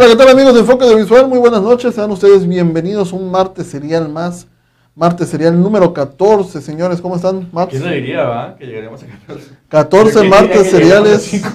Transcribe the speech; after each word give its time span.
Hola, 0.00 0.06
¿qué 0.10 0.14
tal 0.14 0.28
amigos 0.28 0.54
de 0.54 0.60
Enfoque 0.60 0.84
de 0.84 0.94
Visual? 0.94 1.26
Muy 1.26 1.40
buenas 1.40 1.60
noches, 1.60 1.92
sean 1.92 2.08
ustedes 2.12 2.46
bienvenidos 2.46 3.12
a 3.12 3.16
un 3.16 3.32
martes 3.32 3.66
serial 3.66 4.08
más. 4.08 4.46
Martes 4.94 5.28
serial 5.28 5.60
número 5.60 5.92
14, 5.92 6.60
señores, 6.62 7.00
¿cómo 7.00 7.16
están? 7.16 7.48
Max? 7.50 7.70
¿Quién 7.70 7.82
lo 7.82 7.90
diría, 7.90 8.22
va? 8.22 8.54
Que 8.56 8.66
llegaremos 8.66 9.02
a 9.02 9.06
14. 9.06 9.50
14 9.68 10.12
¿Quién 10.20 10.30
martes 10.30 10.70
seriales. 10.70 11.42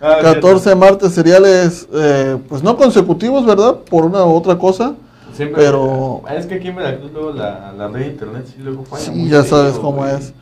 Ah, 0.00 0.18
14 0.22 0.74
martes 0.74 1.12
seriales, 1.12 1.88
eh, 1.92 2.36
pues 2.48 2.64
no 2.64 2.76
consecutivos, 2.76 3.46
¿verdad? 3.46 3.76
Por 3.88 4.04
una 4.04 4.24
u 4.24 4.32
otra 4.34 4.58
cosa. 4.58 4.94
Siempre, 5.34 5.62
Pero- 5.62 6.22
Es 6.36 6.46
que 6.46 6.54
aquí 6.56 6.68
en 6.68 6.76
Veracruz 6.76 7.12
luego 7.12 7.30
la, 7.32 7.72
la 7.78 7.86
red 7.86 8.00
de 8.00 8.06
internet 8.08 8.46
sí 8.48 8.56
luego 8.60 8.84
falla. 8.84 9.04
Sí, 9.04 9.28
ya 9.28 9.44
sabes 9.44 9.74
cómo 9.74 9.98
güey. 9.98 10.14
es. 10.16 10.32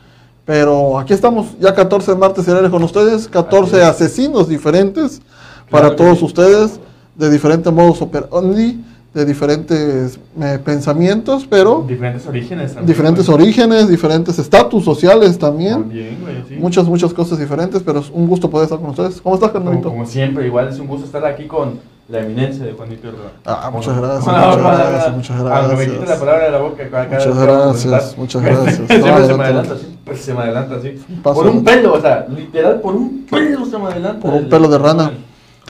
Pero 0.43 0.97
aquí 0.97 1.13
estamos, 1.13 1.57
ya 1.59 1.75
14 1.75 2.15
martes 2.15 2.45
seriales 2.45 2.71
con 2.71 2.81
ustedes, 2.83 3.27
14 3.27 3.77
Así 3.77 3.83
es. 3.83 3.83
asesinos 4.09 4.47
diferentes 4.47 5.21
para 5.69 5.95
todos 5.95 6.19
sí. 6.19 6.25
ustedes, 6.25 6.79
de 7.17 7.29
diferentes 7.29 7.71
modos 7.73 8.01
operandi, 8.01 8.83
de 9.13 9.25
diferentes 9.25 10.19
eh, 10.39 10.59
pensamientos, 10.63 11.47
pero 11.49 11.83
Diferentes 11.87 12.27
orígenes 12.27 12.73
también. 12.73 12.85
diferentes 12.87 13.25
güey. 13.27 13.41
orígenes, 13.41 13.87
diferentes 13.89 14.37
estatus 14.37 14.83
sociales 14.83 15.39
también. 15.39 15.73
También, 15.79 16.17
güey, 16.21 16.35
sí. 16.47 16.55
Muchas, 16.59 16.85
muchas 16.85 17.13
cosas 17.13 17.39
diferentes, 17.39 17.81
pero 17.83 17.99
es 17.99 18.09
un 18.11 18.27
gusto 18.27 18.49
poder 18.49 18.65
estar 18.65 18.79
con 18.79 18.91
ustedes. 18.91 19.19
¿Cómo 19.21 19.35
estás, 19.35 19.49
Como, 19.51 19.63
Carnalito? 19.65 19.89
como 19.89 20.05
siempre, 20.05 20.45
igual 20.45 20.67
es 20.67 20.77
un 20.79 20.87
gusto 20.87 21.05
estar 21.07 21.25
aquí 21.25 21.45
con 21.47 21.79
la 22.09 22.19
eminencia 22.19 22.63
de 22.63 22.73
Juanito 22.73 23.07
Herrera. 23.07 23.31
Ah, 23.45 23.69
muchas 23.73 23.97
gracias, 23.97 24.27
la 24.27 24.33
muchas 24.33 24.55
palabra- 24.63 24.89
gracias, 24.91 25.15
muchas 25.15 25.37
Aunque 25.39 25.75
me 25.75 25.85
gracias. 25.85 26.09
la 26.09 26.19
palabra 26.19 26.45
de 26.45 26.51
la 26.51 26.57
boca 26.59 26.89
cada 26.89 27.03
Muchas 27.05 27.37
gracias, 27.37 28.17
muchas 28.17 28.41
gracias. 28.43 28.75
siempre 28.75 28.99
No, 28.99 29.27
se 29.27 29.33
me 29.35 29.43
adelanta, 29.43 29.75
siempre 29.77 30.17
se 30.17 30.33
me 30.33 30.39
adelanta. 30.41 30.75
Paso. 31.23 31.35
Por 31.41 31.47
un 31.47 31.63
pelo, 31.63 31.93
o 31.93 32.01
sea, 32.01 32.27
literal, 32.29 32.79
por 32.81 32.95
un 32.95 33.25
pelo 33.29 33.65
se 33.65 33.77
me 33.79 33.85
adelanta. 33.85 34.19
Por 34.19 34.31
un 34.33 34.37
el- 34.43 34.47
pelo 34.47 34.67
de 34.69 34.77
rana. 34.77 35.11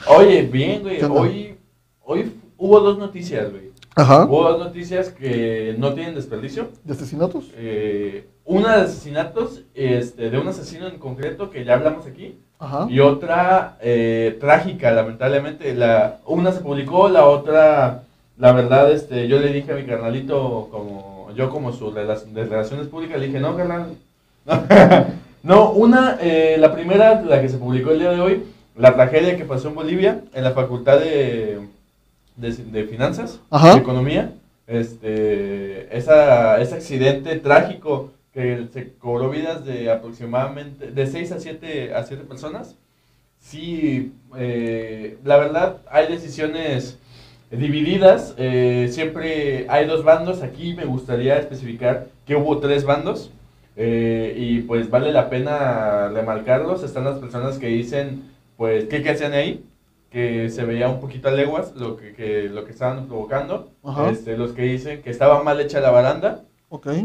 Oye, 0.08 0.42
bien, 0.42 0.82
güey. 0.82 1.02
Hoy, 1.02 1.56
hoy 2.04 2.32
hubo 2.56 2.80
dos 2.80 2.98
noticias, 2.98 3.50
güey. 3.50 3.68
Ajá. 3.94 4.24
Hubo 4.24 4.44
dos 4.50 4.58
noticias 4.58 5.10
que 5.10 5.74
no 5.78 5.92
tienen 5.92 6.14
desperdicio. 6.14 6.68
¿De 6.84 6.92
asesinatos? 6.92 7.50
Eh, 7.56 8.26
una 8.44 8.76
de 8.76 8.82
asesinatos 8.84 9.62
este, 9.74 10.30
de 10.30 10.38
un 10.38 10.48
asesino 10.48 10.86
en 10.86 10.98
concreto 10.98 11.50
que 11.50 11.64
ya 11.64 11.74
hablamos 11.74 12.06
aquí. 12.06 12.38
Ajá. 12.58 12.86
Y 12.88 13.00
otra 13.00 13.76
eh, 13.80 14.36
trágica, 14.40 14.90
lamentablemente. 14.92 15.74
La, 15.74 16.18
una 16.26 16.52
se 16.52 16.60
publicó, 16.60 17.08
la 17.08 17.26
otra, 17.26 18.04
la 18.36 18.52
verdad, 18.52 18.90
este, 18.92 19.28
yo 19.28 19.38
le 19.40 19.52
dije 19.52 19.72
a 19.72 19.76
mi 19.76 19.84
carnalito, 19.84 20.68
como 20.70 21.30
yo 21.34 21.50
como 21.50 21.72
su 21.72 21.92
de 21.92 22.44
relaciones 22.44 22.86
públicas, 22.86 23.18
le 23.18 23.26
dije, 23.26 23.40
no, 23.40 23.56
carnal. 23.56 23.94
No, 25.40 25.70
una, 25.70 26.18
eh, 26.20 26.56
la 26.58 26.74
primera, 26.74 27.22
la 27.22 27.40
que 27.40 27.48
se 27.48 27.58
publicó 27.58 27.92
el 27.92 28.00
día 28.00 28.10
de 28.10 28.20
hoy, 28.20 28.42
la 28.78 28.94
tragedia 28.94 29.36
que 29.36 29.44
pasó 29.44 29.68
en 29.68 29.74
Bolivia, 29.74 30.22
en 30.32 30.44
la 30.44 30.52
Facultad 30.52 31.00
de, 31.00 31.58
de, 32.36 32.52
de 32.52 32.84
Finanzas, 32.84 33.40
Ajá. 33.50 33.74
de 33.74 33.80
Economía. 33.80 34.32
Este, 34.66 35.96
esa, 35.96 36.60
ese 36.60 36.74
accidente 36.74 37.36
trágico 37.36 38.12
que 38.32 38.66
se 38.72 38.92
cobró 38.98 39.30
vidas 39.30 39.64
de 39.64 39.90
aproximadamente 39.90 40.90
de 40.90 41.06
6 41.06 41.32
a 41.32 41.40
7, 41.40 41.94
a 41.94 42.04
7 42.04 42.24
personas. 42.24 42.76
Sí, 43.40 44.12
eh, 44.36 45.16
la 45.24 45.38
verdad 45.38 45.78
hay 45.90 46.06
decisiones 46.08 46.98
divididas, 47.50 48.34
eh, 48.36 48.88
siempre 48.92 49.66
hay 49.68 49.86
dos 49.86 50.04
bandos, 50.04 50.42
aquí 50.42 50.74
me 50.74 50.84
gustaría 50.84 51.38
especificar 51.38 52.08
que 52.26 52.36
hubo 52.36 52.58
tres 52.58 52.84
bandos 52.84 53.30
eh, 53.76 54.34
y 54.36 54.60
pues 54.62 54.90
vale 54.90 55.12
la 55.12 55.30
pena 55.30 56.08
remarcarlos, 56.08 56.82
están 56.82 57.04
las 57.04 57.18
personas 57.18 57.58
que 57.58 57.68
dicen 57.68 58.22
pues 58.58 58.84
qué, 58.86 59.02
qué 59.02 59.10
hacían 59.10 59.32
ahí, 59.32 59.64
que 60.10 60.50
se 60.50 60.64
veía 60.66 60.88
un 60.90 61.00
poquito 61.00 61.28
a 61.28 61.32
leguas 61.32 61.74
lo 61.76 61.96
que, 61.96 62.12
que- 62.14 62.50
lo 62.50 62.64
que 62.66 62.72
estaban 62.72 63.06
provocando, 63.06 63.70
este, 64.10 64.36
los 64.36 64.52
que 64.52 64.62
dicen 64.62 65.00
que 65.02 65.10
estaba 65.10 65.42
mal 65.42 65.60
hecha 65.60 65.80
la 65.80 65.90
baranda, 65.90 66.44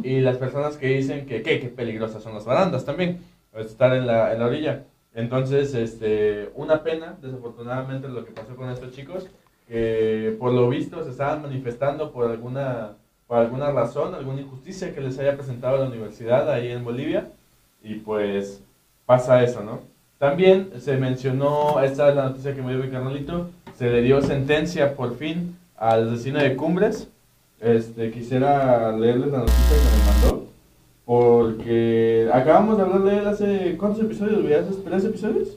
y 0.04 0.20
las 0.20 0.38
personas 0.38 0.76
que 0.78 0.88
dicen 0.88 1.26
que 1.26 1.42
qué, 1.44 1.62
qué 1.62 1.70
peligrosas 1.70 2.22
son 2.24 2.34
las 2.34 2.44
barandas 2.46 2.84
también, 2.84 3.20
estar 3.56 3.96
en 3.96 4.06
la, 4.08 4.34
en 4.34 4.40
la 4.40 4.48
orilla. 4.48 4.84
Entonces, 5.16 5.74
este, 5.76 6.50
una 6.56 6.84
pena, 6.84 7.18
desafortunadamente, 7.22 8.10
lo 8.10 8.26
que 8.26 8.32
pasó 8.32 8.56
con 8.58 8.70
estos 8.72 8.92
chicos, 8.94 9.28
que 9.68 10.36
por 10.40 10.52
lo 10.54 10.68
visto 10.70 11.04
se 11.04 11.12
estaban 11.12 11.44
manifestando 11.44 12.12
por 12.12 12.30
alguna, 12.32 12.98
por 13.28 13.38
alguna 13.38 13.72
razón, 13.72 14.16
alguna 14.16 14.42
injusticia 14.42 14.94
que 14.94 15.02
les 15.02 15.20
haya 15.20 15.36
presentado 15.38 15.78
la 15.78 15.86
universidad 15.90 16.50
ahí 16.52 16.72
en 16.72 16.84
Bolivia, 16.84 17.30
y 17.84 17.96
pues 17.96 18.64
pasa 19.06 19.44
eso, 19.44 19.62
¿no? 19.64 19.82
También 20.28 20.70
se 20.80 20.96
mencionó, 20.96 21.82
esta 21.82 22.08
es 22.08 22.16
la 22.16 22.30
noticia 22.30 22.56
que 22.56 22.62
me 22.62 22.74
dio 22.74 22.82
mi 22.82 22.90
carnalito, 22.90 23.50
se 23.78 23.90
le 23.90 24.02
dio 24.02 24.22
sentencia 24.22 24.96
por 24.96 25.18
fin 25.18 25.58
al 25.76 26.14
asesino 26.14 26.40
de 26.40 26.56
Cumbres, 26.56 27.10
este, 27.60 28.10
quisiera 28.10 28.94
leerles 28.96 29.34
la 29.34 29.40
noticia 29.40 29.76
que 29.76 29.98
me 30.00 30.30
mandó. 30.32 30.46
Porque 31.06 32.30
acabamos 32.34 32.78
de 32.78 32.84
hablar 32.84 33.04
de 33.04 33.18
él 33.18 33.28
hace. 33.28 33.76
¿Cuántos 33.78 34.02
episodios? 34.02 34.40
¿Hace 34.46 34.80
tres 34.86 35.04
episodios? 35.04 35.48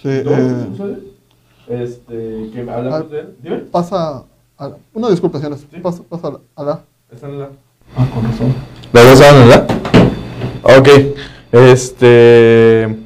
Sí, 0.00 0.22
¿Dos 0.22 0.32
eh, 0.32 0.62
episodios? 0.68 0.98
Este, 1.68 2.50
que 2.54 2.60
hablamos 2.60 3.02
Ah. 3.02 3.02
de 3.10 3.20
él. 3.20 3.36
Dime. 3.42 3.56
pasa. 3.70 4.24
a- 4.56 4.76
una 4.94 5.10
disculpa, 5.10 5.36
señores. 5.40 5.66
Sí. 5.70 5.78
Pasa, 5.80 6.02
pasa 6.08 6.28
a 6.28 6.30
la- 6.30 6.40
a 6.56 6.64
la. 6.64 6.80
Está 7.12 7.26
en 7.28 7.38
la. 7.38 7.48
Ah, 7.98 8.06
con 8.14 8.24
razón. 8.24 8.54
¿La 8.94 9.04
dos 9.04 9.18
verdad? 9.20 9.68
Ok. 10.62 10.88
Este. 11.52 12.99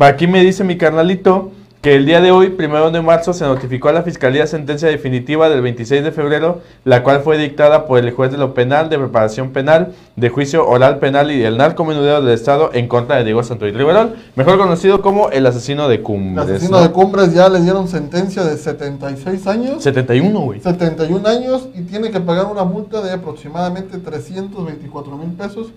Aquí 0.00 0.26
me 0.26 0.42
dice 0.44 0.64
mi 0.64 0.76
carnalito 0.76 1.50
que 1.82 1.96
el 1.96 2.06
día 2.06 2.20
de 2.20 2.30
hoy, 2.30 2.50
primero 2.50 2.92
de 2.92 3.02
marzo, 3.02 3.32
se 3.32 3.44
notificó 3.44 3.88
a 3.88 3.92
la 3.92 4.04
Fiscalía 4.04 4.46
sentencia 4.46 4.86
definitiva 4.88 5.48
del 5.48 5.62
26 5.62 6.04
de 6.04 6.12
febrero, 6.12 6.60
la 6.84 7.02
cual 7.02 7.22
fue 7.22 7.36
dictada 7.36 7.86
por 7.86 7.98
el 7.98 8.12
juez 8.12 8.30
de 8.30 8.38
lo 8.38 8.54
penal, 8.54 8.88
de 8.88 8.98
preparación 8.98 9.50
penal, 9.50 9.92
de 10.14 10.28
juicio 10.28 10.64
oral 10.64 11.00
penal 11.00 11.32
y 11.32 11.40
del 11.40 11.56
narcomenudeo 11.56 12.22
del 12.22 12.34
Estado 12.34 12.70
en 12.72 12.86
contra 12.86 13.16
de 13.16 13.24
Diego 13.24 13.42
Santoy 13.42 13.72
Riverol, 13.72 14.14
mejor 14.36 14.58
conocido 14.58 15.02
como 15.02 15.30
el 15.30 15.44
asesino 15.44 15.88
de 15.88 15.96
El 15.96 16.02
Cumbres. 16.02 16.48
asesino 16.48 16.76
¿no? 16.76 16.84
de 16.84 16.92
Cumbres 16.92 17.34
ya 17.34 17.48
le 17.48 17.60
dieron 17.60 17.88
sentencia 17.88 18.44
de 18.44 18.56
76 18.56 19.44
años, 19.48 19.82
71, 19.82 20.38
güey. 20.38 20.60
71 20.60 21.28
años 21.28 21.68
y 21.74 21.80
tiene 21.80 22.12
que 22.12 22.20
pagar 22.20 22.46
una 22.46 22.62
multa 22.62 23.02
de 23.02 23.10
aproximadamente 23.10 23.98
324 23.98 25.16
mil 25.16 25.30
pesos 25.32 25.72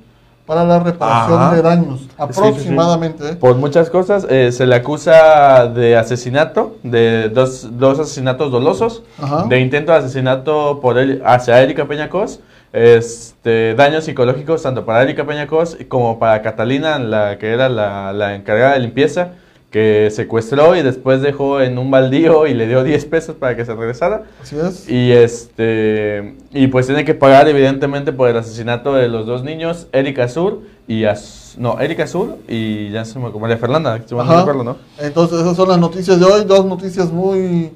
para 0.45 0.63
la 0.63 0.79
reparación 0.79 1.41
Ajá. 1.41 1.56
de 1.56 1.61
daños. 1.61 2.00
sí, 2.01 2.07
sí. 2.07 2.16
Aproximadamente. 2.17 3.35
Por 3.35 3.56
muchas 3.56 3.89
cosas, 3.89 4.28
eh, 4.29 4.51
se 4.51 4.66
le 4.66 4.75
acusa 4.75 5.67
de 5.67 5.97
asesinato, 5.97 6.75
de 6.83 7.29
dos, 7.29 7.67
dos 7.79 8.00
asesinatos 8.00 8.51
dolosos, 8.51 9.03
Ajá. 9.22 9.45
de 9.47 9.59
intento 9.59 9.91
de 9.91 9.97
asesinato 10.00 10.79
por 10.81 10.97
él, 10.97 11.22
hacia 11.25 11.61
Erika 11.61 11.88
Peñacos, 11.88 12.39
este, 12.73 13.73
daños 13.75 14.03
psicológicos 14.03 14.61
tanto 14.61 14.85
para 14.85 15.01
Erika 15.03 15.25
Peñacos 15.25 15.78
como 15.88 16.19
para 16.19 16.41
Catalina, 16.41 17.00
la 17.00 17.38
que 17.38 17.51
era 17.51 17.69
la, 17.69 18.13
la 18.13 18.35
encargada 18.35 18.73
de 18.73 18.79
limpieza, 18.79 19.29
que 19.75 20.09
secuestró 20.09 20.74
y 20.78 20.81
después 20.84 21.22
dejó 21.22 21.59
en 21.59 21.78
un 21.78 21.91
baldío 21.91 22.47
y 22.47 22.53
le 22.53 22.66
dio 22.66 22.81
10 22.81 23.03
pesos 23.08 23.36
para 23.36 23.58
que 23.58 23.66
se 23.66 23.75
regresara. 23.75 24.24
Así 24.41 24.56
es. 24.58 24.88
Y 24.90 25.12
este 25.12 26.36
y 26.53 26.68
pues 26.68 26.86
tiene 26.88 27.03
que 27.03 27.13
pagar 27.13 27.50
evidentemente 27.50 28.13
por 28.13 28.30
el 28.30 28.38
asesinato 28.38 28.94
de 28.94 29.10
los 29.10 29.25
dos 29.25 29.44
niños, 29.44 29.88
Erika 29.92 30.30
Sur 30.30 30.62
y 30.88 31.04
Az- 31.04 31.56
no, 31.57 31.77
Erika 31.81 32.07
Sur 32.07 32.38
y 32.48 32.89
ya 32.92 33.04
se 33.04 33.19
me 33.19 33.30
María 33.31 33.57
Fernanda, 33.57 34.00
no 34.10 34.22
Ajá. 34.22 34.38
recuerdo, 34.39 34.63
¿no? 34.63 34.77
Entonces 34.98 35.42
esas 35.42 35.57
son 35.57 35.68
las 35.68 35.78
noticias 35.78 36.21
de 36.21 36.25
hoy, 36.25 36.45
dos 36.45 36.66
noticias 36.66 37.12
muy... 37.12 37.71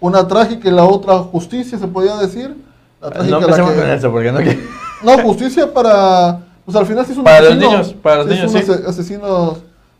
Una 0.00 0.26
trágica 0.26 0.66
y 0.66 0.72
la 0.72 0.84
otra 0.84 1.18
justicia, 1.18 1.76
se 1.78 1.86
podría 1.86 2.16
decir. 2.16 2.54
La 3.02 3.10
trágica, 3.10 3.38
No 3.38 3.46
la 3.46 3.54
que- 3.54 3.62
con 3.80 3.90
eso 3.90 4.10
porque 4.10 4.32
no 4.32 5.18
justicia 5.18 5.70
para. 5.74 6.40
Pues 6.64 6.74
al 6.74 6.86
final 6.86 7.04
sí 7.04 7.12
es 7.12 7.18
un 7.18 7.24
Para 7.24 7.40
los 7.40 7.50
asesino. 7.50 7.70
niños, 7.70 7.94
para 8.02 8.16
los 8.16 8.26
niños, 8.28 8.50
sí. 8.50 8.58
ase- 8.58 8.82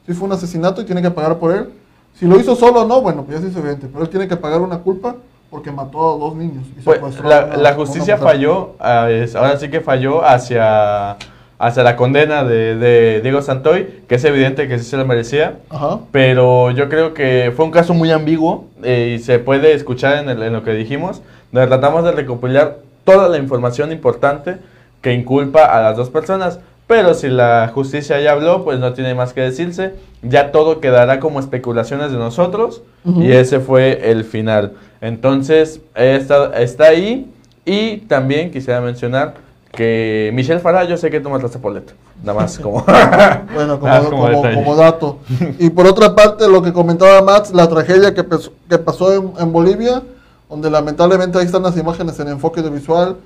Sí 0.07 0.13
fue 0.13 0.27
un 0.27 0.33
asesinato 0.33 0.81
y 0.81 0.85
tiene 0.85 1.03
que 1.03 1.11
pagar 1.11 1.39
por 1.39 1.53
él. 1.53 1.71
Si 2.19 2.27
lo 2.27 2.39
hizo 2.39 2.55
solo 2.55 2.83
o 2.83 2.87
no, 2.87 3.01
bueno, 3.01 3.25
pues 3.25 3.41
ya 3.41 3.47
es 3.49 3.57
evidente. 3.57 3.89
Pero 3.91 4.05
él 4.05 4.11
tiene 4.11 4.29
que 4.29 4.37
pagar 4.37 4.61
una 4.61 4.79
culpa 4.79 5.17
porque 5.51 5.71
mató 5.71 6.15
a 6.15 6.19
dos 6.19 6.35
niños. 6.37 6.65
y 6.79 6.83
Pues, 6.83 7.01
la, 7.21 7.45
una- 7.47 7.57
la 7.57 7.75
justicia 7.75 8.17
falló, 8.19 8.73
ah, 8.81 9.09
ahora 9.37 9.57
sí 9.59 9.69
que 9.71 9.81
falló 9.81 10.25
hacia, 10.25 11.17
hacia 11.59 11.83
la 11.83 11.97
condena 11.97 12.45
de, 12.45 12.77
de 12.77 13.21
Diego 13.23 13.41
Santoy, 13.43 14.03
que 14.09 14.17
es 14.17 14.25
evidente 14.25 14.69
que 14.69 14.79
sí 14.79 14.85
se 14.85 14.97
lo 14.97 15.05
merecía. 15.07 15.59
Ajá. 15.71 15.99
Pero 16.13 16.71
yo 16.71 16.89
creo 16.89 17.15
que 17.15 17.53
fue 17.57 17.65
un 17.65 17.71
caso 17.71 17.95
muy 17.95 18.11
ambiguo 18.11 18.67
eh, 18.83 19.17
y 19.19 19.23
se 19.23 19.39
puede 19.39 19.73
escuchar 19.75 20.19
en, 20.19 20.29
el- 20.29 20.43
en 20.43 20.53
lo 20.53 20.63
que 20.65 20.73
dijimos, 20.73 21.23
donde 21.51 21.69
tratamos 21.69 22.05
de 22.05 22.13
recopilar 22.13 22.79
toda 23.05 23.29
la 23.29 23.39
información 23.39 23.91
importante 23.93 24.57
que 25.01 25.13
inculpa 25.13 25.65
a 25.65 25.81
las 25.83 25.97
dos 25.97 26.11
personas. 26.11 26.59
Pero 26.87 27.15
si 27.15 27.29
la 27.29 27.71
justicia 27.73 28.21
ya 28.21 28.33
habló, 28.33 28.63
pues 28.63 28.79
no 28.79 28.93
tiene 28.93 29.15
más 29.15 29.33
que 29.33 29.41
decirse. 29.41 29.95
Ya 30.23 30.53
todo 30.53 30.81
quedará 30.81 31.19
como 31.19 31.41
especulaciones 31.41 32.13
de 32.13 32.19
nosotros 32.19 32.83
y 33.05 33.33
ese 33.33 33.61
fue 33.61 34.11
el 34.11 34.25
final. 34.25 34.73
Entonces, 35.01 35.81
está, 35.95 36.59
está 36.61 36.85
ahí 36.85 37.31
y 37.65 37.99
también 37.99 38.51
quisiera 38.51 38.81
mencionar 38.81 39.35
que 39.73 40.31
Michelle 40.35 40.61
Farah, 40.61 40.85
yo 40.85 40.97
sé 40.97 41.11
que 41.11 41.21
tú 41.21 41.31
mataste 41.31 41.59
a 41.59 41.61
Paulette. 41.61 41.95
Nada 42.23 42.41
más 42.41 42.59
como... 42.59 42.85
Bueno, 43.55 43.81
como, 43.81 44.05
como, 44.05 44.11
como 44.11 44.29
detalle. 44.29 44.55
como 44.55 44.77
dato. 44.77 45.19
Y 45.59 45.71
por 45.71 45.87
otra 45.87 46.15
parte, 46.15 46.49
lo 46.49 46.63
que 46.63 46.73
comentaba 46.73 47.23
Max, 47.23 47.53
la 47.53 47.69
tragedia 47.69 48.15
que, 48.15 48.25
que 48.69 48.79
pasó 48.79 49.13
en, 49.13 49.33
en 49.39 49.53
Bolivia, 49.53 50.03
donde 50.49 50.71
lamentablemente 50.71 51.39
ahí 51.39 51.47
están 51.47 51.63
las 51.63 51.77
imágenes 51.77 52.19
en 52.21 52.29
enfoque 52.29 52.63
de 52.63 52.71
visual, 52.71 53.17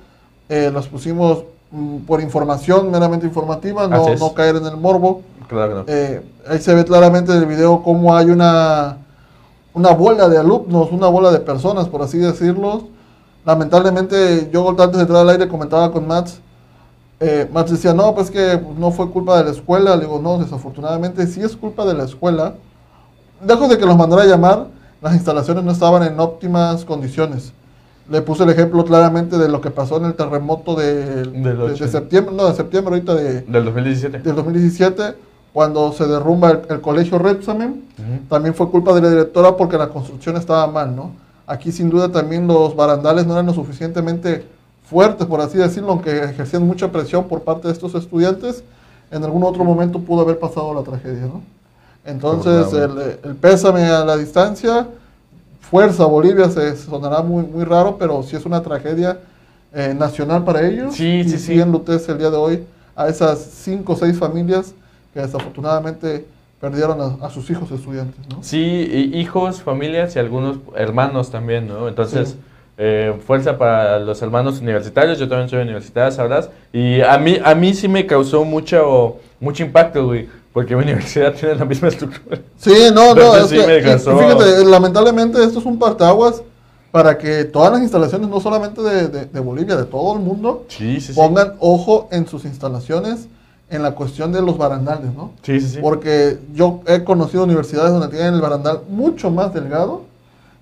eh, 0.49 0.71
las 0.73 0.87
pusimos 0.87 1.43
por 2.07 2.21
información 2.21 2.89
meramente 2.89 3.25
informativa, 3.25 3.87
no, 3.87 4.15
no 4.15 4.33
caer 4.33 4.55
en 4.55 4.65
el 4.65 4.77
morbo. 4.77 5.21
Claro 5.47 5.69
que 5.69 5.75
no. 5.75 5.83
Eh, 5.87 6.25
ahí 6.47 6.59
se 6.59 6.73
ve 6.73 6.83
claramente 6.85 7.31
en 7.31 7.39
el 7.39 7.45
video 7.45 7.81
cómo 7.83 8.15
hay 8.15 8.29
una, 8.29 8.97
una 9.73 9.91
bola 9.91 10.29
de 10.29 10.37
alumnos, 10.37 10.91
una 10.91 11.07
bola 11.07 11.31
de 11.31 11.39
personas, 11.39 11.87
por 11.87 12.01
así 12.01 12.17
decirlo. 12.17 12.87
Lamentablemente, 13.45 14.49
yo 14.51 14.69
antes 14.69 14.93
de 14.93 15.01
entrar 15.01 15.21
al 15.21 15.29
aire 15.29 15.47
comentaba 15.47 15.91
con 15.91 16.07
Mats, 16.07 16.39
eh, 17.19 17.49
Mats 17.51 17.71
decía, 17.71 17.93
no, 17.93 18.13
pues 18.15 18.31
que 18.31 18.61
no 18.77 18.91
fue 18.91 19.09
culpa 19.09 19.37
de 19.37 19.45
la 19.45 19.51
escuela. 19.51 19.95
Le 19.95 20.05
digo, 20.05 20.19
no, 20.19 20.37
desafortunadamente 20.37 21.25
sí 21.27 21.41
es 21.41 21.55
culpa 21.55 21.85
de 21.85 21.93
la 21.93 22.03
escuela. 22.03 22.55
Lejos 23.45 23.69
de 23.69 23.77
que 23.77 23.85
los 23.85 23.97
mandara 23.97 24.23
a 24.23 24.25
llamar, 24.25 24.67
las 25.01 25.13
instalaciones 25.13 25.63
no 25.63 25.71
estaban 25.71 26.03
en 26.03 26.19
óptimas 26.19 26.85
condiciones. 26.85 27.53
Le 28.09 28.21
puse 28.21 28.43
el 28.43 28.49
ejemplo 28.49 28.83
claramente 28.85 29.37
de 29.37 29.47
lo 29.49 29.61
que 29.61 29.69
pasó 29.69 29.97
en 29.97 30.05
el 30.05 30.13
terremoto 30.15 30.75
de, 30.75 31.25
de- 31.25 31.87
septiembre, 31.87 32.33
no, 32.35 32.47
de 32.47 32.55
septiembre 32.55 32.95
ahorita 32.95 33.13
de, 33.15 33.41
Del 33.41 33.65
2017. 33.65 34.19
del 34.19 34.35
2017, 34.35 35.03
cuando 35.53 35.91
se 35.93 36.07
derrumba 36.07 36.51
el, 36.51 36.59
el 36.69 36.81
colegio 36.81 37.19
Repsamen, 37.19 37.83
también 38.27 38.55
fue 38.55 38.69
culpa 38.69 38.93
de 38.93 39.01
la 39.01 39.09
directora 39.09 39.55
porque 39.55 39.77
la 39.77 39.89
construcción 39.89 40.37
estaba 40.37 40.65
mal, 40.67 40.95
¿no? 40.95 41.11
Aquí 41.45 41.71
sin 41.71 41.89
duda 41.89 42.11
también 42.11 42.47
los 42.47 42.75
barandales 42.75 43.25
no 43.27 43.33
eran 43.33 43.45
lo 43.47 43.53
suficientemente 43.53 44.45
fuertes, 44.89 45.27
por 45.27 45.41
así 45.41 45.57
decirlo, 45.57 45.91
aunque 45.91 46.23
ejercían 46.23 46.65
mucha 46.65 46.91
presión 46.91 47.25
por 47.27 47.41
parte 47.41 47.67
de 47.67 47.73
estos 47.73 47.93
estudiantes, 47.95 48.63
en 49.11 49.23
algún 49.23 49.43
otro 49.43 49.63
momento 49.63 49.99
pudo 49.99 50.21
haber 50.21 50.39
pasado 50.39 50.73
la 50.73 50.81
tragedia, 50.83 51.23
¿no? 51.27 51.41
Entonces, 52.05 52.73
el, 52.73 53.19
el 53.29 53.35
pésame 53.35 53.83
a 53.85 54.03
la 54.05 54.17
distancia, 54.17 54.87
fuerza 55.69 56.05
Bolivia, 56.05 56.49
se 56.49 56.75
sonará 56.77 57.21
muy, 57.21 57.43
muy 57.43 57.63
raro, 57.63 57.97
pero 57.97 58.23
sí 58.23 58.35
es 58.35 58.45
una 58.45 58.61
tragedia 58.61 59.19
eh, 59.73 59.93
nacional 59.97 60.43
para 60.43 60.67
ellos. 60.67 60.95
Sí, 60.95 61.19
y 61.25 61.29
sí, 61.29 61.59
enlutece 61.59 62.11
el 62.11 62.17
día 62.17 62.29
de 62.29 62.37
hoy 62.37 62.63
a 62.95 63.07
esas 63.07 63.39
cinco 63.39 63.93
o 63.93 63.95
seis 63.95 64.17
familias 64.17 64.73
que 65.13 65.19
desafortunadamente 65.21 66.25
perdieron 66.59 66.99
a, 67.01 67.25
a 67.25 67.29
sus 67.29 67.49
hijos 67.49 67.71
estudiantes, 67.71 68.19
¿no? 68.29 68.39
Sí, 68.43 68.57
y 69.13 69.17
hijos, 69.19 69.61
familias 69.61 70.15
y 70.15 70.19
algunos 70.19 70.57
hermanos 70.75 71.31
también, 71.31 71.67
¿no? 71.67 71.87
Entonces, 71.87 72.29
Sí. 72.29 72.35
eh, 72.77 73.13
fuerza 73.25 73.57
para 73.57 73.99
los 73.99 74.21
hermanos 74.21 74.59
universitarios, 74.59 75.19
yo 75.19 75.27
también 75.29 75.49
soy 75.49 75.61
universitario, 75.61 76.11
sabrás. 76.11 76.49
Y 76.73 77.01
a 77.01 77.17
mí, 77.17 77.37
a 77.43 77.53
mí 77.55 77.73
sí 77.73 77.87
me 77.87 78.05
causó 78.05 78.43
mucho, 78.43 79.17
mucho 79.39 79.63
impacto, 79.63 80.05
güey, 80.07 80.27
porque 80.53 80.75
mi 80.75 80.83
universidad 80.83 81.33
tiene 81.33 81.55
la 81.55 81.65
misma 81.65 81.87
estructura. 81.89 82.39
Sí, 82.57 82.73
no, 82.93 83.13
no, 83.15 83.35
Entonces 83.35 83.43
es 83.43 83.49
sí 83.49 83.55
que, 83.57 83.67
me 83.67 83.75
y- 83.77 83.79
y 83.79 83.83
causó- 83.83 84.17
fíjate, 84.17 84.65
lamentablemente 84.65 85.43
esto 85.43 85.59
es 85.59 85.65
un 85.65 85.79
parteaguas 85.79 86.41
para 86.91 87.17
que 87.17 87.43
todas 87.45 87.71
las 87.71 87.81
instalaciones, 87.81 88.27
no 88.29 88.39
solamente 88.39 88.81
de, 88.81 89.07
de- 89.07 89.25
de 89.25 89.39
Bolivia, 89.39 89.75
de 89.75 89.85
todo 89.85 90.13
el 90.15 90.19
mundo, 90.21 90.65
Sí, 90.69 90.99
sí, 90.99 91.13
sí. 91.13 91.19
pongan 91.19 91.53
ojo 91.59 92.07
en 92.11 92.27
sus 92.27 92.45
instalaciones 92.45 93.27
en 93.69 93.83
la 93.83 93.91
cuestión 93.91 94.31
de 94.31 94.41
los 94.41 94.57
barandales, 94.57 95.13
¿no? 95.15 95.31
Sí, 95.43 95.59
sí, 95.61 95.67
sí. 95.75 95.79
Porque 95.79 96.39
yo 96.55 96.81
he 96.87 97.03
conocido 97.03 97.43
universidades 97.43 97.91
donde 97.91 98.07
tienen 98.07 98.33
el 98.33 98.41
barandal 98.41 98.81
mucho 98.89 99.29
más 99.29 99.53
delgado 99.53 100.01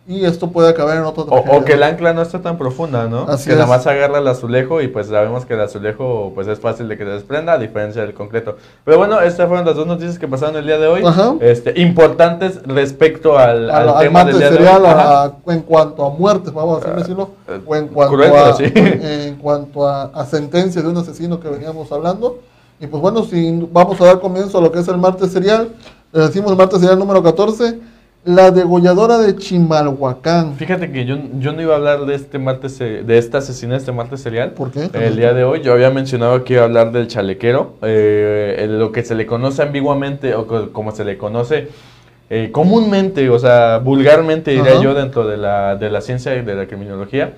y 0.09 0.23
esto 0.25 0.51
puede 0.51 0.69
acabar 0.69 0.95
en 0.95 1.03
otra 1.03 1.23
O, 1.23 1.25
tragedia. 1.25 1.57
o 1.59 1.65
que 1.65 1.73
el 1.73 1.83
ancla 1.83 2.13
no 2.13 2.21
está 2.21 2.41
tan 2.41 2.57
profunda, 2.57 3.07
¿no? 3.09 3.25
Así 3.27 3.45
que 3.49 3.51
nada 3.55 3.63
es. 3.65 3.69
más 3.69 3.87
agarra 3.87 4.19
el 4.19 4.27
azulejo 4.27 4.81
y 4.81 4.87
pues 4.87 5.07
sabemos 5.07 5.45
que 5.45 5.53
el 5.55 5.59
azulejo 5.61 6.31
pues 6.33 6.47
es 6.47 6.59
fácil 6.59 6.87
de 6.87 6.97
que 6.97 7.03
se 7.03 7.09
desprenda 7.11 7.53
a 7.53 7.57
diferencia 7.57 8.01
del 8.03 8.13
concreto. 8.13 8.55
Pero 8.85 8.97
bueno, 8.97 9.19
estas 9.19 9.47
fueron 9.49 9.65
las 9.65 9.75
dos 9.75 9.85
noticias 9.85 10.17
que 10.17 10.27
pasaron 10.27 10.55
el 10.55 10.65
día 10.65 10.77
de 10.77 10.87
hoy. 10.87 11.01
Ajá. 11.05 11.35
Este, 11.41 11.79
importantes 11.81 12.61
respecto 12.65 13.37
al, 13.37 13.69
al, 13.69 13.89
al 13.89 13.99
tema 13.99 14.23
del 14.23 14.37
día 14.37 14.49
de 14.49 14.57
hoy. 14.59 14.65
a- 14.85 15.31
en 15.47 15.61
cuanto 15.63 16.05
a 16.05 16.09
muertes, 16.09 16.53
vamos 16.53 16.81
a 16.83 16.87
así 16.87 16.99
decirlo, 16.99 17.31
eh, 17.49 17.59
o 17.65 17.75
en 17.75 17.87
cuanto, 17.89 18.13
cruel, 18.15 18.31
a, 18.33 18.53
sí. 18.53 18.63
en 18.75 19.35
cuanto 19.35 19.87
a, 19.87 20.03
a 20.03 20.25
sentencia 20.25 20.81
de 20.81 20.87
un 20.87 20.95
asesino 20.97 21.39
que 21.39 21.49
veníamos 21.49 21.91
hablando. 21.91 22.39
Y 22.79 22.87
pues 22.87 23.01
bueno, 23.01 23.23
si 23.25 23.67
vamos 23.71 23.99
a 23.99 24.05
dar 24.05 24.19
comienzo 24.21 24.59
a 24.59 24.61
lo 24.61 24.71
que 24.71 24.79
es 24.79 24.87
el 24.87 24.97
martes 24.97 25.31
serial, 25.33 25.69
le 26.13 26.21
decimos 26.21 26.51
el 26.51 26.57
martes 26.57 26.79
serial 26.79 26.97
número 26.97 27.21
14, 27.21 27.77
la 28.25 28.51
degolladora 28.51 29.19
de 29.19 29.35
Chimalhuacán. 29.37 30.55
Fíjate 30.55 30.91
que 30.91 31.05
yo, 31.05 31.17
yo 31.39 31.53
no 31.53 31.61
iba 31.61 31.73
a 31.73 31.77
hablar 31.77 32.05
de 32.05 32.15
este 32.15 32.39
martes, 32.39 32.79
eh, 32.81 33.03
de 33.05 33.17
esta 33.17 33.37
asesina, 33.37 33.77
este 33.77 33.91
martes 33.93 34.21
serial. 34.21 34.51
¿Por 34.51 34.71
qué? 34.71 34.89
El 34.93 35.15
día 35.15 35.33
de 35.33 35.43
hoy 35.45 35.61
yo 35.61 35.71
había 35.73 35.89
mencionado 35.91 36.43
que 36.43 36.53
iba 36.53 36.63
a 36.63 36.65
hablar 36.65 36.91
del 36.91 37.07
chalequero, 37.07 37.75
eh, 37.83 38.67
lo 38.69 38.91
que 38.91 39.03
se 39.03 39.15
le 39.15 39.25
conoce 39.25 39.61
ambiguamente 39.61 40.35
o 40.35 40.45
co- 40.45 40.71
como 40.73 40.91
se 40.91 41.05
le 41.05 41.17
conoce 41.17 41.69
eh, 42.29 42.49
comúnmente, 42.51 43.29
o 43.29 43.39
sea, 43.39 43.77
vulgarmente 43.77 44.51
diría 44.51 44.73
Ajá. 44.73 44.81
yo 44.83 44.93
dentro 44.93 45.25
de 45.25 45.37
la, 45.37 45.77
de 45.77 45.89
la 45.89 46.01
ciencia 46.01 46.35
y 46.35 46.41
de 46.43 46.55
la 46.55 46.65
criminología, 46.67 47.31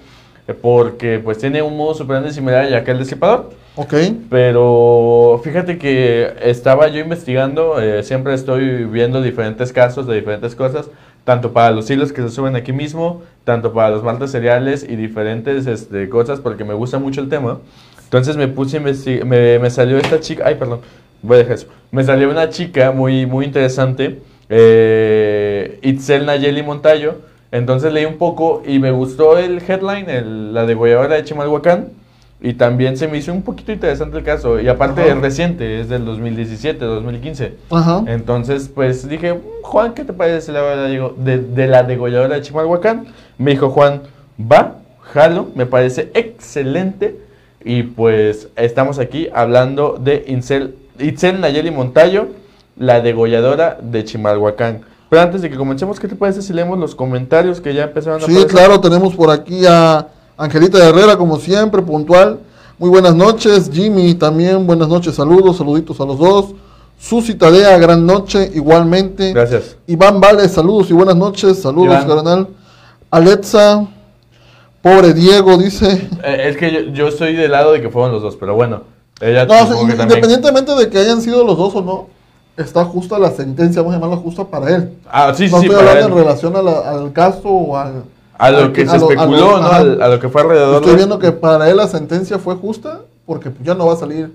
porque 0.54 1.20
pues 1.20 1.38
tiene 1.38 1.62
un 1.62 1.78
modo 1.78 1.94
superante 1.94 2.32
similar 2.32 2.74
a 2.74 2.78
aquel 2.78 3.00
destripador. 3.00 3.52
Ok, 3.76 3.94
Pero 4.30 5.40
fíjate 5.44 5.78
que 5.78 6.34
estaba 6.42 6.90
yo 6.90 7.00
investigando, 7.00 7.80
eh, 7.80 8.04
siempre 8.04 8.34
estoy 8.34 8.84
viendo 8.86 9.22
diferentes 9.22 9.72
casos 9.72 10.06
de 10.06 10.16
diferentes 10.16 10.54
cosas, 10.54 10.90
tanto 11.24 11.54
para 11.54 11.72
los 11.72 11.90
hilos 11.90 12.12
que 12.12 12.22
se 12.22 12.30
suben 12.30 12.58
aquí 12.58 12.74
mismo, 12.74 13.22
tanto 13.46 13.72
para 13.72 13.90
los 13.92 14.04
martes 14.04 14.32
seriales 14.32 14.86
y 14.88 14.96
diferentes 14.96 15.66
este, 15.66 16.10
cosas, 16.10 16.42
porque 16.42 16.66
me 16.66 16.74
gusta 16.74 17.00
mucho 17.00 17.22
el 17.22 17.30
tema. 17.30 17.60
Entonces 18.04 18.36
me 18.36 18.48
puse 18.48 18.80
me, 18.80 19.60
me 19.60 19.70
salió 19.70 19.98
esta 19.98 20.20
chica, 20.20 20.44
ay 20.46 20.56
perdón, 20.56 20.82
voy 21.22 21.36
a 21.36 21.38
dejar 21.40 21.54
eso. 21.54 21.68
Me 21.92 22.04
salió 22.04 22.30
una 22.30 22.50
chica 22.50 22.92
muy, 22.92 23.26
muy 23.26 23.46
interesante, 23.46 24.20
eh, 24.50 25.80
Itzel 25.84 26.26
Nayeli 26.26 26.64
Montayo. 26.64 27.29
Entonces 27.52 27.92
leí 27.92 28.06
un 28.06 28.18
poco 28.18 28.62
y 28.66 28.80
me 28.80 28.92
gustó 28.92 29.38
el 29.38 29.62
headline, 29.68 30.10
el- 30.10 30.54
la 30.54 30.66
degolladora 30.66 31.16
de 31.16 31.24
Chimalhuacán. 31.24 31.88
Y 32.42 32.54
también 32.54 32.96
se 32.96 33.08
me 33.10 33.18
hizo 33.18 33.34
un 33.34 33.42
poquito 33.42 33.74
interesante 33.74 34.18
el 34.18 34.24
caso. 34.24 34.62
Y 34.62 34.70
aparte 34.70 35.02
Ajá. 35.02 35.12
es 35.12 35.18
reciente, 35.18 35.82
es 35.82 35.90
del 35.90 36.06
2017, 36.06 36.86
2015. 36.86 37.54
ajá. 37.70 38.04
Entonces, 38.08 38.70
pues 38.74 39.10
dije, 39.10 39.34
"Mm, 39.34 39.38
Juan, 39.64 39.94
¿qué 39.94 40.06
te 40.06 40.14
parece 40.14 40.54
la 40.54 40.62
de, 40.88 40.98
la- 40.98 41.10
de, 41.18 41.38
de 41.40 41.68
la 41.68 41.84
degolladora 41.84 42.36
de 42.36 42.42
Chimalhuacán? 42.42 43.08
Me 43.38 43.52
dijo 43.52 43.70
Juan, 43.72 44.04
va, 44.40 44.76
jalo, 45.14 45.48
me 45.56 45.66
parece 45.66 46.12
excelente. 46.14 47.18
Y 47.66 47.84
pues 47.84 48.48
estamos 48.56 49.00
aquí 49.00 49.28
hablando 49.34 49.98
de 50.02 50.24
Itzel, 50.28 50.76
Itzel 50.98 51.42
Nayeli 51.42 51.72
Montayo, 51.72 52.28
la 52.78 53.02
degolladora 53.02 53.78
de 53.82 54.06
Chimalhuacán. 54.06 54.82
Pero 55.10 55.22
antes 55.24 55.42
de 55.42 55.50
que 55.50 55.58
comencemos, 55.58 56.00
¿qué 56.00 56.08
te 56.08 56.16
parece 56.16 56.42
si 56.42 56.54
leemos 56.54 56.78
los 56.78 56.94
comentarios 56.96 57.60
que 57.62 57.74
ya 57.74 57.84
empezaron 57.86 58.22
a 58.22 58.26
Sí, 58.26 58.32
aparecer? 58.32 58.48
claro, 58.52 58.80
tenemos 58.80 59.16
por 59.16 59.32
aquí 59.32 59.66
a 59.66 60.08
Angelita 60.38 60.78
Herrera, 60.88 61.18
como 61.18 61.38
siempre, 61.40 61.82
puntual. 61.82 62.40
Muy 62.78 62.90
buenas 62.90 63.16
noches, 63.16 63.70
Jimmy 63.74 64.14
también, 64.14 64.66
buenas 64.68 64.88
noches, 64.88 65.16
saludos, 65.16 65.58
saluditos 65.58 66.00
a 66.00 66.06
los 66.06 66.18
dos. 66.20 66.46
Susi 67.00 67.34
Tadea, 67.36 67.78
gran 67.78 68.06
noche, 68.06 68.52
igualmente. 68.54 69.34
Gracias. 69.34 69.78
Iván 69.88 70.20
Vale, 70.22 70.48
saludos 70.48 70.90
y 70.90 70.94
buenas 70.94 71.16
noches, 71.16 71.60
saludos, 71.62 71.96
Iván. 72.04 72.08
carnal. 72.08 72.48
Alexa, 73.10 73.88
pobre 74.82 75.14
Diego, 75.14 75.58
dice. 75.58 76.08
Eh, 76.24 76.50
es 76.50 76.58
que 76.58 76.72
yo, 76.72 76.80
yo 76.94 77.08
estoy 77.08 77.36
del 77.36 77.52
lado 77.52 77.72
de 77.72 77.82
que 77.82 77.90
fueron 77.90 78.12
los 78.12 78.22
dos, 78.22 78.36
pero 78.36 78.54
bueno. 78.56 78.84
Ella 79.22 79.46
No, 79.46 79.54
sí, 79.66 79.70
también- 79.88 80.02
independientemente 80.02 80.76
de 80.76 80.90
que 80.90 80.98
hayan 81.00 81.22
sido 81.22 81.44
los 81.44 81.58
dos 81.58 81.76
o 81.76 81.82
no, 81.82 82.08
está 82.62 82.84
justa 82.86 83.18
la 83.20 83.32
sentencia, 83.32 83.82
vamos 83.82 83.96
a 83.96 83.98
llamarla 84.00 84.22
justa 84.22 84.44
para 84.46 84.76
él. 84.76 84.94
Ah, 85.10 85.34
sí, 85.34 85.48
sí, 85.48 85.54
no 85.54 85.60
sí, 85.62 85.68
estoy 85.68 85.80
hablando 85.88 86.08
él. 86.08 86.12
en 86.12 86.18
relación 86.20 86.56
a 86.56 86.62
la- 86.62 86.90
al 86.92 87.12
caso 87.14 87.50
o 87.50 87.78
al... 87.78 88.04
A 88.38 88.52
lo 88.52 88.58
al- 88.60 88.72
que 88.74 88.84
a 88.84 88.88
se 88.90 88.98
lo- 89.00 89.06
a 89.10 89.10
lo- 89.10 89.12
especuló, 89.12 89.60
¿no? 89.62 89.68
Al- 89.68 90.02
A 90.02 90.08
lo 90.10 90.20
que 90.20 90.30
fue 90.30 90.42
alrededor 90.42 90.76
Estoy 90.76 90.92
de- 90.92 90.98
viendo 90.98 91.20
que 91.20 91.32
para 91.32 91.70
él 91.70 91.78
la 91.78 91.88
sentencia 91.88 92.38
fue 92.40 92.56
justa 92.56 93.02
porque 93.26 93.52
ya 93.64 93.74
no 93.76 93.86
va 93.88 93.94
a 93.94 93.98
salir 93.98 94.34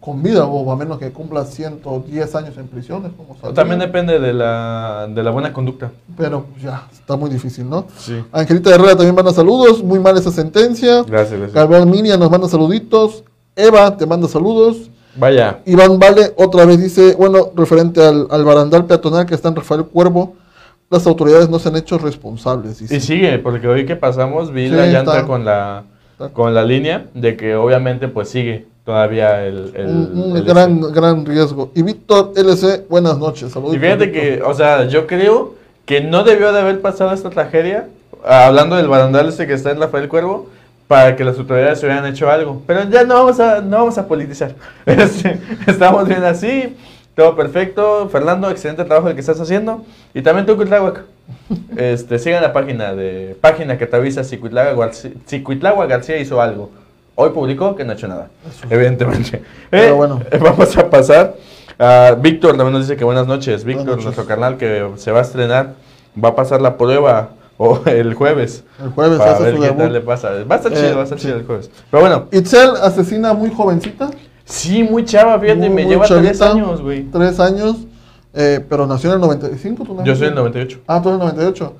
con 0.00 0.20
vida 0.20 0.44
o 0.46 0.72
a 0.72 0.74
menos 0.76 0.98
que 0.98 1.12
cumpla 1.12 1.44
110 1.44 2.34
años 2.34 2.56
en 2.58 2.66
prisión. 2.66 3.06
es 3.06 3.12
como 3.12 3.36
salió. 3.40 3.54
También 3.54 3.78
depende 3.78 4.18
de 4.18 4.32
la, 4.32 5.06
de 5.08 5.22
la 5.22 5.30
buena 5.30 5.52
conducta. 5.52 5.92
Pero 6.16 6.44
pues, 6.50 6.62
ya, 6.64 6.88
está 6.92 7.16
muy 7.16 7.30
difícil, 7.30 7.68
¿no? 7.70 7.86
Sí. 7.98 8.20
Angelita 8.32 8.70
Herrera 8.74 8.96
también 8.96 9.14
manda 9.14 9.32
saludos, 9.32 9.82
muy 9.84 10.00
mal 10.00 10.16
esa 10.18 10.32
sentencia. 10.32 11.02
Gracias, 11.04 11.38
gracias. 11.38 11.52
Gabriel 11.52 11.86
Minia 11.86 12.16
nos 12.16 12.30
manda 12.30 12.48
saluditos. 12.48 13.22
Eva 13.54 13.96
te 13.96 14.04
manda 14.06 14.26
saludos. 14.26 14.90
Vaya. 15.16 15.58
Iván 15.66 15.98
Vale 15.98 16.32
otra 16.36 16.64
vez 16.64 16.80
dice, 16.80 17.14
bueno, 17.16 17.50
referente 17.54 18.02
al, 18.02 18.26
al 18.30 18.44
barandal 18.44 18.86
peatonal 18.86 19.26
que 19.26 19.34
está 19.34 19.48
en 19.48 19.56
Rafael 19.56 19.84
Cuervo, 19.84 20.36
las 20.90 21.06
autoridades 21.06 21.48
no 21.48 21.58
se 21.58 21.68
han 21.68 21.76
hecho 21.76 21.98
responsables. 21.98 22.78
dice. 22.78 22.96
Y 22.96 23.00
sigue, 23.00 23.38
porque 23.38 23.66
hoy 23.68 23.86
que 23.86 23.96
pasamos 23.96 24.52
vi 24.52 24.68
Sí, 24.68 24.74
la 24.74 24.86
llanta 24.86 25.14
está. 25.16 25.26
con 25.26 25.44
la 25.44 25.84
Está. 26.12 26.28
con 26.30 26.54
la 26.54 26.62
línea 26.64 27.06
de 27.14 27.36
que 27.36 27.54
obviamente 27.56 28.08
pues 28.08 28.28
sigue 28.28 28.66
todavía 28.84 29.44
el... 29.46 29.72
el- 29.74 29.86
un, 29.86 30.22
un 30.30 30.36
el- 30.36 30.44
gran, 30.44 30.80
gran 30.92 31.24
riesgo. 31.24 31.70
Y 31.74 31.82
Víctor 31.82 32.32
LC, 32.36 32.86
buenas 32.88 33.18
noches. 33.18 33.52
Saludos. 33.52 33.74
Y 33.74 33.78
fíjate 33.78 34.12
que, 34.12 34.42
o 34.42 34.52
sea, 34.54 34.86
yo 34.88 35.06
creo 35.06 35.54
que 35.86 36.00
no 36.00 36.24
debió 36.24 36.52
de 36.52 36.60
haber 36.60 36.80
pasado 36.80 37.12
esta 37.12 37.30
tragedia, 37.30 37.88
hablando 38.24 38.76
del 38.76 38.88
barandal 38.88 39.28
este 39.28 39.46
que 39.46 39.54
está 39.54 39.70
en 39.70 39.80
Rafael 39.80 40.08
Cuervo, 40.08 40.46
para 40.92 41.16
que 41.16 41.24
las 41.24 41.38
autoridades 41.38 41.82
hubieran 41.82 42.04
hecho 42.04 42.30
algo. 42.30 42.60
Pero 42.66 42.82
ya 42.90 43.04
no 43.04 43.14
vamos 43.14 43.40
a, 43.40 43.62
no 43.62 43.78
vamos 43.78 43.96
a 43.96 44.06
politizar. 44.06 44.52
Este, 44.84 45.40
Estamos 45.66 46.06
bien 46.06 46.22
así, 46.22 46.76
todo 47.16 47.34
perfecto. 47.34 48.10
Fernando, 48.10 48.50
excelente 48.50 48.84
trabajo 48.84 49.08
el 49.08 49.14
que 49.14 49.20
estás 49.20 49.40
haciendo. 49.40 49.86
Y 50.12 50.20
también 50.20 50.44
tú, 50.44 50.54
Cuitláhuac. 50.54 51.00
Este, 51.78 52.18
sigan 52.18 52.42
la 52.42 52.52
página 52.52 52.92
de 52.92 53.34
página 53.40 53.78
que 53.78 53.86
te 53.86 53.96
avisa 53.96 54.22
si 54.22 54.36
Cuitlagua 54.36 55.86
García, 55.86 56.18
hizo 56.18 56.42
algo. 56.42 56.68
Hoy 57.14 57.30
publicó 57.30 57.74
que 57.74 57.84
no 57.86 57.92
ha 57.92 57.94
hecho 57.94 58.08
nada, 58.08 58.28
evidentemente. 58.68 59.42
Pero 59.70 59.84
Eh, 59.84 59.92
bueno. 59.92 60.20
Vamos 60.42 60.76
a 60.76 60.90
pasar 60.90 61.36
a 61.78 62.18
Víctor, 62.20 62.50
también 62.50 62.74
nos 62.74 62.86
dice 62.86 62.98
que 62.98 63.04
buenas 63.04 63.26
noches. 63.26 63.64
Víctor, 63.64 64.02
nuestro 64.02 64.26
carnal 64.26 64.58
que 64.58 64.90
se 64.96 65.10
va 65.10 65.20
a 65.20 65.22
estrenar, 65.22 65.72
va 66.22 66.28
a 66.28 66.34
pasar 66.34 66.60
la 66.60 66.76
prueba 66.76 67.30
o 67.58 67.80
el 67.86 68.14
jueves. 68.14 68.64
El 68.82 68.90
jueves 68.90 69.18
Para 69.18 69.32
hace 69.32 69.42
ver 69.44 69.54
su 69.54 69.60
qué 69.60 69.66
debut. 69.66 69.82
tal 69.82 69.92
le 69.92 70.00
pasa. 70.00 70.30
Va 70.50 70.54
a 70.54 70.58
estar 70.58 70.72
Eh, 70.72 70.76
chido, 70.76 70.94
va 70.96 71.00
a 71.00 71.04
estar 71.04 71.18
sí. 71.18 71.26
chido 71.26 71.38
el 71.38 71.44
jueves. 71.46 71.70
Pero 71.90 72.00
bueno, 72.02 72.26
Itzel 72.32 72.70
asesina 72.82 73.32
muy 73.34 73.50
jovencita. 73.50 74.10
sí, 74.44 74.82
muy 74.82 75.04
chava, 75.04 75.38
fíjate, 75.38 75.60
muy- 75.60 75.68
me 75.70 75.82
muy 75.84 75.90
lleva 75.92 76.06
tres 76.06 76.38
chavita, 76.38 76.50
años, 76.52 76.80
güey. 76.82 77.04
Tres 77.04 77.38
años, 77.40 77.76
eh, 78.34 78.64
pero 78.68 78.86
nació 78.86 79.10
en 79.10 79.14
el 79.16 79.20
95. 79.20 79.84
¿tú 79.84 79.98
Yo 80.04 80.16
soy 80.16 80.28
el 80.28 80.34
98. 80.34 80.80
Ah, 80.86 81.00
tú 81.02 81.08
eres 81.10 81.20
el 81.20 81.26
98. 81.26 81.74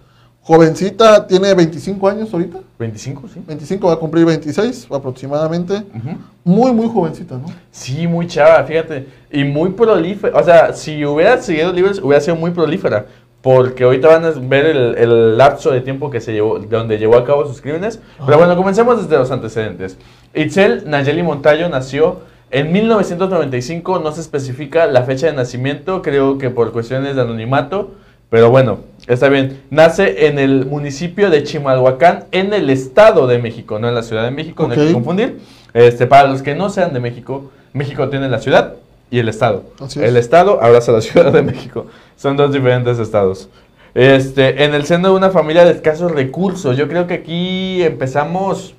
Jovencita, 0.45 1.25
tiene 1.29 1.55
25 1.55 2.09
años 2.09 2.33
ahorita. 2.35 2.59
25, 2.77 3.29
sí. 3.33 3.41
25 3.47 3.87
va 3.87 3.93
a 3.95 3.97
cumplir 3.97 4.25
26 4.27 4.89
aproximadamente. 4.91 5.75
Ujú. 5.75 6.17
Muy, 6.43 6.73
muy 6.73 6.89
jovencita, 6.89 7.37
¿no? 7.37 7.47
Sí, 7.71 8.09
muy 8.09 8.27
chava, 8.27 8.65
fíjate. 8.65 9.07
Y 9.31 9.45
muy 9.45 9.71
prolífera. 9.71 10.37
O 10.37 10.43
sea, 10.43 10.73
si 10.73 11.05
hubiera 11.05 11.41
seguido 11.41 11.73
libros, 11.73 12.01
hubiera 12.03 12.21
sido 12.21 12.35
muy 12.35 12.51
prolífera. 12.51 13.07
Porque 13.43 13.85
ahorita 13.85 14.09
van 14.09 14.25
a 14.25 14.31
ver 14.31 14.67
el, 14.67 14.97
el 14.97 15.37
lapso 15.37 15.73
de 15.73 15.81
tiempo 15.81 16.11
que 16.11 16.21
se 16.21 16.33
llevó, 16.33 16.59
de 16.61 16.69
donde 16.69 16.97
llevó 16.97 17.17
a 17.17 17.25
cabo 17.25 17.47
sus 17.47 17.61
crímenes. 17.61 18.01
Pero 18.25 18.39
bueno, 18.39 18.57
comencemos 18.57 19.03
desde 19.03 19.19
los 19.19 19.31
antecedentes. 19.31 19.99
Itzel 20.33 20.89
Nayeli 20.89 21.23
Montayo 21.23 21.69
nació 21.69 22.21
en 22.53 22.71
1995, 22.71 23.99
no 24.01 24.13
se 24.13 24.21
especifica 24.21 24.87
la 24.87 25.05
fecha 25.05 25.27
de 25.27 25.33
nacimiento, 25.33 26.03
creo 26.03 26.37
que 26.37 26.51
por 26.51 26.71
cuestiones 26.73 27.17
de 27.17 27.23
anonimato. 27.23 27.93
Pero 28.29 28.51
bueno, 28.51 28.81
está 29.07 29.29
bien. 29.31 29.63
Nace 29.71 30.27
en 30.27 30.39
el 30.39 30.67
municipio 30.67 31.31
de 31.31 31.45
Chimalhuacán, 31.45 32.25
en 32.31 32.53
el 32.53 32.69
Estado 32.69 33.27
de 33.27 33.39
México, 33.39 33.79
no 33.79 33.89
en 33.89 33.95
la 33.95 34.03
Ciudad 34.03 34.25
de 34.25 34.31
México, 34.31 34.67
no 34.67 34.75
hay 34.75 34.87
que 34.87 34.93
confundir. 34.93 35.41
Este, 35.73 36.07
para 36.07 36.29
los 36.29 36.43
que 36.43 36.55
no 36.55 36.69
sean 36.69 36.93
de 36.93 37.01
México, 37.01 37.51
México 37.73 38.09
tiene 38.11 38.29
la 38.29 38.39
ciudad 38.39 38.75
y 39.13 39.21
el 39.21 39.29
estado. 39.29 39.63
Así 39.79 40.01
es. 40.01 40.09
El 40.09 40.17
estado 40.17 40.61
abraza 40.61 40.91
la 40.91 41.01
Ciudad 41.01 41.31
de 41.33 41.43
México. 41.43 41.87
Son 42.17 42.37
dos 42.37 42.53
diferentes 42.53 42.99
estados. 42.99 43.49
Este, 43.95 44.65
en 44.65 44.75
el 44.75 44.87
seno 44.87 45.09
de 45.11 45.15
una 45.15 45.31
familia 45.31 45.65
de 45.65 45.73
escasos 45.73 46.11
recursos. 46.11 46.77
Yo 46.77 46.89
creo 46.89 47.07
que 47.07 47.15
aquí 47.15 47.83
empezamos, 47.83 48.75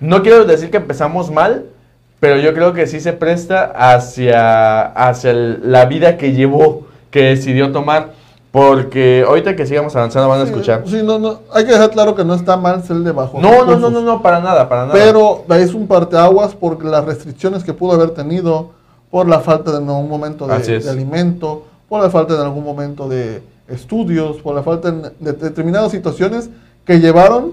no 0.00 0.22
quiero 0.22 0.44
decir 0.46 0.70
que 0.70 0.78
empezamos 0.78 1.30
mal, 1.30 1.66
pero 2.18 2.38
yo 2.38 2.54
creo 2.54 2.72
que 2.72 2.86
sí 2.86 2.98
se 3.00 3.12
presta 3.12 3.64
hacia, 3.76 4.80
hacia 4.86 5.30
el- 5.32 5.60
la 5.70 5.84
vida 5.84 6.16
que 6.16 6.32
llevó, 6.32 6.86
que 7.10 7.24
decidió 7.24 7.70
tomar. 7.72 8.12
Porque 8.50 9.24
ahorita 9.26 9.56
que 9.56 9.66
sigamos 9.66 9.96
avanzando 9.96 10.28
van 10.28 10.40
a 10.40 10.44
escuchar. 10.44 10.84
Sí, 10.86 11.00
no, 11.02 11.18
no. 11.18 11.40
Hay 11.52 11.64
que 11.66 11.72
dejar 11.72 11.90
claro 11.90 12.14
que 12.14 12.24
no 12.24 12.34
está 12.34 12.56
mal 12.56 12.84
ser 12.84 12.98
de 12.98 13.10
bajo. 13.10 13.40
No, 13.40 13.50
no, 13.50 13.56
no, 13.56 13.64
recursos. 13.64 13.92
no, 13.92 14.00
no, 14.02 14.22
para 14.22 14.38
nada, 14.38 14.68
para 14.68 14.82
nada. 14.86 14.94
Pero 14.94 15.44
es 15.58 15.74
un 15.74 15.88
parteaguas 15.88 16.54
por 16.54 16.82
las 16.84 17.04
restricciones 17.04 17.64
que 17.64 17.72
pudo 17.72 17.94
haber 17.94 18.10
tenido, 18.10 18.70
por 19.14 19.28
la 19.28 19.38
falta 19.38 19.70
de 19.70 19.76
algún 19.76 20.08
momento 20.08 20.44
de, 20.48 20.54
de 20.86 20.90
alimento, 20.90 21.64
por 21.88 22.02
la 22.02 22.10
falta 22.10 22.34
de 22.34 22.42
algún 22.42 22.64
momento 22.64 23.08
de 23.08 23.42
estudios, 23.68 24.38
por 24.38 24.56
la 24.56 24.64
falta 24.64 24.88
en- 24.88 25.02
de 25.20 25.32
determinadas 25.34 25.92
situaciones 25.92 26.50
que 26.84 26.98
llevaron 26.98 27.52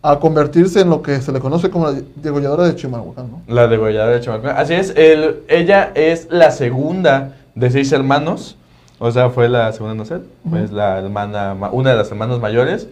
a 0.00 0.18
convertirse 0.18 0.80
en 0.80 0.88
lo 0.88 1.02
que 1.02 1.20
se 1.20 1.30
le 1.30 1.40
conoce 1.40 1.68
como 1.68 1.90
la 1.90 2.00
degolladora 2.16 2.64
de 2.66 2.74
Chimalhuacán, 2.74 3.30
¿no? 3.30 3.42
La 3.54 3.68
degolladora 3.68 4.14
de 4.14 4.20
Chimalhuacán. 4.22 4.56
Así 4.56 4.72
es, 4.72 4.94
el, 4.96 5.42
ella 5.48 5.92
es 5.94 6.26
la 6.30 6.50
segunda 6.50 7.34
de 7.54 7.70
seis 7.70 7.92
hermanos. 7.92 8.56
O 8.98 9.10
sea, 9.10 9.28
fue 9.28 9.50
la 9.50 9.70
segunda, 9.74 9.94
no 9.94 10.06
sé, 10.06 10.20
pues 10.48 10.72
la 10.72 11.00
hermana, 11.00 11.54
ma- 11.54 11.68
una 11.70 11.90
de 11.90 11.96
las 11.98 12.10
hermanas 12.10 12.40
mayores. 12.40 12.88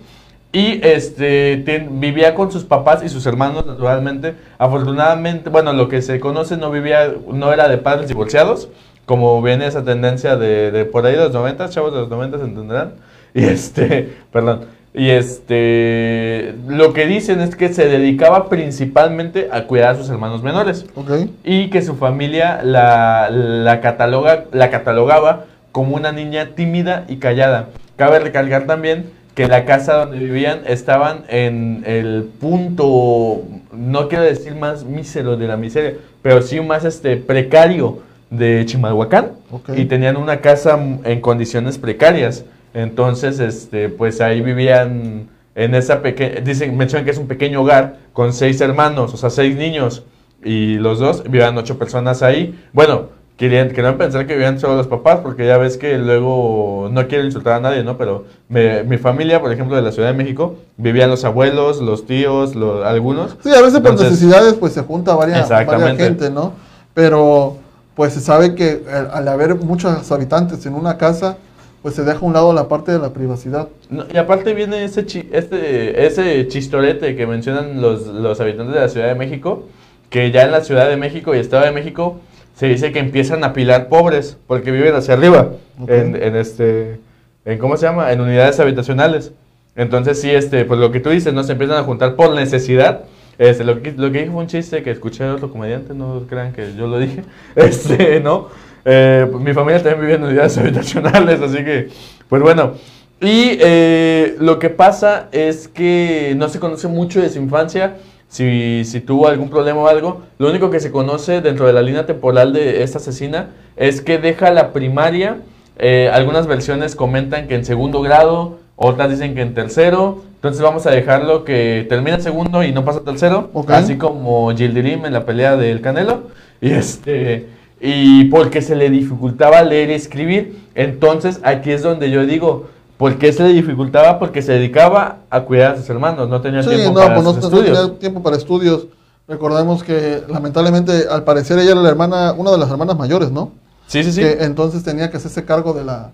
Y 0.53 0.87
este 0.87 1.65
vivía 1.91 2.35
con 2.35 2.53
sus 2.53 2.65
papás 2.65 3.03
y 3.03 3.09
sus 3.09 3.25
hermanos, 3.25 3.65
naturalmente. 3.65 4.35
Afortunadamente, 4.59 5.49
bueno, 5.49 5.73
lo 5.73 5.89
que 5.89 6.03
se 6.03 6.21
conoce 6.21 6.59
no 6.59 6.71
vivía, 6.71 7.15
no 7.33 7.53
era 7.53 7.69
de 7.69 7.79
padres 7.79 8.09
divorciados, 8.09 8.69
como 9.07 9.41
viene 9.41 9.67
esa 9.67 9.83
tendencia 9.83 10.37
de, 10.37 10.71
de 10.71 10.85
por 10.85 11.07
ahí 11.07 11.15
de 11.15 11.21
los 11.21 11.33
90, 11.33 11.71
chavos 11.71 11.95
de 11.95 12.01
los 12.01 12.09
90 12.11 12.37
entenderán. 12.39 12.93
Y 13.35 13.45
este, 13.45 14.13
perdón. 14.31 14.67
Y 14.95 15.09
este, 15.09 16.55
lo 16.69 16.93
que 16.93 17.07
dicen 17.07 17.41
es 17.41 17.57
que 17.57 17.73
se 17.73 17.89
dedicaba 17.89 18.51
principalmente 18.51 19.49
a 19.51 19.65
cuidar 19.65 19.95
a 19.95 19.95
sus 19.95 20.11
hermanos 20.11 20.43
menores 20.43 20.85
¿Ok? 20.95 21.31
y 21.45 21.71
que 21.71 21.81
su 21.81 21.97
familia 21.97 22.61
la, 22.63 23.31
la, 23.31 23.81
cataloga, 23.81 24.45
la 24.53 24.69
catalogaba 24.71 25.47
como 25.73 25.97
una 25.97 26.13
niña 26.13 26.51
tímida 26.55 27.07
y 27.09 27.17
callada. 27.17 27.71
Cabe 27.97 28.19
recalcar 28.19 28.67
también 28.67 29.07
que 29.35 29.49
la 29.49 29.65
casa 29.65 29.95
donde 29.95 30.19
vivían 30.19 30.62
estaban 30.67 31.25
en 31.29 31.85
el 31.87 32.29
punto, 32.41 33.43
no 33.73 34.09
quiero 34.09 34.25
decir 34.25 34.55
más 34.55 34.85
mísero 34.85 35.37
de 35.37 35.49
la 35.49 35.57
miseria, 35.57 35.95
pero 36.21 36.43
sí 36.43 36.61
más 36.61 36.85
este 36.85 37.17
precario 37.17 38.01
de 38.31 38.65
Chimalhuacán 38.67 39.33
y 39.75 39.85
tenían 39.87 40.17
una 40.17 40.41
casa 40.41 40.79
en 41.05 41.21
condiciones 41.21 41.79
precarias. 41.79 42.45
Entonces, 42.75 43.39
este, 43.41 43.89
pues 43.91 44.21
ahí 44.21 44.41
vivían 44.41 45.29
en 45.55 45.75
esa 45.75 46.01
pequeña, 46.01 46.41
dicen, 46.41 46.77
mencionan 46.77 47.05
que 47.05 47.11
es 47.11 47.19
un 47.19 47.27
pequeño 47.27 47.61
hogar 47.61 47.99
con 48.12 48.33
seis 48.33 48.61
hermanos, 48.61 49.12
o 49.12 49.17
sea, 49.17 49.31
seis 49.31 49.57
niños 49.57 50.05
y 50.43 50.77
los 50.77 50.99
dos 50.99 51.23
vivían 51.25 51.57
ocho 51.59 51.79
personas 51.79 52.23
ahí. 52.23 52.59
Bueno, 52.73 53.09
querían, 53.43 53.71
querían 53.71 53.99
pensar 53.99 54.25
que 54.25 54.35
vivían 54.35 54.61
solo 54.61 54.77
los 54.77 54.87
papás, 54.87 55.19
porque 55.21 55.45
ya 55.45 55.59
ves 55.59 55.77
que 55.77 55.99
luego, 55.99 56.89
no 56.93 57.09
quiero 57.09 57.25
insultar 57.25 57.55
a 57.55 57.61
nadie, 57.61 57.83
¿no? 57.83 57.99
Pero 57.99 58.25
me- 58.49 58.85
mi 58.85 58.99
familia, 58.99 59.41
por 59.41 59.51
ejemplo, 59.53 59.75
de 59.75 59.83
la 59.83 59.91
Ciudad 59.91 60.07
de 60.13 60.15
México, 60.17 60.55
vivían 60.77 61.11
los 61.11 61.25
abuelos, 61.25 61.81
los 61.81 62.07
tíos, 62.07 62.55
los, 62.55 62.85
algunos. 62.85 63.37
Sí, 63.43 63.51
a 63.53 63.61
veces 63.61 63.81
por 63.81 63.91
necesidades 64.11 64.55
pues 64.55 64.75
se 64.75 64.83
junta 64.83 65.17
varias, 65.17 65.49
varias 65.67 65.81
gente, 66.07 66.31
¿no? 66.31 66.53
Pero 66.95 67.57
pues 67.97 68.13
se 68.13 68.21
sabe 68.21 68.55
que 68.55 68.85
al, 68.89 69.11
al 69.13 69.27
haber 69.27 69.57
muchos 69.57 70.13
habitantes 70.13 70.65
en 70.67 70.75
una 70.75 70.97
casa, 70.97 71.37
pues 71.83 71.97
se 71.97 72.05
deja 72.05 72.19
a 72.21 72.25
un 72.25 72.35
lado 72.35 72.53
la 72.53 72.69
parte 72.69 72.93
de 72.93 73.01
la 73.01 73.11
privacidad. 73.13 73.67
No, 73.91 74.05
y 74.09 74.17
aparte 74.19 74.55
viene 74.55 74.85
ese, 74.85 75.05
chi- 75.05 75.29
este, 75.33 76.07
ese 76.07 76.47
chistorete 76.47 77.17
que 77.17 77.27
mencionan 77.27 77.81
los, 77.83 78.07
los 78.07 78.41
habitantes 78.41 78.73
de 78.77 78.81
la 78.83 78.89
Ciudad 78.89 79.09
de 79.09 79.17
México, 79.17 79.65
que 80.11 80.31
ya 80.31 80.43
en 80.43 80.53
la 80.53 80.61
Ciudad 80.63 80.89
de 80.89 80.97
México 80.97 81.35
y 81.35 81.39
Estado 81.41 81.65
de 81.65 81.73
México 81.73 82.21
se 82.55 82.67
dice 82.67 82.93
que 82.93 82.99
empiezan 82.99 83.45
a 83.45 83.49
apilar 83.49 83.89
pobres, 83.89 84.37
porque 84.47 84.71
viven 84.71 84.95
hacia 84.95 85.15
arriba, 85.15 85.53
en, 85.89 86.15
en 86.17 86.37
este, 86.37 87.01
en 87.45 87.59
¿cómo 87.59 87.77
se 87.77 87.87
llama? 87.87 88.13
En 88.13 88.21
unidades 88.21 88.61
habitacionales. 88.61 89.33
Entonces 89.75 90.21
sí, 90.21 90.31
este, 90.31 90.65
pues 90.65 90.79
lo 90.79 90.93
que 90.93 91.01
tú 91.01 91.11
dices, 91.11 91.33
¿no? 91.33 91.45
Se 91.45 91.53
empiezan 91.53 91.79
a 91.79 91.83
juntar 91.83 92.15
por 92.15 92.35
necesidad. 92.35 93.05
Este, 93.39 93.65
lo, 93.65 93.83
que, 93.83 93.93
lo 93.93 94.13
que 94.13 94.19
dije 94.19 94.31
fue 94.31 94.41
un 94.41 94.47
chiste 94.47 94.83
que 94.83 94.91
escuché 94.91 95.25
de 95.25 95.31
otro 95.31 95.51
comediante, 95.51 95.95
no 95.95 96.25
crean 96.29 96.53
que 96.53 96.75
yo 96.77 96.87
lo 96.87 96.99
dije. 96.99 97.23
Este, 97.57 98.21
¿no? 98.21 98.49
Eh, 98.85 99.27
pues, 99.31 99.43
mi 99.43 99.53
familia 99.55 99.83
también 99.83 100.01
vive 100.01 100.15
en 100.15 100.25
unidades 100.25 100.59
habitacionales, 100.59 101.41
así 101.41 101.65
que, 101.65 101.89
pues 102.29 102.43
bueno. 102.43 102.75
Y 103.21 103.57
eh, 103.61 104.37
lo 104.41 104.59
que 104.59 104.69
pasa 104.69 105.29
es 105.31 105.69
que 105.69 106.35
no 106.37 106.49
se 106.49 106.59
conoce 106.59 106.89
mucho 106.89 107.23
de 107.23 107.31
su 107.31 107.39
infancia, 107.39 107.97
si, 108.33 108.83
si 108.87 109.01
tuvo 109.01 109.29
algún 109.29 109.51
problema 109.51 109.81
o 109.83 109.89
algo. 109.89 110.23
Lo 110.39 110.49
único 110.49 110.71
que 110.71 110.81
se 110.81 110.91
conoce 110.91 111.43
dentro 111.43 111.67
de 111.67 111.75
la 111.75 111.83
línea 111.83 112.07
temporal 112.07 112.55
de 112.55 112.83
esta 112.83 112.97
asesina 112.97 113.51
es 113.77 114.01
que 114.01 114.17
deja 114.17 114.51
la 114.51 114.73
primaria. 114.73 115.37
eh, 115.79 116.11
algunas 116.12 116.47
versiones 116.47 116.97
comentan 116.97 117.47
que 117.47 117.55
en 117.55 117.65
segundo 117.65 118.01
grado, 118.01 118.59
otras 118.77 119.11
dicen 119.11 119.35
que 119.35 119.43
en 119.43 119.53
tercero. 119.53 120.23
Entonces 120.37 120.62
vamos 120.62 120.87
a 120.87 120.91
dejarlo 120.91 121.45
que 121.45 121.87
termina 121.91 122.17
en 122.17 122.23
segundo 122.23 122.65
y 122.65 122.73
no 122.73 122.87
pasa 122.87 123.01
a 123.01 123.05
tercero. 123.05 123.51
Así 123.69 123.97
como 123.97 124.51
Gildirim 124.57 125.05
en 125.05 125.12
la 125.12 125.27
pelea 125.27 125.57
del 125.57 125.83
Canelo. 125.83 126.31
Y 126.62 126.71
este 126.71 127.49
y 127.85 128.27
porque 128.27 128.62
se 128.62 128.77
le 128.77 128.89
dificultaba 128.89 129.62
leer 129.62 129.91
y 129.91 129.95
escribir. 129.95 130.57
Entonces 130.75 131.41
aquí 131.43 131.71
es 131.71 131.83
donde 131.83 132.11
yo 132.11 132.25
digo, 132.25 132.71
¿por 132.97 133.19
qué 133.19 133.33
se 133.33 133.43
le 133.43 133.51
dificultaba? 133.51 134.19
Porque 134.19 134.43
se 134.43 134.53
dedicaba 134.53 135.19
a 135.31 135.41
cuidar 135.43 135.75
a 135.75 135.77
sus 135.77 135.89
hermanos, 135.91 136.29
no 136.29 136.41
tenía 136.41 136.63
Sí, 136.63 136.71
tiempo 136.71 136.91
no, 136.91 136.95
para 137.01 137.15
pues 137.15 137.25
no, 137.25 137.33
sus 137.35 137.43
no 137.43 137.49
estudios. 137.49 137.79
tenía 137.79 137.99
tiempo 137.99 138.23
para 138.23 138.37
estudios. 138.37 138.87
Recordemos 139.29 139.83
que 139.83 140.23
lamentablemente 140.29 141.07
al 141.11 141.25
parecer 141.25 141.59
ella 141.59 141.73
era 141.73 141.81
la 141.81 141.89
hermana, 141.89 142.33
una 142.37 142.51
de 142.51 142.59
las 142.59 142.71
hermanas 142.71 142.97
mayores, 142.97 143.31
¿no? 143.31 143.53
Sí, 143.87 144.03
sí, 144.05 144.13
sí. 144.13 144.21
Que 144.21 144.45
entonces 144.45 144.83
tenía 144.83 145.11
que 145.11 145.17
hacerse 145.17 145.45
cargo 145.45 145.73
de 145.73 145.85
la 145.85 146.13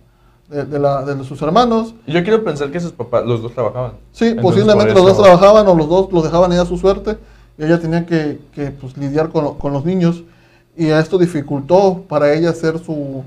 de, 0.49 0.65
de 0.65 0.79
la, 0.79 1.05
de 1.05 1.25
sus 1.25 1.41
hermanos. 1.43 1.95
Yo 2.07 2.23
quiero 2.23 2.43
pensar 2.43 2.71
que 2.71 2.81
sus 2.81 2.93
papás, 2.93 3.25
los 3.25 3.43
dos 3.43 3.53
trabajaban. 3.53 3.93
Sí, 4.13 4.27
Entonces, 4.29 4.43
posiblemente 4.43 4.95
los 4.95 5.05
dos 5.05 5.23
trabajaban 5.23 5.67
o 5.69 5.75
los 5.75 5.89
dos 5.89 6.13
los 6.13 6.25
dejaban 6.25 6.53
ella 6.53 6.63
a 6.63 6.67
su 6.67 6.79
suerte 6.79 7.19
y 7.59 7.65
ella 7.65 7.79
tenía 7.79 8.07
que, 8.07 8.41
que, 8.55 8.71
pues, 8.71 8.97
lidiar 8.97 9.29
con, 9.31 9.57
con 9.57 9.73
los 9.73 9.85
niños 9.85 10.23
y 10.77 10.87
esto 10.87 11.19
dificultó 11.19 12.03
para 12.09 12.33
ella 12.33 12.51
hacer 12.51 12.79
su, 12.79 13.25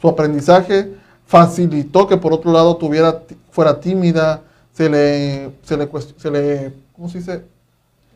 su 0.00 0.08
aprendizaje, 0.08 0.92
facilitó 1.30 2.08
que 2.08 2.16
por 2.16 2.32
otro 2.32 2.52
lado 2.52 2.76
tuviera, 2.76 3.20
fuera 3.52 3.78
tímida, 3.78 4.40
se 4.72 4.90
le, 4.90 5.50
se 5.62 5.76
le, 5.76 5.88
se 6.16 6.28
le, 6.28 6.72
¿cómo 6.92 7.08
se 7.08 7.18
dice? 7.18 7.44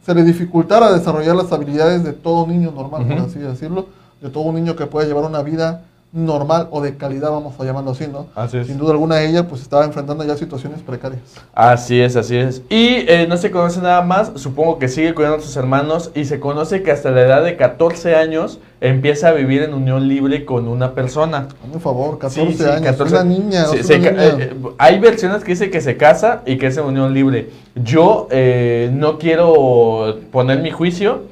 Se 0.04 0.12
le 0.12 0.25
dificultara 0.25 0.92
desarrollar 0.92 1.37
las 1.37 1.52
habilidades 1.52 2.02
de 2.02 2.12
todo 2.12 2.44
niño 2.44 2.73
normal, 2.73 3.06
por 3.06 3.18
así 3.18 3.38
decirlo, 3.38 3.87
de 4.21 4.30
todo 4.30 4.42
un 4.42 4.56
niño 4.56 4.75
que 4.75 4.87
puede 4.87 5.06
llevar 5.06 5.26
una 5.26 5.42
vida 5.42 5.85
normal 6.11 6.66
o 6.73 6.80
de 6.80 6.97
calidad, 6.97 7.30
vamos 7.30 7.54
a 7.59 7.64
llamarlo 7.64 7.92
así, 7.92 8.09
¿no? 8.09 8.26
Así 8.35 8.59
es. 8.59 8.66
Sin 8.66 8.78
duda 8.78 8.90
alguna 8.90 9.23
ella 9.23 9.47
pues 9.47 9.62
estaba 9.62 9.85
enfrentando 9.85 10.25
ya 10.25 10.37
situaciones 10.37 10.83
precarias. 10.83 11.23
Así 11.54 12.00
es, 12.00 12.16
así 12.16 12.37
es. 12.37 12.62
Y 12.68 13.04
eh, 13.09 13.26
no 13.28 13.37
se 13.37 13.52
conoce 13.52 13.80
nada 13.80 14.02
más, 14.02 14.33
supongo 14.35 14.80
que 14.80 14.88
sigue 14.88 15.14
cuidando 15.14 15.38
a 15.38 15.40
sus 15.40 15.56
hermanos 15.56 16.11
y 16.16 16.25
se 16.25 16.40
conoce 16.40 16.83
que 16.83 16.90
hasta 16.90 17.12
la 17.12 17.23
edad 17.23 17.44
de 17.44 17.56
14 17.56 18.16
años 18.16 18.59
empieza 18.88 19.29
a 19.29 19.33
vivir 19.33 19.62
en 19.62 19.73
unión 19.75 20.07
libre 20.09 20.45
con 20.45 20.69
una 20.69 20.93
persona. 20.93 21.49
Por 21.73 21.81
favor, 21.81 22.19
14 22.19 22.53
Sí, 22.53 22.59
sí, 22.59 22.64
años, 22.69 22.83
14. 22.83 23.14
una 23.14 23.25
niña, 23.25 23.64
se 23.67 23.97
una 23.97 24.11
niña. 24.11 24.25
eh, 24.25 24.37
eh, 24.41 24.55
hay 24.79 24.99
versiones 25.00 25.43
que 25.43 25.53
dice 25.53 25.71
que 25.71 25.81
se 25.81 25.97
casa 25.97 26.43
y 26.45 26.59
que 26.59 26.67
es 26.67 26.76
en 26.76 26.85
unión 26.85 27.14
libre. 27.14 27.49
Yo 27.75 28.29
eh, 28.31 28.91
no 28.93 29.19
quiero 29.19 30.17
poner 30.31 30.61
mi 30.61 30.71
juicio, 30.71 31.23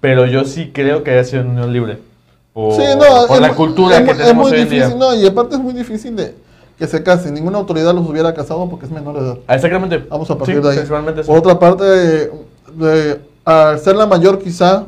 pero 0.00 0.26
yo 0.26 0.44
sí 0.44 0.70
creo 0.72 1.02
que 1.02 1.12
haya 1.12 1.24
sido 1.24 1.42
en 1.42 1.50
unión 1.50 1.72
libre. 1.72 1.98
Por, 2.52 2.74
Sí, 2.74 2.82
no, 2.98 3.26
por 3.26 3.36
es 3.36 3.40
la 3.42 3.54
cultura 3.54 3.96
es 3.96 4.00
que 4.00 4.04
mu- 4.06 4.10
es 4.12 4.18
tenemos 4.18 4.42
muy 4.48 4.52
hoy 4.52 4.58
en 4.62 4.68
difícil, 4.68 4.88
día. 4.90 4.98
No, 4.98 5.14
y 5.14 5.26
aparte 5.26 5.54
es 5.56 5.60
muy 5.62 5.72
difícil 5.72 6.14
de 6.14 6.34
que 6.78 6.86
se 6.86 7.02
casen. 7.02 7.32
Ninguna 7.34 7.56
autoridad 7.58 7.94
los 7.94 8.06
hubiera 8.08 8.34
casado 8.34 8.68
porque 8.68 8.84
es 8.86 8.92
menor 8.92 9.14
de 9.18 9.20
edad. 9.26 9.38
Ah, 9.46 9.54
Exactamente. 9.54 9.98
Vamos 10.10 10.30
a 10.30 10.36
partir 10.36 10.56
Sí, 10.56 10.60
de 10.62 10.70
ahí. 10.80 11.24
Por 11.26 11.38
otra 11.38 11.58
parte, 11.58 11.84
eh, 11.86 12.30
de- 12.74 13.20
al 13.46 13.78
ser 13.80 13.96
la 13.96 14.06
mayor 14.06 14.38
quizá, 14.38 14.84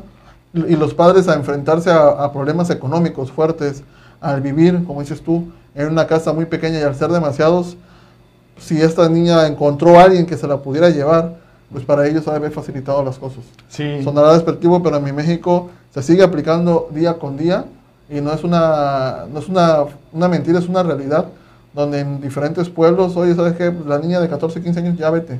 y 0.53 0.75
los 0.75 0.93
padres 0.93 1.27
a 1.27 1.35
enfrentarse 1.35 1.89
a, 1.89 2.09
a 2.09 2.31
problemas 2.33 2.69
económicos 2.69 3.31
fuertes, 3.31 3.83
al 4.19 4.41
vivir, 4.41 4.83
como 4.85 5.01
dices 5.01 5.21
tú, 5.21 5.51
en 5.73 5.87
una 5.87 6.05
casa 6.07 6.33
muy 6.33 6.45
pequeña 6.45 6.79
y 6.79 6.83
al 6.83 6.95
ser 6.95 7.09
demasiados, 7.09 7.77
si 8.57 8.79
esta 8.81 9.09
niña 9.09 9.47
encontró 9.47 9.99
a 9.99 10.03
alguien 10.03 10.25
que 10.25 10.37
se 10.37 10.47
la 10.47 10.57
pudiera 10.57 10.89
llevar, 10.89 11.35
pues 11.71 11.83
para 11.85 12.07
ellos 12.07 12.27
ha 12.27 12.31
de 12.31 12.37
haber 12.37 12.51
facilitado 12.51 13.03
las 13.03 13.17
cosas. 13.17 13.43
Sí. 13.69 14.03
Sonará 14.03 14.33
despectivo, 14.33 14.83
pero 14.83 14.97
en 14.97 15.03
mi 15.03 15.11
México 15.11 15.69
se 15.93 16.03
sigue 16.03 16.23
aplicando 16.23 16.89
día 16.91 17.15
con 17.17 17.37
día 17.37 17.65
y 18.09 18.21
no 18.21 18.31
es 18.33 18.43
una, 18.43 19.25
no 19.31 19.39
es 19.39 19.47
una, 19.47 19.85
una 20.11 20.27
mentira, 20.27 20.59
es 20.59 20.67
una 20.67 20.83
realidad, 20.83 21.27
donde 21.73 22.01
en 22.01 22.21
diferentes 22.21 22.69
pueblos, 22.69 23.15
oye, 23.15 23.33
¿sabes 23.33 23.53
qué? 23.53 23.73
La 23.87 23.97
niña 23.97 24.19
de 24.19 24.27
14, 24.27 24.61
15 24.61 24.79
años 24.79 24.97
ya 24.97 25.09
vete. 25.09 25.39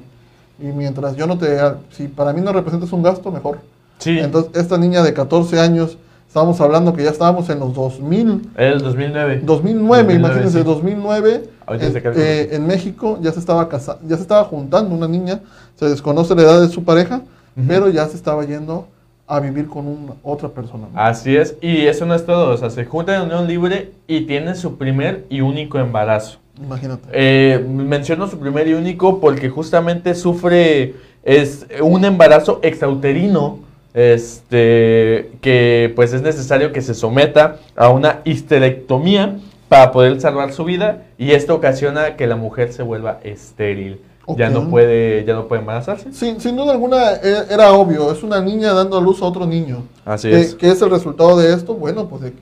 Y 0.57 0.67
mientras 0.67 1.15
yo 1.15 1.27
no 1.27 1.37
te, 1.37 1.59
si 1.91 2.07
para 2.07 2.31
mí 2.31 2.41
no 2.41 2.53
representas 2.53 2.91
un 2.93 3.03
gasto, 3.03 3.31
mejor. 3.31 3.59
Sí. 4.01 4.17
Entonces, 4.19 4.51
esta 4.55 4.77
niña 4.77 5.03
de 5.03 5.13
14 5.13 5.59
años, 5.59 5.97
estábamos 6.27 6.59
hablando 6.59 6.91
que 6.93 7.03
ya 7.03 7.11
estábamos 7.11 7.49
en 7.49 7.59
los 7.59 7.73
2000, 7.73 8.49
Era 8.57 8.73
el 8.73 8.81
2009. 8.81 9.41
2009, 9.43 9.43
2009, 9.45 10.13
imagínense, 10.15 10.57
sí. 10.59 10.63
2009, 10.63 11.43
Ahorita 11.67 11.85
en, 11.87 12.03
eh, 12.15 12.49
en 12.51 12.67
México 12.67 13.19
ya 13.21 13.31
se 13.31 13.39
estaba 13.39 13.69
casa- 13.69 13.99
ya 14.07 14.15
se 14.15 14.23
estaba 14.23 14.43
juntando 14.45 14.95
una 14.95 15.07
niña, 15.07 15.39
se 15.75 15.87
desconoce 15.87 16.33
la 16.35 16.41
edad 16.41 16.61
de 16.61 16.67
su 16.69 16.83
pareja, 16.83 17.21
pero 17.67 17.89
ya 17.89 18.07
se 18.07 18.15
estaba 18.15 18.43
yendo 18.45 18.87
a 19.27 19.39
vivir 19.39 19.67
con 19.67 19.85
una, 19.87 20.13
otra 20.23 20.49
persona. 20.49 20.87
Así 20.95 21.35
es. 21.37 21.55
Y 21.61 21.85
eso 21.85 22.05
no 22.05 22.15
es 22.15 22.25
todo. 22.25 22.53
O 22.53 22.57
sea, 22.57 22.69
se 22.69 22.85
juntan 22.85 23.15
en 23.15 23.21
unión 23.27 23.47
libre 23.47 23.91
y 24.07 24.21
tienen 24.21 24.55
su 24.55 24.77
primer 24.77 25.25
y 25.29 25.41
único 25.41 25.77
embarazo. 25.77 26.39
Imagínate. 26.61 27.03
Eh, 27.13 27.63
menciono 27.69 28.27
su 28.27 28.39
primer 28.39 28.67
y 28.67 28.73
único 28.73 29.19
porque 29.19 29.49
justamente 29.49 30.15
sufre 30.15 30.95
es 31.23 31.65
un 31.81 32.03
embarazo 32.03 32.59
extrauterino 32.63 33.59
este 33.93 35.31
que 35.41 35.91
pues 35.95 36.13
es 36.13 36.21
necesario 36.21 36.71
que 36.71 36.81
se 36.81 36.93
someta 36.93 37.57
a 37.75 37.89
una 37.89 38.21
histerectomía 38.23 39.37
para 39.69 39.91
poder 39.91 40.19
salvar 40.19 40.53
su 40.53 40.63
vida 40.65 41.03
y 41.17 41.31
esto 41.31 41.55
ocasiona 41.55 42.15
que 42.15 42.27
la 42.27 42.35
mujer 42.35 42.73
se 42.73 42.83
vuelva 42.83 43.19
estéril. 43.23 44.01
Ya 44.37 44.49
no 44.49 44.69
puede 44.69 45.25
ya 45.25 45.33
no 45.33 45.47
puede 45.47 45.61
embarazarse. 45.61 46.13
Sin, 46.13 46.39
sin 46.39 46.55
duda 46.55 46.71
alguna 46.71 47.13
e- 47.15 47.47
era 47.49 47.73
obvio, 47.73 48.11
es 48.11 48.23
una 48.23 48.39
niña 48.39 48.71
dando 48.73 48.97
a 48.97 49.01
luz 49.01 49.21
a 49.21 49.25
otro 49.25 49.45
niño. 49.45 49.83
así 50.05 50.29
¿Qué, 50.29 50.39
es. 50.39 50.55
qué 50.55 50.71
es 50.71 50.81
el 50.81 50.89
resultado 50.89 51.37
de 51.37 51.53
esto? 51.53 51.73
Bueno, 51.73 52.07
pues 52.07 52.21
de 52.21 52.31
que 52.31 52.39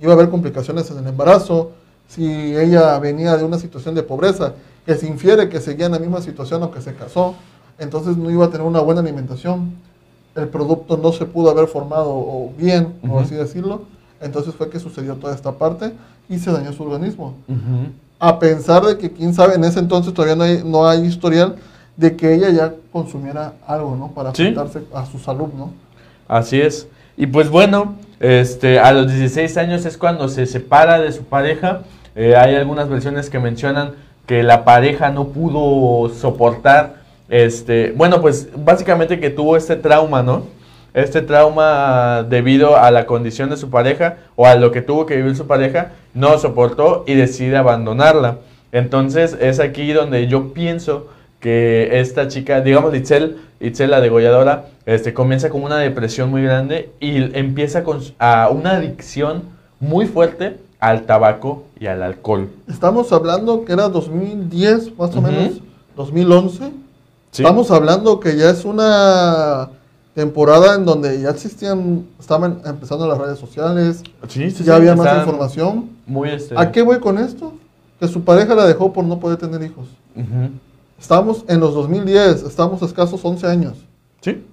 iba 0.00 0.12
a 0.12 0.14
haber 0.14 0.28
complicaciones 0.28 0.90
en 0.90 0.98
el 0.98 1.06
embarazo, 1.06 1.72
si 2.08 2.56
ella 2.56 2.98
venía 2.98 3.36
de 3.36 3.44
una 3.44 3.58
situación 3.58 3.94
de 3.94 4.02
pobreza, 4.02 4.52
que 4.84 4.94
se 4.94 5.06
infiere 5.06 5.48
que 5.48 5.60
seguía 5.60 5.86
en 5.86 5.92
la 5.92 5.98
misma 5.98 6.20
situación 6.20 6.62
o 6.62 6.70
que 6.70 6.80
se 6.80 6.94
casó, 6.94 7.34
entonces 7.78 8.16
no 8.16 8.30
iba 8.30 8.44
a 8.44 8.50
tener 8.50 8.66
una 8.66 8.80
buena 8.80 9.00
alimentación, 9.00 9.72
el 10.34 10.48
producto 10.48 10.96
no 10.96 11.12
se 11.12 11.26
pudo 11.26 11.50
haber 11.50 11.66
formado 11.68 12.10
o 12.10 12.52
bien, 12.56 12.94
por 13.06 13.22
así 13.22 13.34
decirlo, 13.34 13.82
entonces 14.20 14.54
fue 14.54 14.70
que 14.70 14.78
sucedió 14.78 15.14
toda 15.16 15.34
esta 15.34 15.52
parte 15.52 15.92
y 16.28 16.38
se 16.38 16.50
dañó 16.52 16.72
su 16.72 16.82
organismo. 16.84 17.34
A 18.18 18.38
pensar 18.38 18.82
de 18.84 18.96
que, 18.98 19.10
quién 19.12 19.34
sabe, 19.34 19.54
en 19.56 19.64
ese 19.64 19.80
entonces 19.80 20.14
todavía 20.14 20.36
no 20.36 20.44
hay, 20.44 20.62
no 20.64 20.86
hay 20.88 21.04
historial 21.04 21.56
de 21.96 22.16
que 22.16 22.34
ella 22.34 22.50
ya 22.50 22.72
consumiera 22.92 23.54
algo, 23.66 23.96
¿no? 23.96 24.08
Para 24.12 24.32
Sí. 24.34 24.42
afectarse 24.44 24.82
a 24.94 25.04
su 25.06 25.18
salud, 25.18 25.48
¿no? 25.56 25.72
Así 26.28 26.60
es. 26.60 26.86
Y 27.16 27.26
pues 27.26 27.50
bueno, 27.50 27.96
este, 28.20 28.78
a 28.78 28.92
los 28.92 29.08
16 29.08 29.56
años 29.58 29.84
es 29.84 29.98
cuando 29.98 30.28
se 30.28 30.46
separa 30.46 30.98
de 31.00 31.12
su 31.12 31.24
pareja. 31.24 31.82
Eh, 32.14 32.36
hay 32.36 32.54
algunas 32.54 32.88
versiones 32.88 33.28
que 33.28 33.38
mencionan 33.38 33.92
que 34.26 34.42
la 34.42 34.64
pareja 34.64 35.10
no 35.10 35.28
pudo 35.28 36.08
soportar, 36.14 37.01
este, 37.32 37.92
bueno, 37.92 38.20
pues 38.20 38.50
básicamente 38.54 39.18
que 39.18 39.30
tuvo 39.30 39.56
este 39.56 39.74
trauma, 39.74 40.22
¿no? 40.22 40.42
Este 40.92 41.22
trauma 41.22 42.26
debido 42.28 42.76
a 42.76 42.90
la 42.90 43.06
condición 43.06 43.48
de 43.48 43.56
su 43.56 43.70
pareja 43.70 44.18
o 44.36 44.46
a 44.46 44.54
lo 44.56 44.70
que 44.70 44.82
tuvo 44.82 45.06
que 45.06 45.16
vivir 45.16 45.34
su 45.34 45.46
pareja, 45.46 45.92
no 46.12 46.36
soportó 46.36 47.04
y 47.06 47.14
decide 47.14 47.56
abandonarla. 47.56 48.40
Entonces 48.70 49.34
es 49.40 49.60
aquí 49.60 49.94
donde 49.94 50.26
yo 50.26 50.52
pienso 50.52 51.06
que 51.40 52.00
esta 52.00 52.28
chica, 52.28 52.60
digamos 52.60 52.94
Itzel, 52.94 53.38
Itzel 53.60 53.90
la 53.90 54.02
degolladora, 54.02 54.66
este, 54.84 55.14
comienza 55.14 55.48
con 55.48 55.62
una 55.62 55.78
depresión 55.78 56.28
muy 56.28 56.42
grande 56.42 56.90
y 57.00 57.16
empieza 57.34 57.82
con 57.82 58.00
a 58.18 58.50
una 58.50 58.72
adicción 58.72 59.44
muy 59.80 60.04
fuerte 60.04 60.58
al 60.80 61.06
tabaco 61.06 61.64
y 61.80 61.86
al 61.86 62.02
alcohol. 62.02 62.50
Estamos 62.68 63.10
hablando 63.10 63.64
que 63.64 63.72
era 63.72 63.88
2010, 63.88 64.98
más 64.98 65.16
o 65.16 65.22
menos, 65.22 65.62
2011. 65.96 66.82
¿Sí? 67.32 67.42
Estamos 67.42 67.70
hablando 67.70 68.20
que 68.20 68.36
ya 68.36 68.50
es 68.50 68.64
una 68.64 69.70
temporada 70.14 70.74
en 70.74 70.84
donde 70.84 71.20
ya 71.20 71.30
existían, 71.30 72.06
estaban 72.20 72.60
empezando 72.64 73.08
las 73.08 73.18
redes 73.18 73.38
sociales, 73.38 74.02
Sí, 74.28 74.50
sí, 74.50 74.62
ya 74.62 74.76
había 74.76 74.94
más 74.94 75.18
información. 75.18 75.90
Muy 76.06 76.28
este, 76.30 76.54
¿A 76.56 76.70
qué 76.70 76.82
voy 76.82 77.00
con 77.00 77.18
esto? 77.18 77.54
Que 77.98 78.06
su 78.08 78.22
pareja 78.22 78.54
la 78.54 78.66
dejó 78.66 78.92
por 78.92 79.04
no 79.04 79.18
poder 79.18 79.38
tener 79.38 79.62
hijos. 79.62 79.86
ujú. 80.14 80.50
Estamos 81.00 81.44
en 81.48 81.58
los 81.58 81.74
2010, 81.74 82.44
estamos 82.44 82.80
a 82.80 82.84
escasos 82.86 83.20
11 83.24 83.46
años. 83.48 83.74
Sí, 84.20 84.46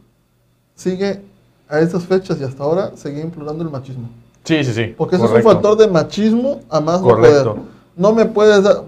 Sigue 0.73 1.21
a 1.67 1.79
esas 1.81 2.05
fechas 2.05 2.39
y 2.41 2.43
hasta 2.43 2.63
ahora 2.63 2.93
sigue 2.95 3.21
implorando 3.21 3.63
el 3.63 3.69
machismo. 3.69 4.09
sí, 4.45 4.63
sí, 4.63 4.73
sí. 4.73 4.95
Porque 4.97 5.17
eso 5.17 5.25
es 5.25 5.31
un 5.31 5.43
factor 5.43 5.77
de 5.77 5.87
machismo 5.87 6.61
a 6.69 6.79
más 6.79 7.01
no 7.01 7.07
Correcto. 7.09 7.53
poder. 7.55 7.65
No 7.97 8.13
me 8.13 8.25
puedes 8.25 8.63
dar, 8.63 8.83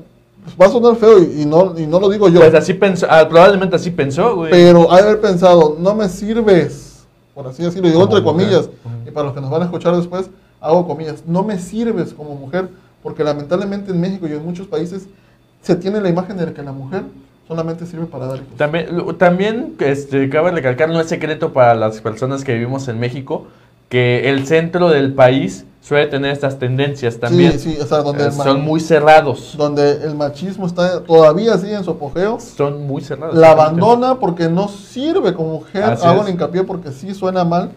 va 0.60 0.66
a 0.66 0.70
sonar 0.70 0.96
feo 0.96 1.20
y, 1.20 1.42
y 1.42 1.46
no, 1.46 1.78
y 1.78 1.86
no 1.86 2.00
lo 2.00 2.10
digo 2.10 2.30
yo, 2.30 2.40
Pues 2.40 2.54
así 2.54 2.74
pensó, 2.74 3.08
ah, 3.10 3.28
probablemente 3.28 3.76
así 3.76 3.92
pensó, 3.92 4.36
güey. 4.36 4.52
pero 4.52 4.92
haber 4.92 5.20
pensado, 5.22 5.78
no 5.80 5.96
me 5.96 6.10
sirves, 6.10 7.06
por 7.34 7.48
así 7.48 7.64
decirlo, 7.64 7.88
y 7.88 7.92
digo 7.92 8.04
entre 8.04 8.22
mujer. 8.22 8.34
comillas, 8.34 8.70
y 9.08 9.12
para 9.12 9.26
los 9.26 9.34
que 9.34 9.42
nos 9.42 9.50
van 9.50 9.62
a 9.62 9.66
escuchar 9.66 9.96
después, 9.96 10.30
hago 10.60 10.88
comillas, 10.88 11.24
no 11.26 11.44
me 11.44 11.60
sirves 11.60 12.14
como 12.14 12.36
mujer, 12.36 12.70
porque 13.04 13.24
lamentablemente 13.24 13.92
en 13.92 14.00
México 14.00 14.28
y 14.28 14.34
en 14.34 14.46
muchos 14.46 14.68
países 14.68 15.08
se 15.62 15.76
tiene 15.76 16.02
la 16.02 16.10
imagen 16.10 16.38
de 16.38 16.54
que 16.54 16.64
la 16.64 16.72
mujer 16.72 17.04
solamente 17.48 17.86
sirve 17.86 18.06
para 18.06 18.28
dar 18.28 18.38
hijos. 18.38 18.56
También, 18.58 18.88
también 19.18 19.76
este, 19.80 20.30
cabe 20.30 20.52
recalcar, 20.52 20.90
no 20.90 21.00
es 21.02 21.08
secreto 21.08 21.54
para 21.54 21.76
las 21.76 22.00
personas 22.02 22.44
que 22.44 22.54
vivimos 22.54 22.88
en 22.88 23.00
México, 23.00 23.48
que 23.90 24.30
el 24.30 24.48
centro 24.48 24.90
del 24.90 25.14
país 25.14 25.66
suele 25.82 26.08
tener 26.08 26.32
estas 26.32 26.58
tendencias 26.60 27.18
también. 27.20 27.54
Sí, 27.60 27.74
sí, 27.74 27.78
o 27.82 27.86
sea, 27.86 28.00
donde, 28.00 28.28
Eh, 28.28 28.32
son 28.32 28.62
muy 28.62 28.80
cerrados. 28.80 29.56
donde 29.58 30.04
el 30.04 30.16
machismo 30.16 30.68
está 30.68 31.02
todavía 31.04 31.56
así 31.56 31.72
en 31.72 31.84
su 31.84 31.92
apogeo. 31.92 32.40
Son 32.40 32.86
muy 32.88 33.02
cerrados. 33.02 33.36
La 33.36 33.52
abandona 33.52 34.20
porque 34.20 34.48
no 34.48 34.68
sirve 34.68 35.34
como 35.34 35.54
mujer. 35.54 35.84
Así 35.84 36.06
Hago 36.06 36.22
es. 36.22 36.28
el 36.28 36.34
hincapié 36.34 36.64
porque 36.64 36.92
sí 36.92 37.14
suena 37.14 37.44
mal. 37.44 37.72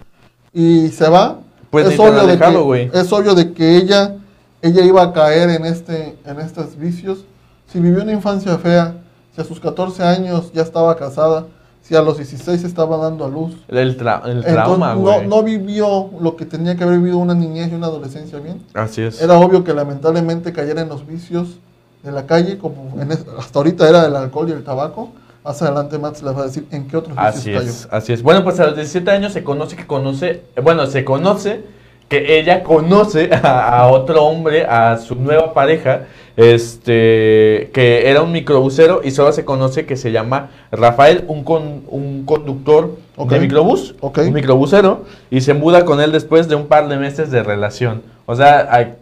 Y 0.52 0.88
se 0.88 1.08
va. 1.08 1.38
Pues 1.70 1.88
es, 1.88 1.98
obvio 1.98 2.12
de 2.12 2.20
alejado, 2.20 2.58
que, 2.58 2.64
güey. 2.64 2.90
es 2.92 3.12
obvio 3.12 3.34
de 3.34 3.52
que 3.52 3.76
ella, 3.76 4.14
ella 4.62 4.84
iba 4.84 5.02
a 5.02 5.12
caer 5.12 5.50
en, 5.50 5.64
este, 5.64 6.16
en 6.24 6.38
estos 6.38 6.76
vicios. 6.78 7.24
Si 7.66 7.80
vivió 7.80 8.02
una 8.02 8.12
infancia 8.12 8.56
fea, 8.58 8.94
si 9.34 9.40
a 9.40 9.44
sus 9.44 9.58
14 9.58 10.02
años 10.04 10.52
ya 10.52 10.62
estaba 10.62 10.94
casada, 10.96 11.46
si 11.84 11.94
a 11.94 12.00
los 12.00 12.16
16 12.16 12.64
estaba 12.64 12.96
dando 12.96 13.26
a 13.26 13.28
luz. 13.28 13.52
El, 13.68 13.98
tra- 13.98 14.26
el 14.26 14.42
trauma, 14.42 14.94
no, 14.94 15.00
güey. 15.00 15.26
no 15.26 15.42
vivió 15.42 16.08
lo 16.18 16.34
que 16.34 16.46
tenía 16.46 16.74
que 16.76 16.82
haber 16.84 16.98
vivido 16.98 17.18
una 17.18 17.34
niñez 17.34 17.70
y 17.70 17.74
una 17.74 17.88
adolescencia 17.88 18.38
bien. 18.38 18.62
Así 18.72 19.02
es. 19.02 19.20
Era 19.20 19.38
obvio 19.38 19.62
que 19.64 19.74
lamentablemente 19.74 20.50
cayera 20.52 20.80
en 20.80 20.88
los 20.88 21.06
vicios 21.06 21.58
de 22.02 22.10
la 22.10 22.24
calle, 22.26 22.56
como 22.56 23.00
en 23.02 23.12
es- 23.12 23.26
hasta 23.38 23.58
ahorita 23.58 23.86
era 23.88 24.06
el 24.06 24.16
alcohol 24.16 24.48
y 24.48 24.52
el 24.52 24.64
tabaco. 24.64 25.10
Más 25.44 25.60
adelante 25.60 25.98
Max 25.98 26.22
les 26.22 26.34
va 26.34 26.40
a 26.40 26.46
decir 26.46 26.66
en 26.70 26.88
qué 26.88 26.96
otros 26.96 27.14
vicios 27.14 27.36
Así 27.36 27.52
cayó. 27.52 27.60
es, 27.68 27.88
así 27.90 28.12
es. 28.14 28.22
Bueno, 28.22 28.42
pues 28.42 28.58
a 28.60 28.64
los 28.66 28.76
17 28.76 29.10
años 29.10 29.34
se 29.34 29.44
conoce 29.44 29.76
que 29.76 29.86
conoce, 29.86 30.42
eh, 30.56 30.60
bueno, 30.62 30.86
se 30.86 31.04
conoce 31.04 31.64
que 32.08 32.38
ella 32.38 32.62
conoce 32.62 33.30
a, 33.42 33.78
a 33.80 33.86
otro 33.88 34.24
hombre, 34.24 34.64
a 34.64 34.98
su 34.98 35.14
nueva 35.14 35.52
pareja, 35.54 36.02
este, 36.36 37.70
que 37.72 38.08
era 38.10 38.22
un 38.22 38.32
microbusero 38.32 39.00
y 39.04 39.10
solo 39.10 39.32
se 39.32 39.44
conoce 39.44 39.86
que 39.86 39.96
se 39.96 40.12
llama 40.12 40.50
Rafael, 40.72 41.24
un, 41.28 41.44
con- 41.44 41.82
un 41.88 42.24
conductor 42.24 42.96
de 43.28 43.40
microbús, 43.40 43.94
un 44.00 44.32
microbusero, 44.32 45.04
y 45.30 45.40
se 45.40 45.54
muda 45.54 45.84
con 45.84 46.00
él 46.00 46.12
después 46.12 46.48
de 46.48 46.54
un 46.56 46.66
par 46.66 46.88
de 46.88 46.96
meses 46.96 47.30
de 47.30 47.42
relación. 47.42 48.02
O 48.26 48.34
sea, 48.34 48.68
hay- 48.70 48.94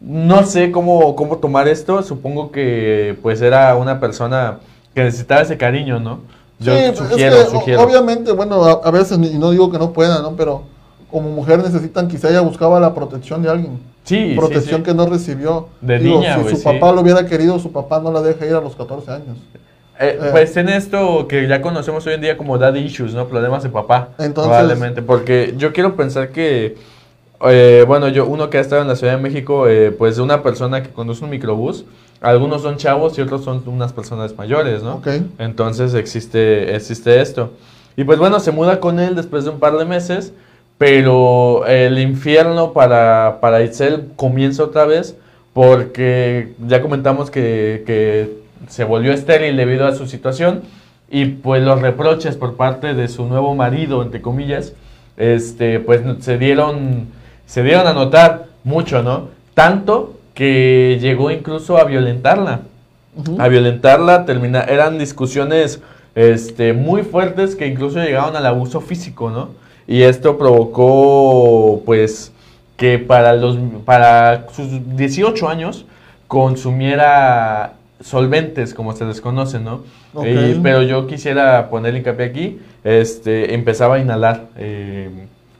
No 0.00 0.44
sé 0.44 0.70
cómo, 0.72 1.14
cómo 1.14 1.38
tomar 1.38 1.68
esto. 1.68 2.02
Supongo 2.02 2.50
que 2.50 3.16
pues 3.22 3.40
era 3.40 3.76
una 3.76 4.00
persona 4.00 4.58
que 4.94 5.04
necesitaba 5.04 5.42
ese 5.42 5.56
cariño, 5.56 6.00
¿no? 6.00 6.20
Yo 6.58 6.74
Sí, 6.76 6.80
es 6.84 6.98
sugiero, 6.98 7.36
que, 7.36 7.50
sugiero. 7.50 7.82
Obviamente, 7.82 8.32
bueno, 8.32 8.64
a, 8.64 8.80
a 8.84 8.90
veces, 8.90 9.16
y 9.18 9.38
no 9.38 9.50
digo 9.52 9.70
que 9.70 9.78
no 9.78 9.92
puedan, 9.92 10.22
¿no? 10.22 10.34
Pero 10.36 10.62
como 11.12 11.28
mujer 11.30 11.62
necesitan, 11.62 12.08
quizá 12.08 12.30
ella 12.30 12.40
buscaba 12.40 12.80
la 12.80 12.94
protección 12.94 13.42
de 13.42 13.50
alguien. 13.50 13.78
Sí, 14.04 14.30
sí, 14.30 14.34
protección 14.36 14.78
sí. 14.80 14.82
que 14.82 14.94
no 14.94 15.06
recibió. 15.06 15.68
De 15.80 16.00
niña, 16.00 16.42
Si 16.42 16.50
su 16.50 16.56
sí. 16.56 16.64
papá 16.64 16.90
lo 16.90 17.02
hubiera 17.02 17.24
querido, 17.26 17.58
su 17.60 17.70
papá 17.70 18.00
no 18.00 18.10
la 18.10 18.20
deja 18.22 18.44
ir 18.46 18.54
a 18.54 18.60
los 18.60 18.74
14 18.74 19.10
años. 19.12 19.36
Eh, 20.00 20.18
Eh. 20.20 20.28
pues 20.32 20.56
en 20.56 20.68
esto 20.70 21.28
que 21.28 21.46
ya 21.46 21.62
conocemos 21.62 22.04
hoy 22.06 22.14
en 22.14 22.22
día 22.22 22.36
como 22.36 22.58
daddy 22.58 22.80
issues, 22.80 23.14
¿no? 23.14 23.28
Problemas 23.28 23.62
de 23.62 23.68
papá. 23.68 24.08
Entonces- 24.18 24.48
probablemente. 24.50 25.02
Porque 25.02 25.54
yo 25.56 25.72
quiero 25.72 25.94
pensar 25.94 26.30
que, 26.30 26.76
eh, 27.48 27.84
bueno, 27.86 28.08
yo, 28.08 28.26
uno 28.26 28.50
que 28.50 28.58
ha 28.58 28.60
estado 28.60 28.82
en 28.82 28.88
la 28.88 28.96
Ciudad 28.96 29.14
de 29.16 29.22
México, 29.22 29.68
eh, 29.68 29.92
pues 29.92 30.18
una 30.18 30.42
persona 30.42 30.82
que 30.82 30.88
conduce 30.90 31.22
un 31.22 31.30
microbús, 31.30 31.84
algunos 32.20 32.62
son 32.62 32.76
chavos 32.78 33.18
y 33.18 33.20
otros 33.20 33.44
son 33.44 33.62
unas 33.66 33.92
personas 33.92 34.36
mayores, 34.36 34.82
¿no? 34.82 34.94
Ok. 34.96 35.08
Entonces 35.38 35.94
existe, 35.94 36.74
existe 36.74 37.20
esto. 37.20 37.50
Y 37.96 38.04
pues 38.04 38.18
bueno, 38.18 38.40
se 38.40 38.50
muda 38.52 38.80
con 38.80 38.98
él 38.98 39.14
después 39.14 39.44
de 39.44 39.50
un 39.50 39.58
par 39.60 39.76
de 39.76 39.84
meses, 39.84 40.32
pero 40.82 41.64
el 41.68 41.96
infierno 42.00 42.72
para, 42.72 43.38
para 43.40 43.62
Itzel 43.62 44.08
comienza 44.16 44.64
otra 44.64 44.84
vez 44.84 45.16
porque 45.52 46.54
ya 46.66 46.82
comentamos 46.82 47.30
que, 47.30 47.84
que 47.86 48.38
se 48.68 48.82
volvió 48.82 49.12
estéril 49.12 49.56
debido 49.56 49.86
a 49.86 49.94
su 49.94 50.08
situación 50.08 50.62
y 51.08 51.26
pues 51.26 51.62
los 51.62 51.80
reproches 51.80 52.36
por 52.36 52.56
parte 52.56 52.94
de 52.94 53.06
su 53.06 53.26
nuevo 53.26 53.54
marido, 53.54 54.02
entre 54.02 54.20
comillas, 54.20 54.72
este, 55.16 55.78
pues 55.78 56.00
se 56.18 56.36
dieron, 56.36 57.06
se 57.46 57.62
dieron 57.62 57.86
a 57.86 57.92
notar 57.92 58.46
mucho, 58.64 59.04
¿no? 59.04 59.28
Tanto 59.54 60.18
que 60.34 60.98
llegó 61.00 61.30
incluso 61.30 61.78
a 61.78 61.84
violentarla 61.84 62.62
a 63.38 63.46
violentarla, 63.46 64.24
termina, 64.24 64.62
eran 64.62 64.98
discusiones 64.98 65.80
este, 66.16 66.72
muy 66.72 67.02
fuertes 67.02 67.54
que 67.54 67.68
incluso 67.68 68.00
llegaron 68.00 68.34
al 68.34 68.46
abuso 68.46 68.80
físico, 68.80 69.30
¿no? 69.30 69.61
Y 69.86 70.02
esto 70.02 70.38
provocó, 70.38 71.82
pues, 71.84 72.32
que 72.76 72.98
para, 72.98 73.34
los, 73.34 73.56
para 73.84 74.46
sus 74.54 74.68
18 74.96 75.48
años 75.48 75.84
consumiera 76.28 77.74
solventes, 78.00 78.74
como 78.74 78.94
se 78.94 79.04
les 79.04 79.20
conoce, 79.20 79.58
¿no? 79.60 79.80
Pero 80.62 80.82
yo 80.82 81.06
quisiera 81.06 81.68
poner 81.70 81.96
hincapié 81.96 82.26
aquí, 82.26 82.60
este, 82.84 83.54
empezaba 83.54 83.96
a 83.96 83.98
inhalar, 83.98 84.46
eh, 84.56 85.08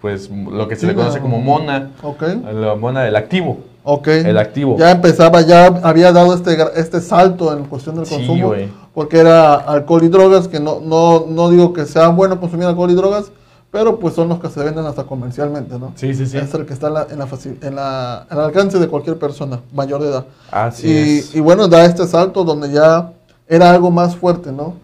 pues, 0.00 0.28
lo 0.30 0.66
que 0.68 0.76
se 0.76 0.86
le 0.86 0.94
conoce 0.94 1.20
como 1.20 1.38
mona, 1.40 1.90
Ok. 2.02 2.22
la 2.52 2.74
mona 2.74 3.02
del 3.02 3.16
activo, 3.16 3.58
Ok. 3.84 4.08
el 4.08 4.38
activo. 4.38 4.76
Ya 4.78 4.90
empezaba, 4.90 5.40
ya 5.42 5.66
había 5.66 6.12
dado 6.12 6.34
este, 6.34 6.56
este 6.76 7.00
salto 7.00 7.56
en 7.56 7.64
cuestión 7.64 7.96
del 7.96 8.06
Sí, 8.06 8.16
consumo. 8.16 8.52
Porque 8.94 9.18
era 9.18 9.54
alcohol 9.54 10.02
y 10.04 10.08
drogas, 10.08 10.48
que 10.48 10.60
no, 10.60 10.80
no, 10.80 11.24
no 11.28 11.48
digo 11.50 11.72
que 11.72 11.86
sea 11.86 12.08
bueno 12.08 12.38
consumir 12.40 12.66
alcohol 12.66 12.90
y 12.90 12.94
drogas, 12.94 13.30
pero 13.72 13.98
pues 13.98 14.14
son 14.14 14.28
los 14.28 14.38
que 14.38 14.48
se 14.50 14.62
venden 14.62 14.84
hasta 14.84 15.04
comercialmente, 15.04 15.78
¿no? 15.78 15.92
Sí, 15.96 16.14
sí, 16.14 16.26
sí. 16.26 16.36
Es 16.36 16.52
el 16.52 16.66
que 16.66 16.74
está 16.74 16.88
en, 16.88 16.94
la, 16.94 17.06
en, 17.10 17.18
la 17.18 17.26
en 17.62 17.74
la- 17.74 18.18
al 18.28 18.40
alcance 18.40 18.78
de 18.78 18.86
cualquier 18.86 19.18
persona 19.18 19.60
mayor 19.72 20.02
de 20.02 20.08
edad. 20.10 20.26
Así 20.50 20.86
y, 20.88 21.18
es. 21.18 21.34
y 21.34 21.40
bueno, 21.40 21.66
da 21.68 21.84
este 21.86 22.06
salto 22.06 22.44
donde 22.44 22.70
ya 22.70 23.10
era 23.48 23.70
algo 23.70 23.90
más 23.90 24.14
fuerte, 24.14 24.52
¿no? 24.52 24.74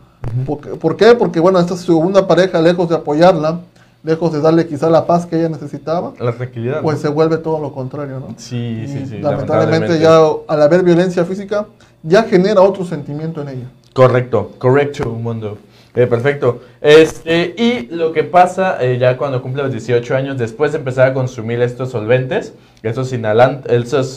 Porque- 0.47 0.71
¿Por 0.71 0.97
qué? 0.97 1.15
Porque 1.15 1.39
bueno, 1.39 1.61
esta 1.61 1.77
segunda 1.77 2.27
pareja, 2.27 2.61
lejos 2.63 2.89
de 2.89 2.95
apoyarla, 2.97 3.61
lejos 4.03 4.33
de 4.33 4.41
darle 4.41 4.67
quizá 4.67 4.89
la 4.89 5.07
paz 5.07 5.27
que 5.27 5.37
ella 5.39 5.51
necesitaba, 5.51 6.15
La 6.19 6.33
tranquilidad. 6.33 6.81
pues 6.81 6.97
¿no? 6.97 7.03
se 7.03 7.09
vuelve 7.09 7.37
todo 7.37 7.61
lo 7.61 7.75
contrario, 7.75 8.21
¿no? 8.21 8.29
Sí, 8.39 8.85
sí, 8.87 9.01
Y 9.05 9.07
sí. 9.07 9.19
lamentablemente 9.19 9.99
ya 9.99 10.19
al 10.49 10.63
haber 10.63 10.83
violencia 10.83 11.27
física, 11.27 11.67
ya 12.03 12.23
genera 12.23 12.63
otro 12.63 12.87
sentimiento 12.87 13.43
en 13.43 13.49
ella. 13.49 13.71
Correcto, 13.93 14.53
correcto, 14.59 15.11
mundo. 15.11 15.59
Eh, 15.95 16.07
perfecto. 16.07 16.63
Este, 16.81 17.55
y 17.57 17.89
lo 17.91 18.13
que 18.13 18.23
pasa 18.25 18.77
eh, 18.81 18.99
ya 18.99 19.17
cuando 19.17 19.43
cumple 19.43 19.63
los 19.63 19.73
18 19.73 20.15
años, 20.17 20.39
después 20.39 20.73
de 20.73 20.79
empezar 20.79 21.09
a 21.09 21.15
consumir 21.15 21.61
estos 21.61 21.91
solventes, 21.91 22.55
estos 22.83 23.13
inhalan, 23.13 23.63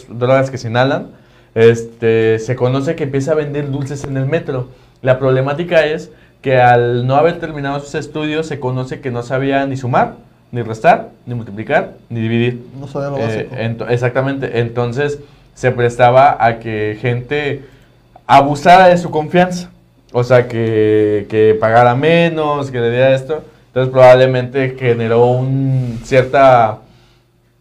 drogas 0.10 0.52
que 0.52 0.58
se 0.58 0.68
inhalan, 0.68 1.08
este, 1.56 2.40
se 2.40 2.56
conoce 2.56 2.96
que 2.96 3.04
empieza 3.04 3.32
a 3.32 3.36
vender 3.36 3.72
dulces 3.72 4.04
en 4.04 4.16
el 4.18 4.26
metro. 4.26 4.68
La 5.02 5.18
problemática 5.18 5.86
es 5.86 6.12
que 6.42 6.58
al 6.60 7.08
no 7.08 7.16
haber 7.16 7.40
terminado 7.40 7.80
sus 7.80 7.96
estudios, 7.96 8.48
se 8.48 8.60
conoce 8.60 9.00
que 9.02 9.10
no 9.12 9.24
sabía 9.24 9.66
ni 9.66 9.78
sumar, 9.78 10.16
ni 10.52 10.62
restar, 10.62 11.10
ni 11.26 11.34
multiplicar, 11.34 11.94
ni 12.10 12.20
dividir. 12.22 12.64
No 12.80 12.88
sabía 12.88 13.10
lo 13.10 13.18
Eh, 13.18 13.48
básico. 13.50 13.88
exactamente. 13.90 14.60
Entonces 14.60 15.20
se 15.56 15.72
prestaba 15.72 16.38
a 16.44 16.60
que 16.60 16.98
gente 17.02 17.64
abusara 18.28 18.88
de 18.90 18.98
su 18.98 19.10
confianza. 19.12 19.71
O 20.12 20.24
sea, 20.24 20.48
que, 20.48 21.26
que 21.30 21.56
pagara 21.60 21.96
menos, 21.96 22.72
que 22.72 22.80
le 22.80 22.92
diera 22.92 23.14
esto. 23.14 23.44
Entonces 23.68 23.92
probablemente 23.92 24.76
generó 24.78 25.26
un 25.28 26.02
cierta 26.04 26.80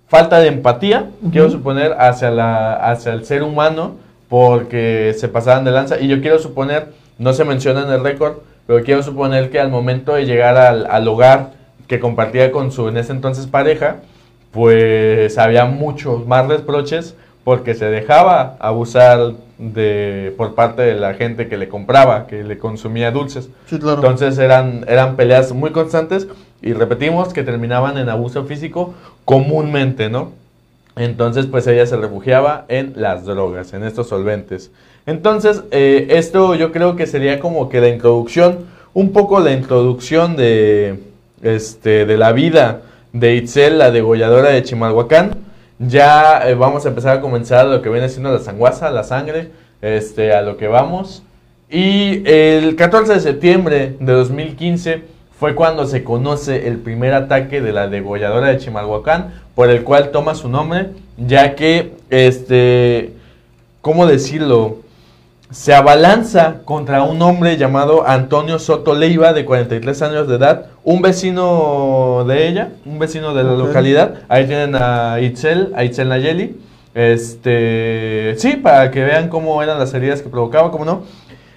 falta 0.08 0.40
de 0.40 0.48
empatía, 0.48 1.08
quiero 1.30 1.48
suponer, 1.50 1.94
hacia, 1.96 2.32
la, 2.32 2.74
hacia 2.74 3.12
el 3.12 3.24
ser 3.24 3.44
humano, 3.44 3.94
porque 4.28 5.14
se 5.16 5.28
pasaban 5.28 5.64
de 5.64 5.70
lanza. 5.70 6.00
Y 6.00 6.08
yo 6.08 6.20
quiero 6.20 6.40
suponer, 6.40 6.88
no 7.18 7.32
se 7.32 7.44
menciona 7.44 7.82
en 7.82 7.90
el 7.90 8.02
récord, 8.02 8.38
pero 8.66 8.82
quiero 8.82 9.04
suponer 9.04 9.50
que 9.50 9.60
al 9.60 9.70
momento 9.70 10.14
de 10.14 10.26
llegar 10.26 10.56
al, 10.56 10.86
al 10.90 11.06
hogar 11.06 11.52
que 11.86 12.00
compartía 12.00 12.50
con 12.50 12.72
su 12.72 12.88
en 12.88 12.96
ese 12.96 13.12
entonces 13.12 13.46
pareja, 13.46 13.96
pues 14.50 15.38
había 15.38 15.64
muchos 15.66 16.26
más 16.26 16.48
reproches 16.48 17.14
porque 17.50 17.74
se 17.74 17.86
dejaba 17.86 18.54
abusar 18.60 19.32
de 19.58 20.32
por 20.36 20.54
parte 20.54 20.82
de 20.82 20.94
la 20.94 21.14
gente 21.14 21.48
que 21.48 21.56
le 21.56 21.68
compraba, 21.68 22.28
que 22.28 22.44
le 22.44 22.58
consumía 22.58 23.10
dulces. 23.10 23.48
sí, 23.66 23.76
claro. 23.76 23.96
Entonces 23.96 24.38
eran, 24.38 24.84
eran 24.86 25.16
peleas 25.16 25.52
muy 25.52 25.72
constantes 25.72 26.28
y 26.62 26.74
repetimos 26.74 27.32
que 27.32 27.42
terminaban 27.42 27.98
en 27.98 28.08
abuso 28.08 28.44
físico 28.44 28.94
comúnmente, 29.24 30.08
¿no? 30.08 30.30
Entonces 30.94 31.46
pues 31.46 31.66
ella 31.66 31.84
se 31.86 31.96
refugiaba 31.96 32.66
en 32.68 32.92
las 32.94 33.24
drogas, 33.24 33.72
en 33.72 33.82
estos 33.82 34.06
solventes. 34.06 34.70
Entonces 35.04 35.64
eh, 35.72 36.06
esto 36.10 36.54
yo 36.54 36.70
creo 36.70 36.94
que 36.94 37.08
sería 37.08 37.40
como 37.40 37.68
que 37.68 37.80
la 37.80 37.88
introducción, 37.88 38.58
un 38.94 39.12
poco 39.12 39.40
la 39.40 39.50
introducción 39.50 40.36
de, 40.36 41.00
este, 41.42 42.06
de 42.06 42.16
la 42.16 42.30
vida 42.30 42.82
de 43.12 43.34
Itzel, 43.34 43.78
la 43.78 43.90
degolladora 43.90 44.50
de 44.50 44.62
Chimalhuacán. 44.62 45.49
Ya 45.82 46.42
eh, 46.46 46.54
vamos 46.54 46.84
a 46.84 46.90
empezar 46.90 47.16
a 47.16 47.20
comenzar 47.22 47.64
lo 47.66 47.80
que 47.80 47.88
viene 47.88 48.10
siendo 48.10 48.30
la 48.30 48.38
sanguaza, 48.38 48.90
la 48.90 49.02
sangre, 49.02 49.50
este, 49.80 50.34
a 50.34 50.42
lo 50.42 50.58
que 50.58 50.68
vamos. 50.68 51.22
Y 51.70 52.22
el 52.28 52.76
14 52.76 53.14
de 53.14 53.20
septiembre 53.20 53.96
de 53.98 54.12
2015 54.12 55.02
fue 55.38 55.54
cuando 55.54 55.86
se 55.86 56.04
conoce 56.04 56.68
el 56.68 56.76
primer 56.76 57.14
ataque 57.14 57.62
de 57.62 57.72
la 57.72 57.88
degolladora 57.88 58.48
de 58.48 58.58
Chimalhuacán, 58.58 59.32
por 59.54 59.70
el 59.70 59.82
cual 59.82 60.10
toma 60.10 60.34
su 60.34 60.50
nombre, 60.50 60.90
ya 61.16 61.54
que, 61.54 61.92
este, 62.10 63.14
¿cómo 63.80 64.06
decirlo? 64.06 64.80
Se 65.50 65.74
abalanza 65.74 66.60
contra 66.64 67.02
un 67.02 67.20
hombre 67.22 67.56
llamado 67.56 68.06
Antonio 68.06 68.60
Soto 68.60 68.94
Leiva, 68.94 69.32
de 69.32 69.44
43 69.44 70.02
años 70.02 70.28
de 70.28 70.36
edad, 70.36 70.66
un 70.84 71.02
vecino 71.02 72.24
de 72.24 72.46
ella, 72.46 72.68
un 72.86 73.00
vecino 73.00 73.34
de 73.34 73.42
la 73.42 73.54
localidad. 73.54 74.14
Ahí 74.28 74.46
tienen 74.46 74.76
a 74.76 75.18
Itzel, 75.20 75.72
a 75.74 75.82
Itzel 75.82 76.08
Nayeli. 76.08 76.56
Este, 76.94 78.36
sí, 78.38 78.58
para 78.58 78.92
que 78.92 79.02
vean 79.02 79.28
cómo 79.28 79.60
eran 79.60 79.80
las 79.80 79.92
heridas 79.92 80.22
que 80.22 80.28
provocaba, 80.28 80.70
cómo 80.70 80.84
no. 80.84 81.02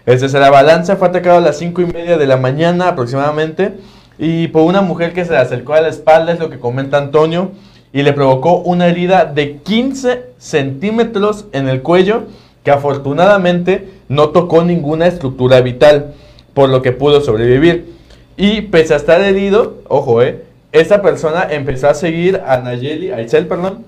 Este, 0.07 0.27
se 0.27 0.39
la 0.39 0.49
balanza, 0.49 0.95
fue 0.95 1.09
atacado 1.09 1.37
a 1.37 1.41
las 1.41 1.59
5 1.59 1.81
y 1.83 1.85
media 1.85 2.17
de 2.17 2.25
la 2.25 2.37
mañana 2.37 2.87
aproximadamente. 2.87 3.75
Y 4.17 4.47
por 4.47 4.63
una 4.63 4.81
mujer 4.81 5.13
que 5.13 5.23
se 5.23 5.33
le 5.33 5.37
acercó 5.37 5.75
a 5.75 5.81
la 5.81 5.89
espalda, 5.89 6.33
es 6.33 6.39
lo 6.39 6.49
que 6.49 6.57
comenta 6.57 6.97
Antonio. 6.97 7.51
Y 7.91 8.01
le 8.01 8.13
provocó 8.13 8.57
una 8.57 8.87
herida 8.87 9.25
de 9.25 9.57
15 9.57 10.31
centímetros 10.39 11.45
en 11.51 11.69
el 11.69 11.83
cuello, 11.83 12.23
que 12.63 12.71
afortunadamente 12.71 13.89
no 14.09 14.29
tocó 14.29 14.63
ninguna 14.63 15.07
estructura 15.07 15.61
vital, 15.61 16.13
por 16.53 16.69
lo 16.69 16.81
que 16.81 16.91
pudo 16.91 17.21
sobrevivir. 17.21 17.93
Y 18.37 18.61
pese 18.61 18.93
a 18.93 18.97
estar 18.97 19.21
herido, 19.21 19.75
ojo, 19.87 20.21
eh, 20.21 20.43
esta 20.71 21.01
persona 21.01 21.47
empezó 21.51 21.89
a 21.89 21.93
seguir 21.93 22.41
a 22.47 22.57
Nayeli, 22.57 23.11
a 23.11 23.21
Itzel, 23.21 23.47
perdón, 23.47 23.85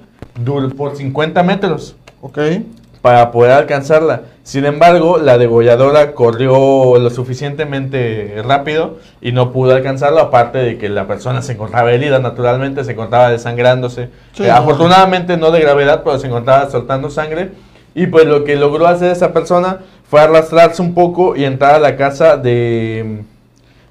por 0.77 0.95
50 0.95 1.41
metros 1.43 1.95
Ok. 2.21 2.37
para 3.01 3.31
poder 3.31 3.51
alcanzarla. 3.53 4.23
Sin 4.43 4.65
embargo, 4.65 5.17
la 5.17 5.37
degolladora 5.39 6.11
corrió 6.13 6.97
lo 6.99 7.09
suficientemente 7.09 8.41
rápido 8.43 8.97
y 9.21 9.31
no 9.31 9.51
pudo 9.51 9.73
alcanzarlo, 9.73 10.19
aparte 10.19 10.59
de 10.59 10.77
que 10.77 10.89
la 10.89 11.07
persona 11.07 11.41
se 11.41 11.53
encontraba 11.53 11.91
herida, 11.91 12.19
naturalmente 12.19 12.83
se 12.83 12.91
encontraba 12.91 13.31
desangrándose. 13.31 14.09
Sí, 14.33 14.43
Eh, 14.43 14.47
no. 14.47 14.53
afortunadamente 14.55 15.37
no 15.37 15.49
de 15.51 15.61
gravedad, 15.61 16.01
pero 16.03 16.19
se 16.19 16.27
encontraba 16.27 16.69
soltando 16.69 17.09
sangre. 17.09 17.49
Y 17.95 18.07
pues 18.07 18.25
lo 18.25 18.43
que 18.43 18.55
logró 18.57 18.85
hacer 18.87 19.11
esa 19.11 19.31
persona 19.33 19.79
fue 20.09 20.19
arrastrarse 20.21 20.81
un 20.81 20.93
poco 20.93 21.35
y 21.35 21.45
entrar 21.45 21.75
a 21.75 21.79
la 21.79 21.95
casa 21.95 22.37
de, 22.37 23.23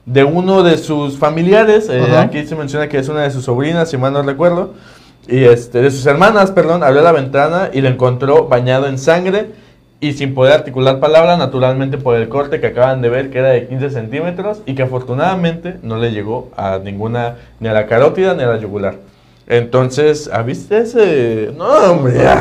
de 0.04 0.24
uno 0.24 0.62
de 0.62 0.76
sus 0.76 1.18
familiares. 1.18 1.88
eh, 1.90 2.16
aquí 2.16 2.46
se 2.46 2.54
menciona 2.54 2.88
que 2.88 2.98
es 2.98 3.08
una 3.08 3.22
de 3.22 3.30
sus 3.30 3.44
sobrinas, 3.46 3.90
si 3.90 3.96
mal 3.96 4.12
no 4.12 4.22
recuerdo. 4.22 4.74
y 5.26 5.44
este, 5.44 5.80
de 5.80 5.90
sus 5.90 6.04
hermanas, 6.06 6.50
perdón, 6.50 6.82
abrió 6.82 7.02
la 7.02 7.12
ventana 7.12 7.70
y 7.72 7.80
lo 7.80 7.88
encontró 7.88 8.46
bañado 8.46 8.86
en 8.86 8.98
sangre 8.98 9.46
y 10.00 10.12
sin 10.12 10.34
poder 10.34 10.52
articular 10.52 11.00
palabra, 11.00 11.38
naturalmente 11.38 11.96
por 11.96 12.14
el 12.16 12.28
corte 12.28 12.60
que 12.60 12.66
acaban 12.66 13.00
de 13.00 13.08
ver, 13.08 13.30
que 13.30 13.38
era 13.38 13.48
de 13.48 13.66
15 13.66 13.88
centímetros 13.88 14.58
y 14.66 14.74
que 14.74 14.82
afortunadamente 14.82 15.78
no 15.82 15.96
le 15.96 16.12
llegó 16.12 16.50
a 16.58 16.78
ninguna, 16.78 17.36
ni 17.58 17.68
a 17.68 17.72
la 17.72 17.86
carótida 17.86 18.34
ni 18.34 18.42
a 18.42 18.48
la 18.48 18.58
yugular. 18.58 18.96
Entonces, 19.46 20.30
¿viste 20.44 20.78
ese? 20.78 21.52
No, 21.56 21.64
hombre, 21.92 22.18
ya 22.18 22.38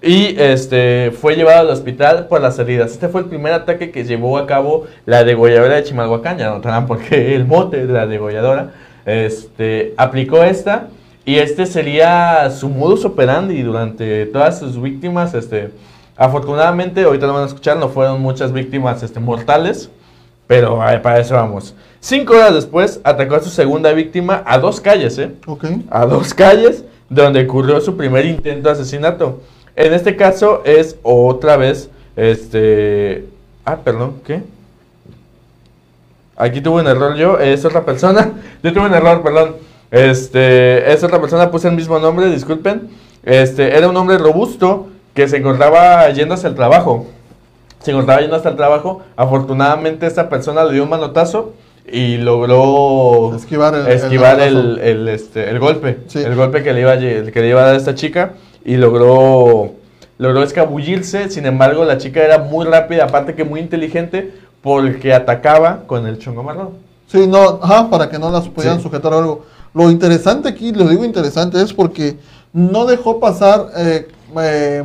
Y 0.00 0.40
este 0.40 1.10
fue 1.10 1.34
llevado 1.34 1.60
al 1.60 1.70
hospital 1.70 2.28
por 2.28 2.40
las 2.40 2.58
heridas. 2.58 2.92
Este 2.92 3.08
fue 3.08 3.22
el 3.22 3.26
primer 3.26 3.52
ataque 3.52 3.90
que 3.90 4.04
llevó 4.04 4.38
a 4.38 4.46
cabo 4.46 4.86
la 5.06 5.24
degolladora 5.24 5.74
de 5.74 5.82
Chimalhuacán. 5.82 6.38
Ya 6.38 6.50
notarán 6.50 6.86
por 6.86 6.98
qué 6.98 7.34
el 7.36 7.46
mote 7.46 7.86
de 7.86 7.92
la 7.92 8.06
degolladora. 8.06 8.72
Este, 9.04 9.94
aplicó 9.96 10.44
esta 10.44 10.88
y 11.24 11.36
este 11.36 11.66
sería 11.66 12.48
su 12.50 12.68
modus 12.68 13.04
operandi 13.04 13.60
durante 13.62 14.26
todas 14.26 14.60
sus 14.60 14.80
víctimas. 14.80 15.34
Este, 15.34 15.72
afortunadamente, 16.16 17.02
ahorita 17.02 17.26
lo 17.26 17.34
van 17.34 17.42
a 17.42 17.46
escuchar, 17.46 17.76
no 17.76 17.88
fueron 17.88 18.22
muchas 18.22 18.52
víctimas 18.52 19.02
este, 19.02 19.18
mortales, 19.18 19.90
pero 20.46 20.88
eh, 20.88 21.00
para 21.00 21.18
eso 21.18 21.34
vamos. 21.34 21.74
Cinco 21.98 22.34
horas 22.34 22.54
después 22.54 23.00
atacó 23.02 23.34
a 23.34 23.40
su 23.40 23.50
segunda 23.50 23.92
víctima 23.92 24.44
a 24.46 24.58
dos 24.58 24.80
calles, 24.80 25.18
¿eh? 25.18 25.32
A 25.90 26.06
dos 26.06 26.32
calles 26.34 26.84
donde 27.10 27.42
ocurrió 27.42 27.80
su 27.80 27.96
primer 27.96 28.24
intento 28.24 28.68
de 28.68 28.74
asesinato. 28.74 29.40
En 29.78 29.94
este 29.94 30.16
caso 30.16 30.62
es 30.64 30.96
otra 31.04 31.56
vez, 31.56 31.88
este... 32.16 33.26
Ah, 33.64 33.76
perdón, 33.76 34.14
¿qué? 34.26 34.42
Aquí 36.36 36.60
tuve 36.60 36.80
un 36.80 36.88
error 36.88 37.14
yo, 37.14 37.38
es 37.38 37.64
otra 37.64 37.84
persona. 37.84 38.32
Yo 38.64 38.72
tuve 38.72 38.86
un 38.86 38.94
error, 38.94 39.22
perdón. 39.22 39.54
Este, 39.92 40.92
es 40.92 41.04
otra 41.04 41.20
persona, 41.20 41.48
puse 41.52 41.68
el 41.68 41.76
mismo 41.76 41.96
nombre, 42.00 42.28
disculpen. 42.28 42.88
Este, 43.22 43.76
era 43.76 43.88
un 43.88 43.96
hombre 43.96 44.18
robusto 44.18 44.88
que 45.14 45.28
se 45.28 45.36
encontraba 45.36 46.08
yendo 46.10 46.34
hacia 46.34 46.48
el 46.48 46.56
trabajo. 46.56 47.06
Se 47.80 47.92
encontraba 47.92 48.20
yendo 48.20 48.34
hasta 48.34 48.48
el 48.48 48.56
trabajo. 48.56 49.02
Afortunadamente 49.14 50.06
esta 50.06 50.28
persona 50.28 50.64
le 50.64 50.72
dio 50.74 50.82
un 50.82 50.90
manotazo 50.90 51.52
y 51.90 52.16
logró 52.16 53.32
Esquivar 53.36 53.76
el- 53.76 53.86
esquivar 53.86 54.40
el 54.40 54.56
el, 54.56 54.78
el, 54.80 55.08
este, 55.08 55.48
el 55.50 55.60
golpe. 55.60 55.98
Sí. 56.08 56.18
El 56.18 56.34
golpe 56.34 56.64
que 56.64 56.72
le, 56.72 56.80
iba 56.80 56.98
que 56.98 57.32
le 57.40 57.48
iba 57.48 57.62
a 57.62 57.66
dar 57.66 57.76
esta 57.76 57.94
chica 57.94 58.32
y 58.68 58.76
logró, 58.76 59.72
logró 60.18 60.42
escabullirse. 60.42 61.30
Sin 61.30 61.46
embargo, 61.46 61.84
la 61.84 61.98
chica 61.98 62.22
era 62.22 62.38
muy 62.38 62.66
rápida, 62.66 63.04
aparte 63.04 63.34
que 63.34 63.44
muy 63.44 63.60
inteligente, 63.60 64.32
porque 64.62 65.14
atacaba 65.14 65.84
con 65.86 66.06
el 66.06 66.18
chongo 66.18 66.42
marrón. 66.42 66.70
Sí, 67.06 67.26
no, 67.26 67.58
ajá, 67.62 67.88
para 67.88 68.10
que 68.10 68.18
no 68.18 68.30
las 68.30 68.48
pudieran 68.48 68.78
Sí. 68.78 68.82
sujetar 68.82 69.12
o 69.14 69.18
algo. 69.18 69.44
Lo 69.72 69.90
interesante 69.90 70.48
aquí, 70.50 70.72
lo 70.72 70.86
digo 70.88 71.04
interesante, 71.04 71.60
es 71.62 71.72
porque 71.72 72.18
no 72.52 72.84
dejó 72.84 73.18
pasar 73.20 73.68
eh, 73.76 74.08
eh, 74.40 74.82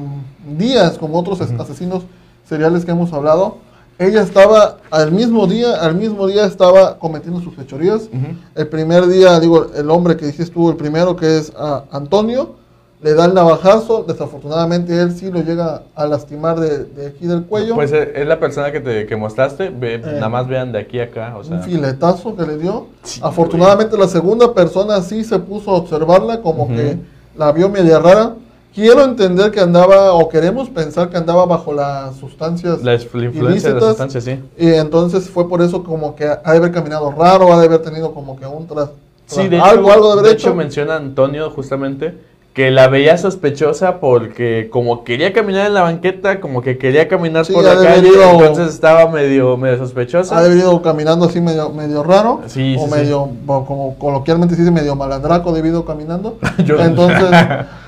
días 0.58 0.98
como 0.98 1.20
otros 1.20 1.42
as- 1.42 1.52
asesinos 1.60 2.04
seriales 2.48 2.86
que 2.86 2.92
hemos 2.92 3.12
hablado. 3.12 3.58
Ella 4.00 4.22
estaba 4.22 4.78
al 4.92 5.12
mismo 5.12 5.46
día, 5.48 5.76
al 5.82 5.96
mismo 5.96 6.28
día 6.28 6.46
estaba 6.46 6.98
cometiendo 6.98 7.42
sus 7.42 7.54
fechorías. 7.56 8.10
El 8.56 8.68
primer 8.68 9.08
día, 9.08 9.40
digo, 9.40 9.68
el 9.76 9.90
hombre 9.90 10.18
que 10.18 10.26
dices 10.26 10.50
tú, 10.52 10.70
el 10.70 10.76
primero 10.78 11.16
que 11.16 11.38
es 11.38 11.52
ah, 11.58 11.84
Antonio, 11.92 12.56
le 13.04 13.14
da 13.14 13.26
el 13.26 13.34
navajazo. 13.34 14.04
Desafortunadamente 14.08 15.00
él 15.00 15.12
sí 15.16 15.30
lo 15.30 15.42
llega 15.42 15.84
a 15.96 16.06
lastimar 16.08 16.60
de, 16.60 16.86
de 16.86 17.08
aquí 17.08 17.28
del 17.28 17.44
cuello. 17.44 17.76
Pues 17.76 17.92
eh, 17.92 18.14
es 18.16 18.26
la 18.28 18.40
persona 18.40 18.72
que, 18.72 18.80
te, 18.80 19.06
que 19.06 19.16
mostraste. 19.16 19.70
Ve- 19.70 19.96
Eh. 19.96 20.02
nada 20.06 20.30
más 20.30 20.48
vean 20.48 20.72
de 20.72 20.80
aquí 20.80 21.00
a 21.00 21.04
acá. 21.06 21.36
O 21.38 21.44
sea, 21.44 21.58
un 21.58 21.64
filetazo 21.64 22.36
que 22.36 22.44
le 22.46 22.58
dio. 22.58 22.88
Sí, 23.04 23.20
Afortunadamente 23.24 23.98
la 23.98 24.08
segunda 24.08 24.54
persona 24.54 25.02
sí 25.02 25.24
se 25.24 25.38
puso 25.40 25.72
a 25.72 25.76
observarla, 25.76 26.42
como 26.42 26.64
Ujú. 26.64 26.76
que 26.76 26.98
la 27.38 27.52
vio 27.52 27.70
media 27.70 28.00
rara. 28.00 28.36
Quiero 28.74 29.04
entender 29.04 29.52
que 29.52 29.60
andaba, 29.60 30.14
o 30.14 30.28
queremos 30.30 30.68
pensar 30.68 31.10
que 31.10 31.18
andaba 31.18 31.46
bajo 31.46 31.74
las 31.74 32.16
sustancias 32.16 32.82
la 32.82 32.96
influencia 32.96 33.36
de 33.36 33.44
la 33.44 33.52
ilícitas, 33.52 33.84
sustancia, 33.90 34.20
sí. 34.22 34.40
Y 34.58 34.68
entonces 34.74 35.30
fue 35.30 35.48
por 35.48 35.62
eso 35.62 35.84
como 35.84 36.16
que 36.16 36.26
ha 36.26 36.38
de 36.52 36.58
haber 36.58 36.72
caminado 36.72 37.12
raro, 37.12 37.54
ha 37.54 37.60
de 37.60 37.68
haber 37.68 37.84
tenido 37.84 38.14
como 38.16 38.36
que 38.36 38.48
un 38.48 38.66
tras... 38.66 38.90
Sí, 39.28 39.48
de 39.48 39.60
algo, 39.60 39.84
hecho, 39.90 39.94
algo 39.94 40.08
de 40.08 40.14
haber 40.14 40.26
de 40.26 40.32
hecho. 40.32 40.48
hecho 40.50 40.56
menciona 40.56 40.96
Antonio 40.96 41.52
justamente 41.52 42.18
que 42.54 42.70
la 42.70 42.88
veía 42.88 43.18
sospechosa 43.18 44.00
porque 44.00 44.70
como 44.72 45.04
quería 45.04 45.34
caminar 45.34 45.66
en 45.66 45.74
la 45.74 45.82
banqueta, 45.82 46.40
como 46.40 46.62
que 46.62 46.78
quería 46.78 47.08
caminar 47.08 47.46
Sí, 47.48 47.54
por 47.54 47.64
la 47.64 47.76
calle, 47.76 48.10
entonces 48.32 48.70
estaba 48.76 49.10
medio, 49.10 49.58
medio 49.58 49.80
sospechosa. 49.80 50.38
ha 50.38 50.42
de 50.42 50.46
haber 50.50 50.60
ido 50.60 50.80
caminando 50.84 51.26
así 51.26 51.42
medio, 51.42 51.70
medio 51.72 52.04
raro, 52.04 52.42
Sí, 52.46 52.76
o 52.80 52.86
sí, 52.86 52.92
medio, 52.92 53.28
como 53.48 53.96
coloquialmente 53.98 54.54
se 54.54 54.62
dice, 54.62 54.72
medio 54.72 54.96
malandraco 54.96 55.52
debido 55.52 55.84
caminando. 55.84 56.38
Yo- 56.64 56.80
Entonces, 56.80 57.28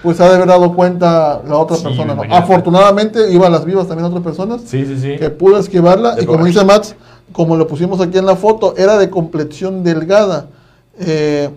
pues 0.01 0.19
ha 0.19 0.30
de 0.30 0.36
haber 0.36 0.47
dado 0.47 0.73
cuenta 0.73 1.41
la 1.47 1.58
otra 1.58 1.78
persona. 1.78 2.15
¿no? 2.15 2.23
Afortunadamente 2.36 3.32
iban 3.32 3.51
las 3.51 3.65
vivas 3.65 3.88
también 3.88 4.06
otras 4.08 4.23
personas 4.23 4.62
Sí, 4.65 4.84
sí, 4.86 4.97
sí. 4.99 5.17
que 5.17 5.30
pudo 5.30 5.60
esquivarla 5.60 6.15
De 6.15 6.23
y 6.23 6.25
como 6.25 6.43
dice 6.43 6.65
Max, 6.65 6.95
como 7.34 7.56
lo 7.56 7.67
pusimos 7.67 8.01
aquí 8.01 8.17
en 8.17 8.25
la 8.25 8.36
foto, 8.36 8.73
era 8.78 8.97
de 8.97 9.12
complexión 9.12 9.84
delgada. 9.84 10.47
Eh, 10.99 11.49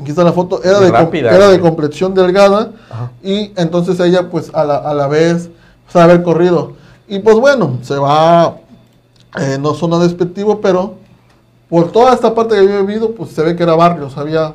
aquí 0.00 0.10
está 0.10 0.24
la 0.24 0.32
foto, 0.32 0.62
era, 0.64 0.80
de, 0.80 0.90
rápida, 0.90 1.34
era 1.34 1.48
de 1.48 1.60
complexión 1.60 2.14
delgada 2.14 2.70
Ajá. 2.90 3.10
y 3.22 3.52
entonces 3.56 3.98
ella 4.00 4.28
pues 4.30 4.50
a 4.54 4.64
la, 4.64 4.76
a 4.76 4.94
la 4.94 5.06
vez 5.08 5.50
sabe 5.88 6.04
haber 6.12 6.22
corrido. 6.22 6.72
Y 7.08 7.18
pues 7.18 7.36
bueno, 7.36 7.78
se 7.82 7.96
va, 7.96 8.56
eh, 9.40 9.58
no 9.60 9.74
suena 9.74 9.98
despectivo, 9.98 10.60
pero 10.60 10.94
por 11.68 11.90
toda 11.92 12.14
esta 12.14 12.34
parte 12.34 12.54
que 12.54 12.60
había 12.60 12.80
vivido, 12.82 13.12
pues 13.12 13.30
se 13.30 13.42
ve 13.42 13.56
que 13.56 13.62
era 13.62 13.74
barrio, 13.74 14.10
sabía... 14.10 14.52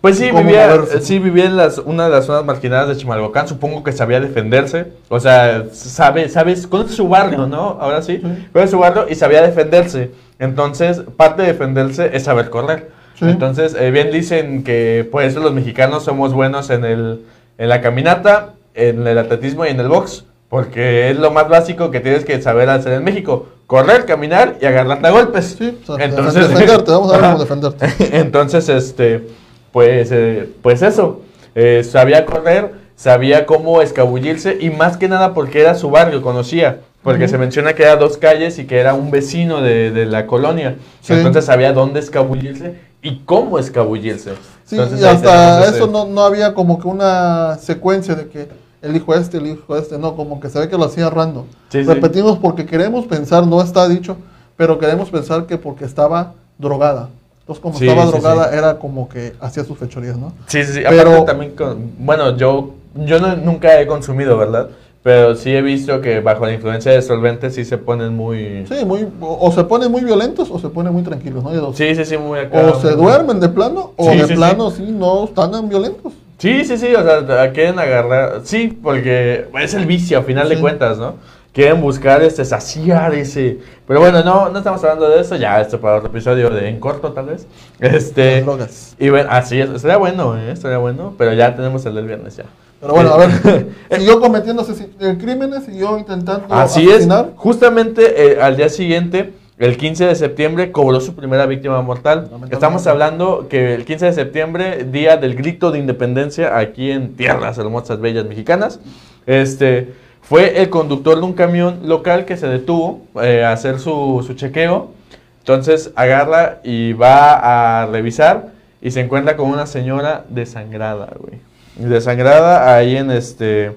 Pues 0.00 0.18
sí, 0.18 0.32
vivía, 0.32 0.66
moverse. 0.66 1.00
sí, 1.00 1.20
vivía 1.20 1.44
en 1.44 1.56
las, 1.56 1.78
una 1.78 2.06
de 2.06 2.10
las 2.10 2.24
zonas 2.24 2.44
marginadas 2.44 2.88
de 2.88 2.96
Chimalhuacán, 2.96 3.46
supongo 3.46 3.84
que 3.84 3.92
sabía 3.92 4.18
defenderse, 4.18 4.92
o 5.08 5.20
sea, 5.20 5.66
sabe, 5.72 6.28
sabes, 6.28 6.66
conoce 6.66 6.94
su 6.94 7.08
barrio, 7.08 7.46
¿no? 7.46 7.78
Ahora 7.80 8.02
sí, 8.02 8.16
Sí. 8.20 8.48
conoce 8.52 8.72
su 8.72 8.78
barrio 8.80 9.06
y 9.08 9.14
sabía 9.14 9.42
defenderse, 9.42 10.10
entonces 10.40 11.02
parte 11.16 11.42
de 11.42 11.48
defenderse 11.52 12.10
es 12.16 12.24
saber 12.24 12.50
correr. 12.50 12.90
Sí. 13.18 13.26
Entonces, 13.26 13.74
eh, 13.78 13.90
bien 13.90 14.10
dicen 14.10 14.64
que 14.64 15.08
por 15.10 15.22
eso 15.22 15.40
los 15.40 15.52
mexicanos 15.52 16.04
somos 16.04 16.32
buenos 16.32 16.70
en, 16.70 16.84
el, 16.84 17.20
en 17.58 17.68
la 17.68 17.80
caminata, 17.80 18.54
en 18.74 19.06
el 19.06 19.18
atletismo 19.18 19.64
y 19.66 19.68
en 19.68 19.80
el 19.80 19.88
box, 19.88 20.24
porque 20.48 21.10
es 21.10 21.16
lo 21.18 21.30
más 21.30 21.48
básico 21.48 21.90
que 21.90 22.00
tienes 22.00 22.24
que 22.24 22.40
saber 22.42 22.68
hacer 22.70 22.92
en 22.94 23.04
México, 23.04 23.46
correr, 23.66 24.04
caminar 24.06 24.56
y 24.60 24.66
agarrarte 24.66 25.06
a 25.06 25.10
golpes. 25.10 25.56
Sí, 25.58 25.78
o 25.86 25.96
sea, 25.96 26.04
Entonces- 26.04 26.48
defenderte, 26.48 26.90
vamos 26.90 27.12
a 27.12 27.16
ver 27.18 27.26
cómo 27.26 27.38
defenderte. 27.44 27.86
Entonces, 28.18 28.68
este, 28.68 29.26
pues, 29.72 30.10
eh, 30.12 30.48
pues 30.62 30.82
eso, 30.82 31.22
eh, 31.54 31.82
sabía 31.84 32.24
correr, 32.26 32.72
sabía 32.96 33.46
cómo 33.46 33.80
escabullirse 33.82 34.56
y 34.60 34.70
más 34.70 34.96
que 34.96 35.08
nada 35.08 35.32
porque 35.34 35.60
era 35.60 35.74
su 35.74 35.90
barrio, 35.90 36.22
conocía, 36.22 36.78
porque 37.02 37.26
se 37.28 37.36
menciona 37.38 37.72
que 37.74 37.82
era 37.82 37.96
dos 37.96 38.16
calles 38.16 38.58
y 38.58 38.64
que 38.66 38.78
era 38.78 38.94
un 38.94 39.10
vecino 39.10 39.60
de, 39.60 39.90
de 39.90 40.06
la 40.06 40.26
colonia, 40.26 40.76
Sí. 41.00 41.14
entonces 41.14 41.44
sabía 41.46 41.72
dónde 41.72 41.98
escabullirse 42.00 42.74
y 43.02 43.18
cómo 43.24 43.58
escabullirse. 43.58 44.32
Sí, 44.64 44.76
Entonces, 44.76 45.00
y 45.00 45.04
hasta 45.04 45.66
eso 45.66 45.86
no, 45.86 46.04
no 46.06 46.22
había 46.22 46.54
como 46.54 46.78
que 46.80 46.88
una 46.88 47.58
secuencia 47.58 48.14
de 48.14 48.28
que 48.28 48.48
el 48.80 48.96
hijo 48.96 49.14
este, 49.14 49.38
el 49.38 49.46
hijo 49.48 49.76
este, 49.76 49.98
no, 49.98 50.14
como 50.16 50.40
que 50.40 50.48
se 50.48 50.58
ve 50.58 50.68
que 50.68 50.76
lo 50.78 50.84
hacía 50.84 51.10
random. 51.10 51.44
Sí, 51.68 51.82
sí. 51.82 51.84
Repetimos 51.84 52.38
porque 52.38 52.64
queremos 52.64 53.04
pensar, 53.06 53.46
no 53.46 53.60
está 53.60 53.88
dicho, 53.88 54.16
pero 54.56 54.78
queremos 54.78 55.10
pensar 55.10 55.46
que 55.46 55.58
porque 55.58 55.84
estaba 55.84 56.32
drogada. 56.58 57.08
Entonces, 57.40 57.60
como 57.62 57.76
Sí, 57.78 57.88
estaba 57.88 58.06
drogada, 58.06 58.56
era 58.56 58.78
como 58.78 59.08
que 59.08 59.34
hacía 59.40 59.64
sus 59.64 59.76
fechorías, 59.76 60.16
¿no? 60.16 60.32
Sí, 60.46 60.64
sí, 60.64 60.74
sí. 60.74 60.80
Pero- 60.88 61.10
Aparte 61.10 61.26
también, 61.26 61.52
con- 61.56 61.92
bueno, 61.98 62.36
yo, 62.36 62.70
yo 62.94 63.18
no- 63.20 63.34
nunca 63.36 63.80
he 63.80 63.86
consumido, 63.86 64.36
¿verdad? 64.38 64.68
Pero 65.02 65.34
sí 65.34 65.50
he 65.50 65.62
visto 65.62 66.00
que 66.00 66.20
bajo 66.20 66.46
la 66.46 66.52
influencia 66.52 66.92
de 66.92 67.02
solventes 67.02 67.56
sí 67.56 67.64
se 67.64 67.76
ponen 67.76 68.14
muy... 68.14 68.64
Sí, 68.68 68.84
muy, 68.84 69.08
o, 69.20 69.48
o 69.48 69.50
se 69.50 69.64
ponen 69.64 69.90
muy 69.90 70.02
violentos 70.04 70.48
o 70.50 70.60
se 70.60 70.68
ponen 70.68 70.92
muy 70.92 71.02
tranquilos, 71.02 71.42
¿no? 71.42 71.50
Hay 71.50 71.56
dos. 71.56 71.76
Sí, 71.76 71.94
sí, 71.96 72.04
sí, 72.04 72.16
muy 72.16 72.38
acá. 72.38 72.60
O 72.72 72.80
se 72.80 72.92
duermen 72.92 73.40
de 73.40 73.48
plano, 73.48 73.92
o 73.96 74.04
Sí, 74.12 74.16
de 74.18 74.22
sí, 74.22 74.28
sí. 74.28 74.34
plano 74.36 74.70
sí, 74.70 74.86
no 74.88 75.24
están 75.24 75.50
tan 75.50 75.68
violentos. 75.68 76.12
Sí, 76.38 76.64
sí, 76.64 76.76
sí, 76.78 76.94
o 76.94 77.02
sea, 77.02 77.52
quieren 77.52 77.78
agarrar, 77.80 78.42
sí, 78.44 78.78
porque 78.80 79.46
es 79.60 79.74
el 79.74 79.86
vicio 79.86 80.18
a 80.18 80.22
final 80.22 80.48
de 80.48 80.54
Sí. 80.56 80.60
cuentas, 80.60 80.98
¿no? 80.98 81.14
Quieren 81.52 81.80
buscar 81.80 82.22
este, 82.22 82.44
saciar 82.44 83.12
ese... 83.14 83.58
Pero 83.86 84.00
bueno, 84.00 84.22
no, 84.24 84.48
no 84.50 84.58
estamos 84.58 84.82
hablando 84.84 85.08
de 85.10 85.20
eso, 85.20 85.34
ya, 85.36 85.60
esto 85.60 85.80
para 85.80 85.96
otro 85.96 86.08
episodio 86.10 86.48
de 86.48 86.68
en 86.68 86.78
corto 86.80 87.12
tal 87.12 87.26
vez. 87.26 87.46
Este... 87.80 88.36
Las 88.36 88.44
drogas. 88.46 88.96
Y 88.98 89.10
bueno, 89.10 89.28
así 89.32 89.60
es, 89.60 89.68
estaría 89.68 89.96
bueno, 89.98 90.38
¿eh? 90.38 90.52
Estaría 90.52 90.78
bueno, 90.78 91.14
pero 91.18 91.32
ya 91.34 91.54
tenemos 91.56 91.84
el 91.86 91.94
del 91.96 92.06
viernes 92.06 92.36
ya. 92.36 92.44
Pero 92.82 92.94
bueno, 92.94 93.14
a 93.14 93.16
ver, 93.16 93.68
siguió 93.96 94.20
cometiendo 94.20 94.66
eh, 94.98 95.16
crímenes, 95.16 95.66
siguió 95.66 95.96
intentando 95.96 96.52
Así 96.52 96.82
es, 96.82 96.94
asesinar. 96.94 97.30
justamente 97.36 98.32
eh, 98.32 98.42
al 98.42 98.56
día 98.56 98.68
siguiente, 98.68 99.34
el 99.56 99.76
15 99.76 100.06
de 100.06 100.16
septiembre, 100.16 100.72
cobró 100.72 101.00
su 101.00 101.14
primera 101.14 101.46
víctima 101.46 101.80
mortal. 101.80 102.28
Estamos 102.50 102.84
hablando 102.88 103.46
que 103.48 103.74
el 103.74 103.84
15 103.84 104.06
de 104.06 104.12
septiembre, 104.14 104.82
día 104.82 105.16
del 105.16 105.36
grito 105.36 105.70
de 105.70 105.78
independencia 105.78 106.58
aquí 106.58 106.90
en 106.90 107.14
tierras 107.14 107.56
hermosas, 107.56 108.00
bellas 108.00 108.24
mexicanas, 108.24 108.80
este, 109.26 109.92
fue 110.20 110.60
el 110.60 110.68
conductor 110.68 111.14
de 111.20 111.22
un 111.22 111.34
camión 111.34 111.82
local 111.84 112.24
que 112.24 112.36
se 112.36 112.48
detuvo 112.48 113.02
eh, 113.22 113.44
a 113.44 113.52
hacer 113.52 113.78
su, 113.78 114.24
su 114.26 114.34
chequeo. 114.34 114.90
Entonces 115.38 115.92
agarra 115.94 116.58
y 116.64 116.94
va 116.94 117.82
a 117.82 117.86
revisar 117.86 118.48
y 118.80 118.90
se 118.90 118.98
encuentra 118.98 119.36
con 119.36 119.48
una 119.48 119.66
señora 119.66 120.24
desangrada, 120.28 121.10
güey. 121.20 121.51
Desangrada 121.76 122.74
ahí 122.74 122.96
en 122.96 123.10
este 123.10 123.72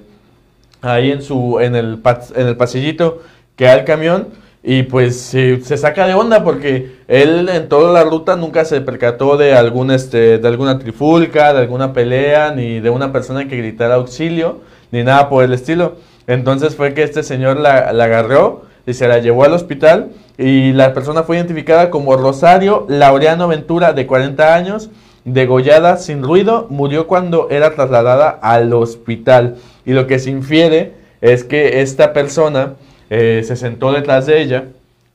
ahí 0.82 1.10
en 1.10 1.22
su 1.22 1.58
en 1.60 1.74
el 1.74 2.00
en 2.34 2.46
el 2.46 2.56
pasillito 2.56 3.22
que 3.56 3.68
hay 3.68 3.80
el 3.80 3.84
camión 3.84 4.28
y 4.62 4.82
pues 4.82 5.20
se, 5.20 5.60
se 5.62 5.76
saca 5.76 6.06
de 6.06 6.14
onda 6.14 6.42
porque 6.42 6.96
él 7.08 7.48
en 7.48 7.68
toda 7.68 7.92
la 7.92 8.02
ruta 8.02 8.36
nunca 8.36 8.64
se 8.64 8.80
percató 8.80 9.36
de 9.36 9.54
algún 9.54 9.90
este 9.90 10.38
de 10.38 10.48
alguna 10.48 10.78
trifulca, 10.78 11.54
de 11.54 11.60
alguna 11.60 11.92
pelea 11.92 12.52
ni 12.52 12.80
de 12.80 12.90
una 12.90 13.12
persona 13.12 13.46
que 13.48 13.56
gritara 13.56 13.94
auxilio 13.94 14.60
ni 14.90 15.02
nada 15.02 15.28
por 15.28 15.44
el 15.44 15.52
estilo. 15.52 15.96
Entonces 16.26 16.74
fue 16.74 16.94
que 16.94 17.02
este 17.02 17.22
señor 17.22 17.58
la, 17.58 17.92
la 17.92 18.04
agarró 18.04 18.64
y 18.86 18.94
se 18.94 19.08
la 19.08 19.18
llevó 19.18 19.44
al 19.44 19.52
hospital 19.52 20.10
y 20.38 20.72
la 20.72 20.92
persona 20.92 21.22
fue 21.22 21.36
identificada 21.36 21.90
como 21.90 22.16
Rosario 22.16 22.86
Laureano 22.88 23.48
Ventura 23.48 23.92
de 23.92 24.06
40 24.06 24.54
años, 24.54 24.90
degollada 25.26 25.98
sin 25.98 26.22
ruido, 26.22 26.66
murió 26.70 27.06
cuando 27.06 27.50
era 27.50 27.74
trasladada 27.74 28.30
al 28.30 28.72
hospital. 28.72 29.56
Y 29.84 29.92
lo 29.92 30.06
que 30.06 30.18
se 30.18 30.30
infiere 30.30 30.92
es 31.20 31.44
que 31.44 31.82
esta 31.82 32.12
persona 32.14 32.74
eh, 33.10 33.42
se 33.44 33.56
sentó 33.56 33.92
detrás 33.92 34.24
de 34.26 34.40
ella 34.40 34.64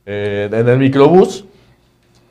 eh, 0.06 0.48
en 0.52 0.68
el 0.68 0.78
microbús 0.78 1.44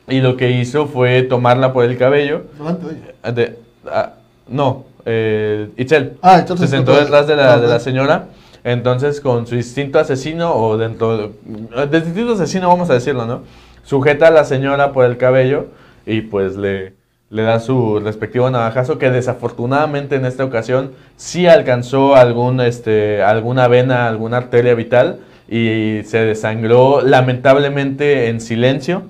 y 0.08 0.22
lo 0.22 0.38
que 0.38 0.52
hizo 0.52 0.86
fue 0.88 1.24
tomarla 1.24 1.74
por 1.74 1.84
el 1.86 1.98
cabello. 1.98 2.44
Delante 2.58 2.86
de 2.86 2.92
ella. 2.94 3.14
Ah, 3.24 3.32
de- 3.32 3.58
ah, 3.92 4.14
no, 4.48 4.86
eh, 5.06 5.70
Itzel. 5.78 6.14
Ah, 6.22 6.38
entonces 6.40 6.70
se 6.70 6.76
sentó 6.78 6.96
detrás 6.96 7.26
de 7.28 7.36
la, 7.36 7.58
de 7.58 7.68
la 7.68 7.76
Ajá. 7.76 7.80
señora. 7.84 8.26
Entonces, 8.64 9.20
con 9.22 9.48
su 9.48 9.56
instinto 9.56 9.98
asesino, 9.98 10.54
o 10.56 10.78
dentro 10.78 11.18
de, 11.18 11.88
del 11.88 12.04
instinto 12.04 12.34
asesino, 12.34 12.68
vamos 12.68 12.92
a 12.92 12.94
decirlo, 12.94 13.26
¿no? 13.26 13.42
Sujeta 13.84 14.28
a 14.28 14.32
la 14.32 14.44
señora 14.46 14.92
por 14.92 15.06
el 15.06 15.18
cabello 15.18 15.66
y 16.06 16.22
pues 16.22 16.56
le, 16.58 16.94
le 17.32 17.44
da 17.44 17.60
su 17.60 18.00
respectivo 18.00 18.50
navajazo, 18.50 18.98
que 19.00 19.10
desafortunadamente 19.10 20.16
en 20.18 20.26
esta 20.26 20.44
ocasión 20.46 20.92
sí 21.16 21.48
alcanzó 21.48 22.16
algún, 22.16 22.60
este, 22.62 23.24
alguna 23.24 23.68
vena, 23.68 24.08
alguna 24.08 24.38
arteria 24.38 24.76
vital 24.76 25.20
y 25.50 26.02
se 26.06 26.20
desangró 26.20 27.02
lamentablemente 27.02 28.28
en 28.30 28.40
silencio. 28.42 29.04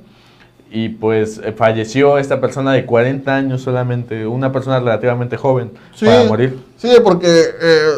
Y 0.74 0.88
pues 0.90 1.42
eh, 1.44 1.52
falleció 1.52 2.18
esta 2.18 2.40
persona 2.40 2.72
de 2.72 2.86
40 2.86 3.36
años 3.36 3.62
solamente, 3.62 4.26
una 4.26 4.54
persona 4.54 4.80
relativamente 4.80 5.36
joven 5.36 5.72
Sí, 5.94 6.06
para 6.06 6.24
morir. 6.24 6.58
sí, 6.78 6.90
porque, 7.04 7.28
eh, 7.28 7.90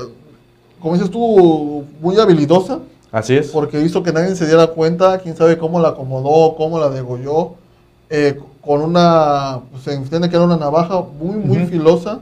como 0.79 0.95
dices 0.95 1.11
tú, 1.11 1.83
muy 2.01 2.17
habilidosa, 2.17 2.79
Así 3.11 3.35
es. 3.37 3.51
porque 3.51 3.79
hizo 3.81 4.01
que 4.01 4.11
nadie 4.11 4.35
se 4.35 4.47
diera 4.47 4.65
cuenta, 4.67 5.19
quién 5.19 5.35
sabe 5.35 5.55
cómo 5.59 5.79
la 5.79 5.89
acomodó, 5.89 6.55
cómo 6.55 6.79
la 6.79 6.89
degolló, 6.89 7.51
eh, 8.09 8.39
con 8.65 8.81
una, 8.81 9.59
pues, 9.71 9.83
se 9.83 9.93
entiende 9.93 10.29
que 10.29 10.35
era 10.35 10.45
una 10.45 10.57
navaja 10.57 11.01
muy, 11.19 11.35
muy 11.35 11.57
Ujú. 11.59 11.67
filosa. 11.67 12.19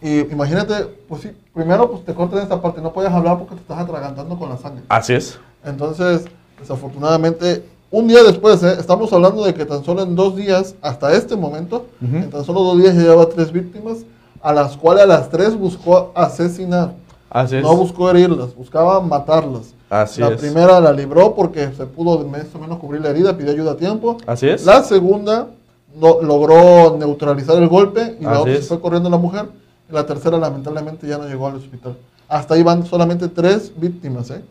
Y 0.00 0.20
imagínate, 0.20 0.74
pues 1.08 1.22
sí, 1.22 1.30
primero 1.52 1.90
pues 1.90 2.04
te 2.04 2.14
cortan 2.14 2.38
esta 2.40 2.60
parte, 2.62 2.80
no 2.80 2.92
puedes 2.92 3.10
hablar 3.10 3.36
porque 3.38 3.56
te 3.56 3.62
estás 3.62 3.78
atragantando 3.80 4.38
con 4.38 4.48
la 4.48 4.56
sangre. 4.56 4.82
Así 4.88 5.12
es. 5.12 5.38
Entonces, 5.64 6.24
desafortunadamente, 6.60 7.64
un 7.90 8.06
día 8.06 8.22
después, 8.22 8.62
¿eh? 8.62 8.76
estamos 8.78 9.12
hablando 9.12 9.44
de 9.44 9.54
que 9.54 9.64
tan 9.64 9.82
solo 9.84 10.02
en 10.02 10.14
dos 10.14 10.36
días, 10.36 10.76
hasta 10.82 11.12
este 11.14 11.34
momento, 11.36 11.86
Ujú. 12.00 12.16
en 12.16 12.30
tan 12.30 12.44
solo 12.44 12.60
dos 12.62 12.78
días 12.78 12.94
llevaba 12.94 13.28
tres 13.28 13.50
víctimas, 13.50 13.98
a 14.40 14.52
las 14.52 14.76
cuales 14.76 15.02
a 15.02 15.06
las 15.06 15.30
tres 15.30 15.58
buscó 15.58 16.12
asesinar. 16.14 16.92
Así 17.28 17.56
es. 17.56 17.62
No 17.62 17.76
buscó 17.76 18.08
herirlas, 18.10 18.54
buscaba 18.54 19.00
matarlas. 19.00 19.74
Así 19.90 20.20
la 20.20 20.28
es. 20.28 20.40
primera 20.40 20.80
la 20.80 20.92
libró 20.92 21.34
porque 21.34 21.72
se 21.72 21.86
pudo 21.86 22.24
más 22.26 22.46
o 22.54 22.58
menos 22.58 22.78
cubrir 22.78 23.00
la 23.02 23.08
herida, 23.10 23.36
pidió 23.36 23.50
ayuda 23.50 23.72
a 23.72 23.76
tiempo. 23.76 24.16
Así 24.26 24.48
es. 24.48 24.64
La 24.64 24.82
segunda 24.84 25.48
no- 25.96 26.20
logró 26.22 26.96
neutralizar 26.98 27.56
el 27.56 27.68
golpe 27.68 28.16
y 28.20 28.24
la 28.24 28.40
otra 28.40 28.54
se 28.54 28.62
fue 28.62 28.80
corriendo 28.80 29.08
la 29.10 29.16
mujer. 29.18 29.46
Y 29.90 29.94
la 29.94 30.04
tercera 30.06 30.36
lamentablemente 30.38 31.06
ya 31.06 31.18
no 31.18 31.26
llegó 31.26 31.46
al 31.48 31.56
hospital. 31.56 31.96
Hasta 32.28 32.54
ahí 32.54 32.62
van 32.62 32.84
solamente 32.86 33.28
tres 33.28 33.72
víctimas. 33.76 34.30
¿eh? 34.30 34.42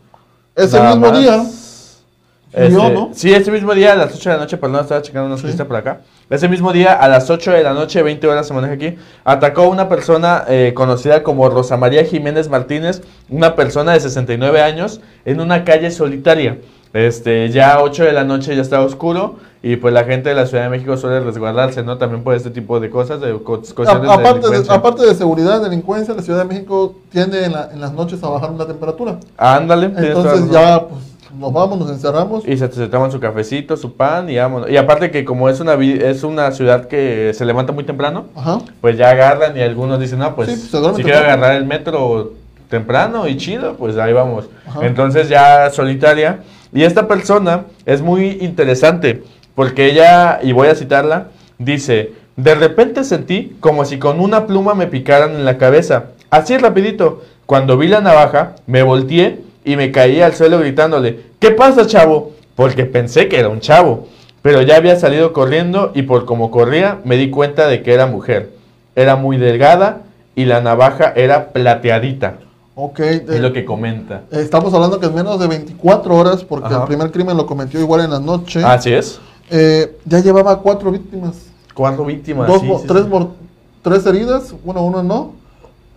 Ese 0.56 0.78
Nada 0.78 0.96
mismo 0.96 1.10
más. 1.12 1.20
día 1.20 1.42
Este, 2.50 2.70
¿no? 2.70 3.10
Sí, 3.12 3.32
ese 3.32 3.50
mismo 3.50 3.74
día 3.74 3.92
a 3.92 3.94
las 3.94 4.14
8 4.14 4.30
de 4.30 4.36
la 4.36 4.42
noche, 4.42 4.56
perdón, 4.56 4.80
estaba 4.80 5.02
checando 5.02 5.26
una 5.26 5.36
Sí. 5.36 5.46
lista 5.46 5.66
por 5.66 5.76
acá. 5.76 6.00
Ese 6.30 6.48
mismo 6.48 6.72
día 6.72 6.94
a 6.94 7.06
las 7.06 7.28
8 7.28 7.50
de 7.52 7.62
la 7.62 7.74
noche, 7.74 8.02
20 8.02 8.26
horas 8.26 8.48
se 8.48 8.54
maneja 8.54 8.72
aquí, 8.72 8.96
atacó 9.22 9.62
a 9.62 9.68
una 9.68 9.88
persona 9.88 10.44
eh, 10.48 10.72
conocida 10.74 11.22
como 11.22 11.48
Rosa 11.50 11.76
María 11.76 12.04
Jiménez 12.04 12.48
Martínez, 12.48 13.02
una 13.28 13.54
persona 13.54 13.92
de 13.92 14.00
69 14.00 14.62
años, 14.62 15.00
en 15.26 15.40
una 15.42 15.62
calle 15.64 15.90
solitaria. 15.90 16.58
Este, 16.94 17.50
ya 17.50 17.82
8 17.82 18.04
de 18.04 18.12
la 18.12 18.24
noche 18.24 18.56
ya 18.56 18.62
estaba 18.62 18.82
oscuro 18.84 19.36
y 19.62 19.76
pues 19.76 19.92
la 19.92 20.04
gente 20.04 20.28
de 20.28 20.34
la 20.34 20.46
Ciudad 20.46 20.64
de 20.64 20.68
México 20.70 20.96
suele 20.96 21.20
resguardarse, 21.20 21.82
¿no? 21.82 21.98
También 21.98 22.22
por 22.22 22.34
este 22.34 22.50
tipo 22.50 22.78
de 22.80 22.90
cosas, 22.90 23.20
de 23.20 23.32
co- 23.42 23.54
A- 23.56 23.74
cuestiones 23.74 24.02
de 24.02 24.08
aparte, 24.12 24.28
de, 24.28 24.32
delincuencia. 24.40 24.74
aparte 24.74 25.06
de 25.06 25.14
seguridad, 25.14 25.60
delincuencia, 25.62 26.14
la 26.14 26.22
Ciudad 26.22 26.38
de 26.40 26.44
México 26.44 26.94
tiende 27.10 27.44
en, 27.44 27.52
la- 27.52 27.70
en 27.72 27.80
las 27.80 27.92
noches 27.92 28.22
a 28.22 28.28
bajar 28.28 28.52
la 28.52 28.66
temperatura. 28.66 29.18
Ándale. 29.36 29.86
Entonces 29.96 30.50
ya 30.50 30.86
pues, 30.88 31.00
nos 31.38 31.52
vamos, 31.52 31.78
nos 31.78 31.90
encerramos. 31.90 32.46
Y 32.46 32.56
se, 32.56 32.70
se 32.70 32.86
toman 32.86 33.10
su 33.10 33.18
cafecito, 33.20 33.76
su 33.76 33.94
pan 33.94 34.30
y 34.30 34.36
vámonos. 34.38 34.70
Y 34.70 34.76
aparte 34.76 35.10
que 35.10 35.24
como 35.24 35.48
es 35.48 35.58
una, 35.60 35.74
es 35.74 36.22
una 36.22 36.52
ciudad 36.52 36.86
que 36.86 37.32
se 37.34 37.44
levanta 37.44 37.72
muy 37.72 37.84
temprano, 37.84 38.26
Ajá. 38.36 38.60
pues 38.80 38.96
ya 38.96 39.10
agarran 39.10 39.56
y 39.56 39.60
algunos 39.60 39.98
dicen, 39.98 40.20
no, 40.20 40.34
pues 40.36 40.48
Sí, 40.50 40.56
si 40.96 41.02
quiero 41.02 41.18
agarrar 41.18 41.56
el 41.56 41.64
metro 41.66 42.32
temprano 42.70 43.26
y 43.26 43.36
chido, 43.36 43.74
pues 43.74 43.96
ahí 43.98 44.12
vamos. 44.12 44.46
Ajá. 44.68 44.86
Entonces 44.86 45.28
ya 45.28 45.70
solitaria. 45.70 46.40
Y 46.72 46.82
esta 46.84 47.08
persona 47.08 47.64
es 47.86 48.02
muy 48.02 48.38
interesante 48.42 49.22
porque 49.58 49.86
ella, 49.86 50.38
y 50.40 50.52
voy 50.52 50.68
a 50.68 50.76
citarla, 50.76 51.30
dice, 51.58 52.12
de 52.36 52.54
repente 52.54 53.02
sentí 53.02 53.56
como 53.58 53.84
si 53.84 53.98
con 53.98 54.20
una 54.20 54.46
pluma 54.46 54.74
me 54.76 54.86
picaran 54.86 55.32
en 55.32 55.44
la 55.44 55.58
cabeza. 55.58 56.10
Así 56.30 56.56
rapidito. 56.56 57.24
Cuando 57.44 57.76
vi 57.76 57.88
la 57.88 58.00
navaja, 58.00 58.54
me 58.68 58.84
volteé 58.84 59.40
y 59.64 59.74
me 59.74 59.90
caí 59.90 60.20
al 60.20 60.36
suelo 60.36 60.60
gritándole, 60.60 61.18
¿qué 61.40 61.50
pasa, 61.50 61.88
chavo? 61.88 62.34
Porque 62.54 62.84
pensé 62.84 63.26
que 63.26 63.40
era 63.40 63.48
un 63.48 63.58
chavo. 63.58 64.06
Pero 64.42 64.62
ya 64.62 64.76
había 64.76 64.94
salido 64.94 65.32
corriendo 65.32 65.90
y 65.92 66.02
por 66.02 66.24
como 66.24 66.52
corría 66.52 67.00
me 67.02 67.16
di 67.16 67.28
cuenta 67.28 67.66
de 67.66 67.82
que 67.82 67.92
era 67.92 68.06
mujer. 68.06 68.50
Era 68.94 69.16
muy 69.16 69.38
delgada 69.38 70.02
y 70.36 70.44
la 70.44 70.60
navaja 70.60 71.12
era 71.16 71.48
plateadita. 71.48 72.36
Ok. 72.76 73.00
Es 73.00 73.40
lo 73.40 73.52
que 73.52 73.64
comenta. 73.64 74.22
Estamos 74.30 74.72
hablando 74.72 75.00
que 75.00 75.06
en 75.06 75.16
menos 75.16 75.40
de 75.40 75.48
24 75.48 76.14
horas, 76.14 76.44
porque 76.44 76.68
Ajá. 76.68 76.82
el 76.82 76.84
primer 76.84 77.10
crimen 77.10 77.36
lo 77.36 77.44
cometió 77.44 77.80
igual 77.80 78.02
en 78.02 78.12
la 78.12 78.20
noche. 78.20 78.62
Así 78.64 78.92
es. 78.92 79.20
Eh, 79.50 79.96
ya 80.04 80.20
llevaba 80.20 80.60
cuatro 80.60 80.90
víctimas. 80.90 81.34
Cuatro 81.74 82.04
víctimas. 82.04 82.46
Dos, 82.48 82.60
sí, 82.60 82.66
sí, 82.80 82.84
tres, 82.86 83.04
sí. 83.04 83.28
tres 83.82 84.06
heridas, 84.06 84.54
una, 84.64 84.80
uno 84.80 85.02
no. 85.02 85.32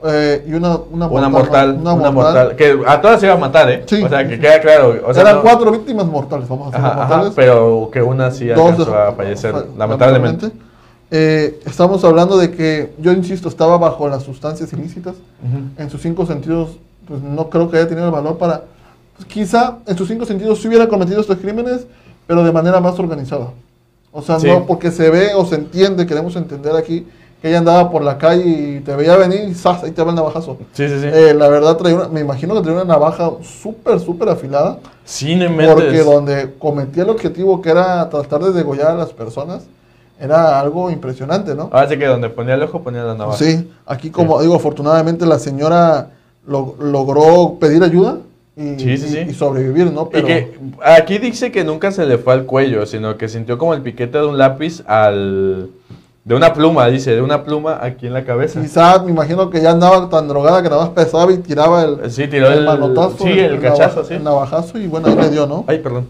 eh, 0.06 0.46
y 0.48 0.54
una, 0.54 0.78
una, 0.90 1.08
Una 1.08 1.30
mortal, 1.30 1.78
Una, 1.80 1.94
una 1.94 2.12
mortal. 2.12 2.34
mortal. 2.48 2.56
Que 2.56 2.80
a 2.88 3.02
todas 3.02 3.20
se 3.20 3.26
iba 3.28 3.36
a 3.36 3.38
matar, 3.38 3.70
¿eh? 3.70 3.84
Sí. 3.88 4.02
O 4.02 4.10
sea, 4.10 4.28
que 4.28 4.40
queda 4.40 4.60
claro. 4.62 4.96
O 5.06 5.14
sea, 5.14 5.22
Eran 5.24 5.36
no- 5.38 5.42
cuatro 5.42 5.72
víctimas 5.72 6.06
mortales, 6.06 6.48
vamos 6.48 6.68
a 6.68 6.70
hacer 6.70 6.80
Ajá, 6.82 6.90
ajá, 7.04 7.08
mortales. 7.08 7.34
pero 7.36 7.90
que 7.92 8.02
una 8.02 8.32
sí 8.32 8.50
alcanzó 8.50 8.96
a 8.96 9.12
fallecer, 9.14 9.52
fa- 9.54 9.66
lamentablemente. 9.78 10.52
Eh, 11.14 11.60
estamos 11.66 12.04
hablando 12.06 12.38
de 12.38 12.52
que, 12.52 12.94
yo 13.00 13.12
insisto, 13.12 13.50
estaba 13.50 13.78
bajo 13.78 14.08
las 14.08 14.24
sustancias 14.24 14.72
ilícitas. 14.72 15.16
Ujú. 15.16 15.82
En 15.84 15.90
sus 15.90 16.02
cinco 16.02 16.26
sentidos, 16.26 16.78
pues 17.08 17.22
no 17.22 17.50
creo 17.50 17.70
que 17.70 17.78
haya 17.78 17.88
tenido 17.88 18.06
el 18.08 18.14
valor 18.14 18.38
para. 18.38 18.64
pues, 19.18 19.28
quizá 19.28 19.80
en 19.88 19.98
sus 19.98 20.08
cinco 20.08 20.26
sentidos 20.26 20.60
sí 20.62 20.68
hubiera 20.70 20.88
cometido 20.88 21.20
estos 21.20 21.38
crímenes, 21.38 21.86
pero 22.28 22.44
de 22.44 22.52
manera 22.52 22.80
más 22.80 22.98
organizada. 23.00 23.48
O 24.12 24.22
sea, 24.22 24.40
Sí. 24.40 24.48
no 24.48 24.66
porque 24.66 24.92
se 24.92 25.10
ve 25.10 25.34
o 25.36 25.46
se 25.46 25.56
entiende, 25.56 26.06
queremos 26.06 26.36
entender 26.36 26.76
aquí, 26.76 27.08
que 27.42 27.48
ella 27.50 27.58
andaba 27.58 27.90
por 27.90 28.04
la 28.04 28.18
calle 28.18 28.44
y 28.46 28.80
te 28.82 28.96
veía 28.96 29.16
venir 29.18 29.48
y 29.50 29.54
¡zas! 29.56 29.84
ahí 29.84 29.92
te 29.92 30.04
va 30.04 30.10
el 30.12 30.16
navajazo. 30.16 30.58
Sí, 30.74 30.88
sí, 30.88 31.00
sí. 31.02 31.08
Eh, 31.12 31.34
la 31.34 31.48
verdad, 31.48 31.76
traía 31.78 31.96
una- 31.96 32.08
me 32.08 32.20
imagino 32.20 32.54
que 32.54 32.62
traía 32.62 32.82
una 32.84 32.94
navaja 32.94 33.32
súper, 33.42 34.00
súper 34.00 34.30
afilada. 34.30 34.78
sí, 35.04 35.36
no. 35.36 35.48
Porque 35.74 36.04
donde 36.04 36.54
cometía 36.60 37.04
el 37.04 37.10
objetivo 37.10 37.62
que 37.62 37.70
era 37.72 38.08
tratar 38.10 38.42
de 38.44 38.52
degollar 38.52 38.92
a 38.92 38.96
las 38.96 39.12
personas, 39.12 39.64
era 40.20 40.60
algo 40.60 40.92
impresionante, 40.92 41.56
¿no? 41.56 41.70
Ahora 41.72 41.90
sí 41.90 41.98
que 41.98 42.06
donde 42.06 42.30
ponía 42.30 42.54
el 42.54 42.62
ojo 42.64 42.82
ponía 42.84 43.04
la 43.04 43.16
navaja. 43.16 43.38
Sí, 43.40 43.72
aquí 43.88 44.12
como 44.12 44.40
digo, 44.42 44.54
afortunadamente 44.56 45.26
la 45.26 45.40
señora 45.40 46.10
lo- 46.46 46.76
logró 46.80 47.56
pedir 47.60 47.84
ayuda 47.84 48.18
y, 48.62 48.80
Sí, 48.80 48.98
sí, 48.98 49.06
y- 49.08 49.10
sí. 49.26 49.30
y 49.30 49.34
sobrevivir, 49.34 49.92
¿no? 49.92 50.04
Y 50.04 50.08
Pero 50.12 50.28
que 50.28 50.54
aquí 50.84 51.18
dice 51.18 51.52
que 51.52 51.64
nunca 51.64 51.92
se 51.92 52.06
le 52.06 52.18
fue 52.18 52.34
al 52.34 52.46
cuello, 52.46 52.86
sino 52.86 53.18
que 53.18 53.28
sintió 53.28 53.58
como 53.58 53.74
el 53.74 53.82
piquete 53.82 54.18
de 54.18 54.26
un 54.26 54.38
lápiz 54.38 54.84
al... 54.88 55.70
De 56.24 56.36
una 56.36 56.54
pluma, 56.54 56.86
dice, 56.88 57.16
de 57.16 57.22
una 57.22 57.44
pluma 57.44 57.80
aquí 57.82 58.06
en 58.06 58.14
la 58.14 58.24
cabeza. 58.24 58.62
quizá 58.62 59.02
me 59.04 59.10
imagino 59.10 59.50
que 59.50 59.60
ya 59.60 59.72
andaba 59.72 60.08
tan 60.08 60.28
drogada 60.28 60.62
que 60.62 60.70
nada 60.70 60.82
más 60.84 60.90
pesaba 60.92 61.32
y 61.34 61.38
tiraba 61.40 61.84
el, 61.84 62.12
Sí, 62.12 62.28
tiró 62.28 62.48
el, 62.52 62.64
manotazo, 62.64 63.24
Sí, 63.24 63.40
el, 63.40 63.60
cachazo, 63.60 64.04
sí. 64.04 64.14
el 64.14 64.24
navajazo 64.24 64.78
y 64.78 64.86
bueno, 64.86 65.08
ahí 65.08 65.16
le 65.16 65.30
dio, 65.32 65.48
¿no? 65.48 65.66
Ay, 65.68 65.80
perdón. 65.80 66.06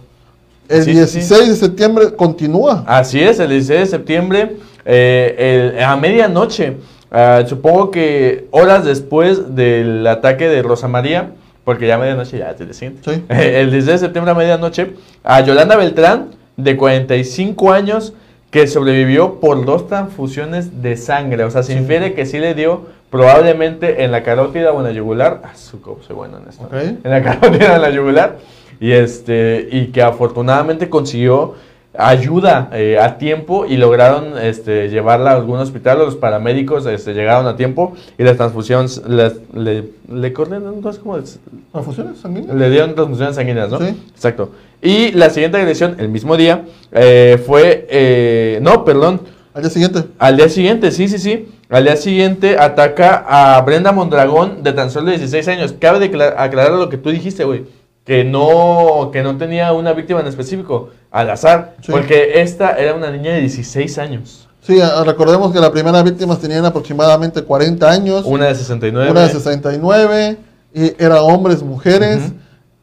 El 0.68 0.84
sí. 0.84 0.92
16 0.92 1.48
de 1.50 1.56
septiembre 1.56 2.14
continúa. 2.14 2.84
Así 2.88 3.22
es, 3.22 3.40
el 3.40 3.52
16 3.52 3.80
de 3.80 3.86
septiembre, 3.86 4.58
eh, 4.84 5.72
el- 5.78 5.82
a 5.84 5.96
medianoche, 5.96 6.76
ah, 7.10 7.44
supongo 7.48 7.90
que 7.90 8.48
horas 8.52 8.84
después 8.84 9.56
del 9.56 10.06
ataque 10.08 10.50
de 10.50 10.62
Rosa 10.62 10.90
María, 10.90 11.32
porque 11.64 11.88
ya 11.88 11.96
a 11.96 11.98
medianoche 11.98 12.38
ya 12.38 12.56
te 12.56 12.74
siente. 12.74 13.14
Sí. 13.14 13.24
El 13.30 13.72
16 13.72 13.86
de 13.86 13.98
septiembre 13.98 14.32
a 14.32 14.36
medianoche, 14.36 14.94
a 15.24 15.42
Yolanda 15.42 15.76
Beltrán, 15.76 16.30
de 16.58 16.78
45 16.78 17.72
años, 17.72 18.14
que 18.52 18.68
sobrevivió 18.68 19.40
por 19.40 19.66
dos 19.66 19.88
transfusiones 19.88 20.82
de 20.82 20.98
sangre. 20.98 21.44
O 21.46 21.52
sea, 21.52 21.64
se 21.64 21.74
infiere 21.74 22.14
que 22.14 22.26
sí 22.26 22.38
le 22.38 22.54
dio 22.54 22.86
probablemente 23.10 24.04
en 24.04 24.12
la 24.12 24.24
carótida 24.24 24.74
o 24.74 24.80
en 24.80 24.86
la 24.86 24.92
yugular. 24.92 25.42
Ah, 25.44 25.56
su 25.56 25.80
soy 26.06 26.16
bueno 26.16 26.38
en 26.38 26.50
esto. 26.50 26.70
En 26.74 27.10
la 27.10 27.22
carótida 27.24 27.74
o 27.74 27.76
en 27.76 27.82
la 27.82 27.90
yugular. 27.90 28.38
Y, 28.80 28.92
este, 28.92 29.70
y 29.72 29.88
que 29.88 30.02
afortunadamente 30.02 30.90
consiguió 30.90 31.56
ayuda 31.98 32.70
eh, 32.74 32.98
a 33.00 33.18
tiempo 33.18 33.66
y 33.66 33.78
lograron 33.78 34.38
este, 34.38 34.90
llevarla 34.90 35.32
a 35.32 35.36
algún 35.36 35.60
hospital. 35.60 36.00
Los 36.00 36.16
paramédicos 36.16 36.86
este, 36.86 37.14
llegaron 37.14 37.48
a 37.48 37.56
tiempo 37.56 37.94
y 38.18 38.24
las 38.24 38.38
transfusiones 38.38 39.02
les- 39.08 39.42
le, 39.54 39.90
le 40.12 40.34
corrieron, 40.34 40.82
cómo 40.82 41.18
es, 41.18 41.40
¿Transfusiones 41.72 42.20
sanguíneas? 42.20 42.56
le 42.56 42.70
dieron 42.70 42.96
transfusiones 42.96 43.36
sanguíneas, 43.36 43.70
¿no? 43.70 43.80
Sí. 43.80 43.98
Exacto. 44.16 44.52
Y 44.82 45.12
la 45.12 45.30
siguiente 45.30 45.58
agresión, 45.58 45.96
el 46.00 46.10
mismo 46.10 46.38
día, 46.38 46.64
eh, 46.92 47.42
fue, 47.46 47.86
eh, 47.90 48.60
no, 48.62 48.84
perdón, 48.84 49.22
Al 49.54 49.62
día 49.64 49.70
siguiente. 49.72 50.04
al 50.18 50.38
día 50.38 50.50
siguiente, 50.50 50.92
sí, 50.92 51.08
sí, 51.08 51.18
sí. 51.20 51.50
Al 51.70 51.84
día 51.86 51.96
siguiente 51.96 52.58
ataca 52.60 53.24
a 53.28 53.62
Brenda 53.62 53.92
Mondragón 53.94 54.62
de 54.64 54.74
tan 54.74 54.92
solo 54.92 55.10
16 55.10 55.48
años. 55.48 55.74
Cabe 55.80 56.06
aclarar 56.36 56.74
lo 56.74 56.90
que 56.90 56.98
tú 56.98 57.12
dijiste, 57.12 57.46
güey. 57.46 57.64
Que 58.06 58.24
no, 58.24 59.10
que 59.14 59.22
no 59.24 59.38
tenía 59.38 59.74
una 59.74 59.94
víctima 59.94 60.22
en 60.22 60.28
específico, 60.28 60.90
al 61.12 61.30
azar. 61.30 61.76
Sí. 61.82 61.92
Porque 61.92 62.42
esta 62.42 62.72
era 62.72 62.96
una 62.96 63.12
niña 63.12 63.34
de 63.34 63.42
16 63.42 63.98
años. 64.00 64.48
Sí, 64.62 64.80
recordemos 65.06 65.52
que 65.52 65.60
las 65.60 65.70
primeras 65.72 66.04
víctimas 66.04 66.40
tenían 66.40 66.66
aproximadamente 66.66 67.44
40 67.44 67.90
años. 67.90 68.24
Una 68.26 68.46
de 68.48 68.56
69. 68.56 69.12
Una 69.12 69.22
de 69.22 69.30
69, 69.30 70.38
y 70.74 71.04
era 71.04 71.22
hombres, 71.22 71.64
mujeres, 71.64 72.32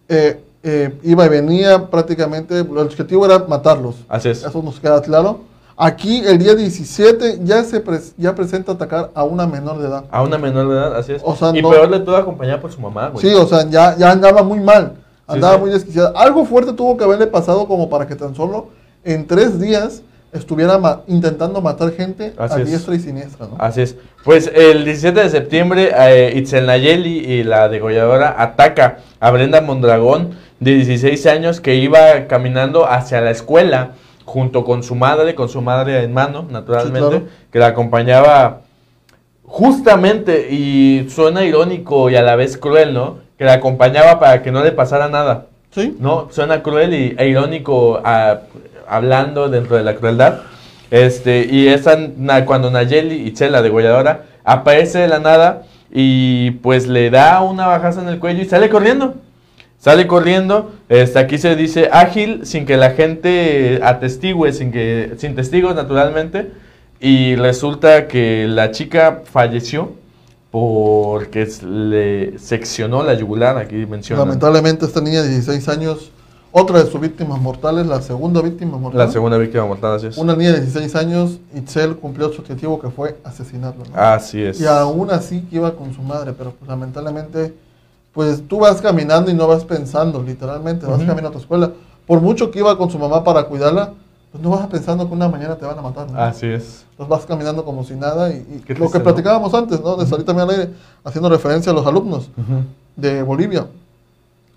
eh, 0.09 0.41
eh, 0.63 0.99
iba 1.05 1.25
y 1.27 1.29
venía 1.29 1.87
prácticamente, 1.87 2.59
el 2.61 2.79
objetivo 2.79 3.25
era 3.27 3.39
matarlos. 3.41 3.97
Así 4.09 4.29
es. 4.29 4.45
Eso 4.45 4.63
nos 4.63 4.81
queda 4.81 5.01
claro. 5.03 5.41
Aquí 5.77 6.23
el 6.27 6.39
día 6.39 6.57
17 6.57 7.39
ya 7.45 7.63
se 7.63 7.85
pres- 7.85 8.13
ya 8.17 8.35
presenta 8.35 8.73
atacar 8.73 9.11
a 9.15 9.23
una 9.23 9.47
menor 9.47 9.79
de 9.79 9.87
edad. 9.87 10.05
A 10.11 10.23
una 10.23 10.37
menor 10.37 10.69
de 10.69 10.75
edad, 10.75 10.97
así 10.97 11.13
es. 11.13 11.23
O 11.25 11.37
sea, 11.37 11.51
y 11.57 11.63
no- 11.63 11.71
peor 11.71 11.89
de 11.91 12.01
todo 12.01 12.17
acompañada 12.17 12.61
por 12.61 12.73
su 12.73 12.81
mamá, 12.81 13.11
güey. 13.11 13.25
Sí, 13.25 13.33
o 13.35 13.47
sea, 13.47 13.65
ya, 13.71 13.97
ya 13.97 14.11
andaba 14.11 14.43
muy 14.43 14.59
mal, 14.59 14.95
andaba 15.29 15.55
sí. 15.55 15.61
muy 15.61 15.71
desquiciada. 15.71 16.13
Algo 16.17 16.45
fuerte 16.45 16.73
tuvo 16.73 16.97
que 16.97 17.05
haberle 17.05 17.27
pasado 17.29 17.67
como 17.69 17.89
para 17.89 18.07
que 18.07 18.17
tan 18.17 18.35
solo 18.35 18.69
en 19.05 19.27
tres 19.27 19.61
días 19.61 20.03
estuviera 20.33 20.77
ma- 20.79 21.03
intentando 21.07 21.61
matar 21.63 21.91
gente 21.93 22.35
Así 22.37 22.59
a 22.61 22.63
es. 22.63 22.69
diestra 22.69 22.95
y 22.95 23.01
siniestra. 23.01 23.47
¿no? 23.47 23.57
Así 23.59 23.81
es. 23.83 23.97
Pues 24.25 24.51
el 24.55 24.85
17 24.85 25.21
de 25.23 25.31
septiembre, 25.31 25.91
eh, 25.97 26.33
Itzel 26.37 26.67
Nayeli 26.67 27.19
y 27.19 27.45
la 27.45 27.69
degolladora 27.69 28.35
ataca 28.37 28.99
a 29.21 29.31
Brenda 29.31 29.61
Mondragón, 29.61 30.31
de 30.61 30.75
16 30.75 31.25
años, 31.27 31.61
que 31.61 31.77
iba 31.77 32.27
caminando 32.27 32.85
hacia 32.87 33.21
la 33.21 33.31
escuela 33.31 33.93
junto 34.25 34.65
con 34.65 34.83
su 34.83 34.95
madre, 34.97 35.35
con 35.35 35.49
su 35.49 35.63
madre 35.63 36.03
en 36.03 36.13
mano, 36.13 36.47
naturalmente, 36.51 36.99
Sí, 37.01 37.09
claro. 37.11 37.25
que 37.53 37.59
la 37.61 37.67
acompañaba 37.69 38.61
justamente, 39.45 40.49
y 40.51 41.09
suena 41.09 41.45
irónico 41.45 42.11
y 42.11 42.17
a 42.17 42.23
la 42.23 42.37
vez 42.37 42.59
cruel, 42.59 42.93
¿no? 42.93 43.17
Que 43.39 43.45
la 43.45 43.55
acompañaba 43.55 44.19
para 44.19 44.43
que 44.43 44.51
no 44.51 44.63
le 44.65 44.73
pasara 44.73 45.09
nada. 45.09 45.47
Sí, 45.71 45.97
¿no? 46.01 46.29
Suena 46.31 46.63
cruel 46.63 46.93
y, 46.95 47.15
e 47.19 47.29
irónico 47.29 48.01
a- 48.05 48.41
hablando 48.89 49.49
dentro 49.49 49.77
de 49.77 49.85
la 49.85 49.95
crueldad. 49.95 50.41
Este, 50.91 51.47
y 51.49 51.69
esa, 51.69 51.97
na- 52.17 52.45
cuando 52.45 52.71
Nayeli 52.71 53.27
Itzel, 53.29 53.53
la 53.53 53.63
degolladora, 53.63 54.25
aparece 54.45 54.99
de 54.99 55.09
la 55.09 55.19
nada 55.21 55.63
y 55.93 56.53
pues 56.63 56.87
le 56.87 57.11
da 57.11 57.41
una 57.43 57.67
bajaza 57.67 58.01
en 58.03 58.09
el 58.09 58.19
cuello 58.19 58.43
y 58.43 58.47
sale 58.47 58.69
corriendo. 58.69 59.15
Sale 59.79 60.09
corriendo, 60.09 60.73
este, 60.89 61.21
aquí 61.21 61.39
se 61.39 61.55
dice 61.55 61.89
ágil, 61.93 62.45
sin 62.45 62.67
que 62.67 62.77
la 62.77 62.91
gente 62.91 63.79
atestigüe, 63.85 64.53
sin, 64.53 64.73
que, 64.73 65.13
sin 65.19 65.37
testigos 65.37 65.77
naturalmente. 65.77 66.51
Y 67.01 67.37
resulta 67.37 68.09
que 68.09 68.47
la 68.49 68.73
chica 68.73 69.21
falleció 69.31 69.93
porque 70.51 71.47
le 71.63 72.39
seccionó 72.39 73.03
la 73.03 73.15
yugular, 73.15 73.59
aquí 73.59 73.85
menciona. 73.87 74.25
lamentablemente 74.25 74.87
esta 74.87 75.01
niña 75.01 75.23
de 75.23 75.29
16 75.29 75.69
años, 75.69 76.11
otra 76.53 76.83
de 76.83 76.91
sus 76.91 77.01
víctimas 77.01 77.39
mortales, 77.39 77.87
la 77.87 78.01
segunda 78.01 78.41
víctima 78.41 78.79
mortal. 78.79 78.99
La 78.99 79.13
segunda 79.13 79.37
víctima 79.37 79.67
mortal, 79.67 79.97
así 79.97 80.07
es. 80.07 80.17
Una 80.17 80.35
niña 80.35 80.53
de 80.53 80.61
16 80.61 80.95
años, 80.97 81.39
Itzel 81.55 81.97
cumplió 81.97 82.33
su 82.33 82.41
objetivo 82.41 82.81
que 82.81 82.89
fue 82.89 83.19
asesinarla. 83.25 83.85
¿no? 83.85 84.01
Así 84.01 84.43
es. 84.43 84.59
Y 84.61 84.67
aún 84.67 85.11
así 85.11 85.43
que 85.43 85.57
iba 85.57 85.77
con 85.77 85.93
su 85.93 86.01
madre, 86.01 86.33
pero 86.33 86.53
pues, 86.53 86.67
lamentablemente, 86.67 87.55
pues 88.13 88.43
tú 88.49 88.61
vas 88.61 88.81
caminando 88.81 89.31
y 89.31 89.35
no 89.35 89.47
vas 89.47 89.65
pensando, 89.65 90.23
literalmente, 90.23 90.87
vas 90.87 91.01
caminando 91.01 91.29
a 91.29 91.33
tu 91.33 91.39
escuela. 91.39 91.73
Por 92.07 92.23
mucho 92.23 92.51
que 92.51 92.61
iba 92.61 92.79
con 92.79 92.91
su 92.91 92.99
mamá 92.99 93.23
para 93.23 93.45
cuidarla, 93.45 93.93
no 94.43 94.51
vas 94.51 94.67
pensando 94.69 95.07
que 95.07 95.13
una 95.15 95.29
mañana 95.29 95.57
te 95.57 95.65
van 95.67 95.79
a 95.79 95.83
matar. 95.83 96.11
¿no? 96.11 96.19
Así 96.21 96.47
es. 96.47 96.85
Entonces 96.93 97.09
vas 97.09 97.27
caminando 97.27 97.65
como 97.65 97.85
si 97.85 97.95
nada 97.95 98.31
y, 98.31 98.63
y 98.69 98.75
lo 98.75 98.91
que 98.91 98.99
¿no? 98.99 99.05
platicábamos 99.05 99.53
antes, 99.55 99.81
¿no? 99.81 99.97
De 99.97 100.07
salir 100.07 100.25
también 100.25 100.49
al 100.49 100.55
aire, 100.59 100.73
haciendo 101.05 101.29
referencia 101.29 101.73
a 101.73 101.75
los 101.75 101.87
alumnos 101.87 102.31
de 102.97 103.23
Bolivia. 103.23 103.67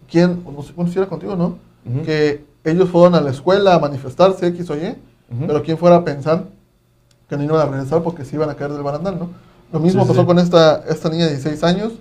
¿Quién? 0.09 0.43
No 0.45 0.61
sé 0.63 0.73
bueno, 0.75 0.91
si 0.91 0.97
era 0.97 1.07
contigo, 1.07 1.35
¿no? 1.35 1.57
Que 2.05 2.43
ellos 2.63 2.89
fueron 2.89 3.15
a 3.15 3.21
la 3.21 3.31
escuela 3.31 3.75
a 3.75 3.79
manifestarse 3.79 4.45
X 4.47 4.69
o 4.69 4.75
Y, 4.75 4.95
pero 5.47 5.63
quién 5.63 5.77
fuera 5.77 5.97
a 5.97 6.03
pensar 6.03 6.45
que 7.29 7.37
no 7.37 7.43
iban 7.43 7.59
a 7.61 7.65
regresar 7.65 8.03
porque 8.03 8.25
se 8.25 8.35
iban 8.35 8.49
a 8.49 8.55
caer 8.55 8.73
del 8.73 8.83
barandal, 8.83 9.17
¿no? 9.17 9.29
Lo 9.71 9.79
mismo 9.79 10.03
Sí, 10.03 10.09
pasó 10.09 10.21
sí. 10.21 10.27
con 10.27 10.37
esta, 10.37 10.83
esta 10.89 11.09
niña 11.09 11.25
de 11.25 11.31
16 11.31 11.63
años, 11.63 11.93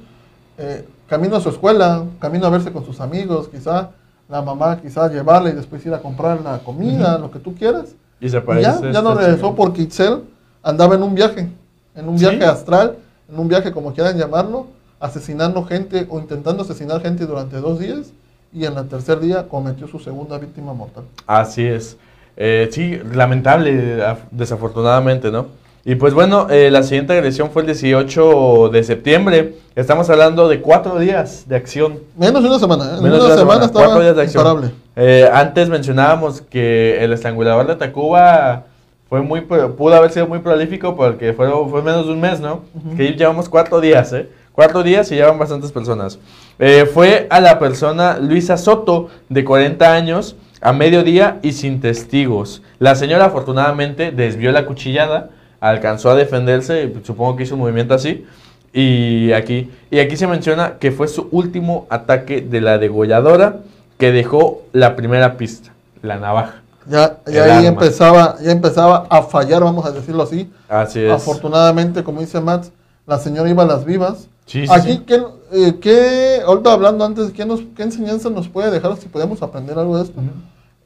eh, 0.59 0.85
camino 1.09 1.37
a 1.37 1.41
su 1.41 1.51
escuela, 1.51 2.05
camino 2.18 2.47
a 2.47 2.51
verse 2.51 2.72
con 2.72 2.85
sus 2.85 3.01
amigos, 3.01 3.49
quizá 3.49 3.91
la 4.31 4.43
mamá 4.43 4.81
quizá 4.81 5.09
llevarla 5.11 5.51
y 5.51 5.53
después 5.53 5.85
ir 5.85 5.93
a 5.95 6.01
comprar 6.01 6.41
la 6.41 6.59
comida, 6.61 7.18
lo 7.18 7.31
que 7.31 7.39
tú 7.39 7.55
quieras. 7.55 7.95
Y 8.20 8.28
se 8.28 8.37
Y 8.37 8.39
aparece. 8.39 8.70
ya, 8.83 8.93
ya 8.93 9.03
no 9.03 9.12
esta 9.12 9.22
regresó 9.26 9.55
porque 9.55 9.83
Itzel 9.83 10.20
andaba 10.62 10.95
en 10.95 11.03
un 11.03 11.14
viaje, 11.14 11.49
en 11.97 12.09
un 12.09 12.18
¿Sí? 12.18 12.26
viaje 12.26 12.45
astral, 12.45 12.97
en 13.31 13.39
un 13.39 13.49
viaje 13.49 13.72
como 13.72 13.93
quieran 13.93 14.16
llamarlo, 14.16 14.66
asesinando 15.01 15.64
gente 15.64 16.07
o 16.11 16.20
intentando 16.20 16.62
asesinar 16.62 17.01
gente 17.01 17.26
durante 17.26 17.57
dos 17.57 17.78
días 17.81 18.12
y 18.53 18.64
en 18.66 18.76
el 18.76 18.87
tercer 18.89 19.18
día 19.20 19.49
cometió 19.49 19.89
su 19.89 19.99
segunda 19.99 20.39
víctima 20.39 20.74
mortal. 20.74 21.05
Así 21.26 21.64
es. 21.66 21.97
Eh, 22.37 22.68
sí, 22.72 22.99
lamentable, 23.12 24.05
af- 24.05 24.18
desafortunadamente, 24.31 25.31
¿no? 25.31 25.47
Y 25.85 25.95
pues 25.95 26.12
bueno, 26.12 26.49
eh, 26.51 26.70
la 26.70 26.83
siguiente 26.83 27.14
agresión 27.14 27.51
fue 27.51 27.62
el 27.62 27.66
18 27.66 28.68
de 28.70 28.85
septiembre. 28.85 29.55
Estamos 29.74 30.11
hablando 30.11 30.47
de 30.49 30.61
cuatro 30.61 30.99
días 30.99 31.49
de 31.49 31.57
acción. 31.57 32.01
Menos 32.18 32.43
de 32.43 32.49
una 32.51 32.59
semana, 32.59 32.85
¿eh? 32.85 32.97
en 32.99 33.03
Menos 33.03 33.18
una 33.18 33.28
de 33.28 33.33
una 33.33 33.37
semana, 33.37 33.68
semana, 33.68 33.87
cuatro 33.87 34.03
días 34.03 34.16
de 34.16 34.22
acción. 34.22 34.72
Eh, 34.97 35.31
antes 35.33 35.70
mencionábamos 35.70 36.43
que 36.43 37.03
el 37.03 37.14
estrangulador 37.14 37.66
de 37.66 37.76
Tacuba 37.76 38.64
fue 39.09 39.22
muy, 39.22 39.41
pudo 39.41 39.95
haber 39.95 40.11
sido 40.12 40.26
muy 40.26 40.41
prolífico 40.41 40.95
porque 40.95 41.33
fue, 41.33 41.51
fue 41.70 41.83
menos 41.83 42.07
de 42.07 42.12
un 42.12 42.20
mes, 42.20 42.41
¿no? 42.41 42.61
Ujú. 42.74 42.97
Que 42.97 43.12
llevamos 43.12 43.49
cuatro 43.49 43.81
días, 43.81 44.12
¿eh? 44.12 44.28
Cuatro 44.53 44.83
días 44.83 45.11
y 45.11 45.14
llevan 45.14 45.39
bastantes 45.39 45.72
personas. 45.72 46.18
Eh, 46.59 46.85
fue 46.93 47.26
a 47.31 47.41
la 47.41 47.59
persona 47.59 48.18
Luisa 48.18 48.59
Soto, 48.59 49.09
de 49.31 49.45
40 49.45 49.91
años, 49.91 50.37
a 50.61 50.74
mediodía 50.74 51.39
y 51.41 51.53
sin 51.53 51.81
testigos. 51.81 52.61
La 52.78 52.95
señora 52.97 53.26
afortunadamente 53.26 54.11
desvió 54.11 54.53
la 54.53 54.66
cuchillada, 54.66 55.31
alcanzó 55.61 56.11
a 56.11 56.14
defenderse, 56.14 56.92
supongo 57.04 57.36
que 57.36 57.42
hizo 57.44 57.54
un 57.54 57.61
movimiento 57.61 57.94
así. 57.94 58.26
Y 58.72 59.32
aquí, 59.32 59.70
y 59.90 59.98
aquí 59.98 60.16
se 60.16 60.26
menciona 60.26 60.78
que 60.78 60.92
fue 60.92 61.08
su 61.08 61.28
último 61.32 61.86
ataque 61.90 62.40
de 62.40 62.61
la 62.61 62.78
degolladora 62.78 63.58
que 63.98 64.12
dejó 64.12 64.62
la 64.72 64.94
primera 64.96 65.36
pista, 65.36 65.72
la 66.02 66.18
navaja. 66.18 66.62
Ya, 66.86 67.18
ya 67.26 67.44
ahí 67.44 67.50
arma. 67.50 67.68
empezaba, 67.68 68.36
ya 68.40 68.52
empezaba 68.52 69.06
a 69.11 69.22
fallar, 69.22 69.62
vamos 69.62 69.84
a 69.84 69.90
decirlo 69.90 70.22
así. 70.22 70.50
Así 70.68 71.00
es. 71.00 71.12
Afortunadamente, 71.12 72.02
como 72.04 72.20
dice 72.20 72.40
Matt, 72.40 72.66
la 73.06 73.18
señora 73.18 73.50
iba 73.50 73.64
a 73.64 73.66
las 73.66 73.84
vivas. 73.84 74.28
Sí, 74.46 74.66
sí, 74.66 74.72
Aquí, 74.72 74.92
sí. 74.92 75.02
¿qué, 75.06 75.22
eh, 75.52 75.74
qué- 75.80 76.40
ahorita 76.46 76.72
hablando 76.72 77.04
antes, 77.04 77.30
¿qué, 77.32 77.44
nos, 77.44 77.61
¿qué 77.76 77.82
enseñanza 77.82 78.30
nos 78.30 78.48
puede 78.48 78.70
dejar 78.70 78.96
si 78.96 79.08
podemos 79.08 79.42
aprender 79.42 79.78
algo 79.78 79.96
de 79.98 80.04
esto? 80.04 80.20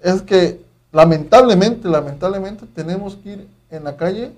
Es 0.02 0.20
que 0.22 0.60
lamentablemente, 0.92 1.88
lamentablemente 1.88 2.64
tenemos 2.74 3.16
que 3.16 3.30
ir 3.32 3.48
en 3.70 3.84
la 3.84 3.96
calle 3.96 4.32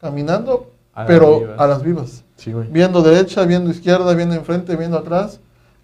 caminando, 0.00 0.70
A 0.94 1.06
pero 1.06 1.54
a 1.58 1.66
las 1.66 1.82
vivas. 1.82 2.24
Sí, 2.36 2.52
güey. 2.52 2.68
Viendo 2.68 3.02
derecha, 3.02 3.44
viendo 3.44 3.70
izquierda, 3.70 4.14
viendo 4.14 4.34
enfrente, 4.34 4.76
viendo 4.76 4.98
atrás. 4.98 5.40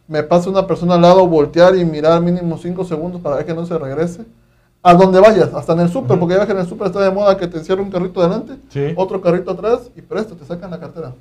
Me 0.06 0.22
pasa 0.22 0.50
una 0.50 0.66
persona 0.66 0.94
al 0.94 1.02
lado, 1.02 1.26
voltear 1.26 1.74
y 1.76 1.84
mirar 1.84 2.20
mínimo 2.20 2.58
5 2.58 2.84
segundos 2.84 3.20
para 3.22 3.36
ver 3.36 3.46
que 3.46 3.54
no 3.54 3.64
se 3.64 3.76
regrese. 3.78 4.24
A 4.82 4.92
donde 4.94 5.18
vayas, 5.18 5.54
hasta 5.54 5.72
en 5.72 5.80
el 5.80 5.88
súper, 5.88 6.18
porque 6.18 6.34
ya 6.34 6.40
ves 6.40 6.46
que 6.46 6.52
en 6.52 6.58
el 6.58 6.66
súper 6.68 6.88
está 6.88 7.00
de 7.00 7.10
moda 7.10 7.38
que 7.38 7.46
te 7.46 7.56
encierra 7.56 7.80
un 7.80 7.90
carrito 7.90 8.20
adelante, 8.20 8.56
Sí. 8.68 8.92
otro 8.96 9.18
carrito 9.22 9.50
atrás 9.52 9.80
y 9.96 10.02
presto, 10.02 10.34
te 10.34 10.44
sacan 10.44 10.70
la 10.70 10.78
cartera. 10.78 11.14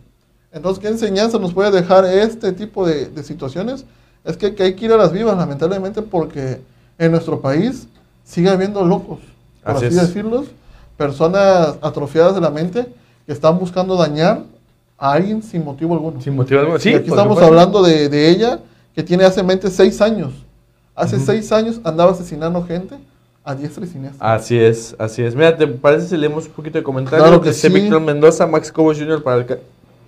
Entonces, 0.51 0.81
¿qué 0.81 0.89
enseñanza 0.89 1.39
nos 1.39 1.53
puede 1.53 1.71
dejar 1.71 2.03
este 2.03 2.51
tipo 2.51 2.85
de, 2.85 3.05
de 3.05 3.23
situaciones? 3.23 3.85
Es 4.25 4.35
que, 4.35 4.53
que 4.53 4.63
hay 4.63 4.73
que 4.75 4.85
ir 4.85 4.91
a 4.91 4.97
las 4.97 5.13
vivas, 5.13 5.37
lamentablemente, 5.37 6.01
porque 6.01 6.59
en 6.97 7.11
nuestro 7.11 7.39
país 7.39 7.87
sigue 8.25 8.49
habiendo 8.49 8.83
locos, 8.85 9.19
por 9.63 9.77
Así 9.77 9.85
así, 9.85 9.95
decirlos, 9.95 10.47
personas 11.07 11.75
atrofiadas 11.81 12.33
de 12.35 12.39
la 12.41 12.49
mente 12.49 12.87
que 13.25 13.33
están 13.33 13.59
buscando 13.59 13.97
dañar 13.97 14.43
a 14.97 15.11
alguien 15.11 15.43
sin 15.43 15.63
motivo 15.65 15.93
alguno. 15.93 16.21
Sin 16.21 16.33
motivo 16.35 16.61
alguno. 16.61 16.79
Sí, 16.79 16.91
y 16.91 16.95
aquí 16.95 17.09
estamos 17.09 17.33
supuesto. 17.37 17.45
hablando 17.45 17.81
de, 17.83 18.07
de 18.07 18.29
ella, 18.29 18.59
que 18.95 19.03
tiene 19.03 19.25
hace 19.25 19.43
mente 19.43 19.69
seis 19.69 19.99
años. 20.01 20.31
Hace 20.95 21.17
Ujú. 21.17 21.25
seis 21.25 21.51
años 21.51 21.81
andaba 21.83 22.11
asesinando 22.11 22.63
gente 22.65 22.95
a 23.43 23.53
diestra 23.53 23.83
y 23.83 23.87
siniestra. 23.89 24.33
Así 24.33 24.57
es, 24.57 24.95
así 24.97 25.21
es. 25.23 25.35
Mira, 25.35 25.57
¿te 25.57 25.67
parece 25.67 26.07
si 26.07 26.15
leemos 26.15 26.45
un 26.45 26.53
poquito 26.53 26.77
de 26.77 26.83
comentarios? 26.83 27.21
Claro 27.27 27.41
que 27.41 27.49
Dice 27.49 27.67
sí. 27.67 27.73
Víctor 27.73 27.99
Mendoza, 27.99 28.47
Max 28.47 28.71
Cobos 28.71 28.97
Jr. 28.97 29.21
para, 29.21 29.35
alca- 29.41 29.59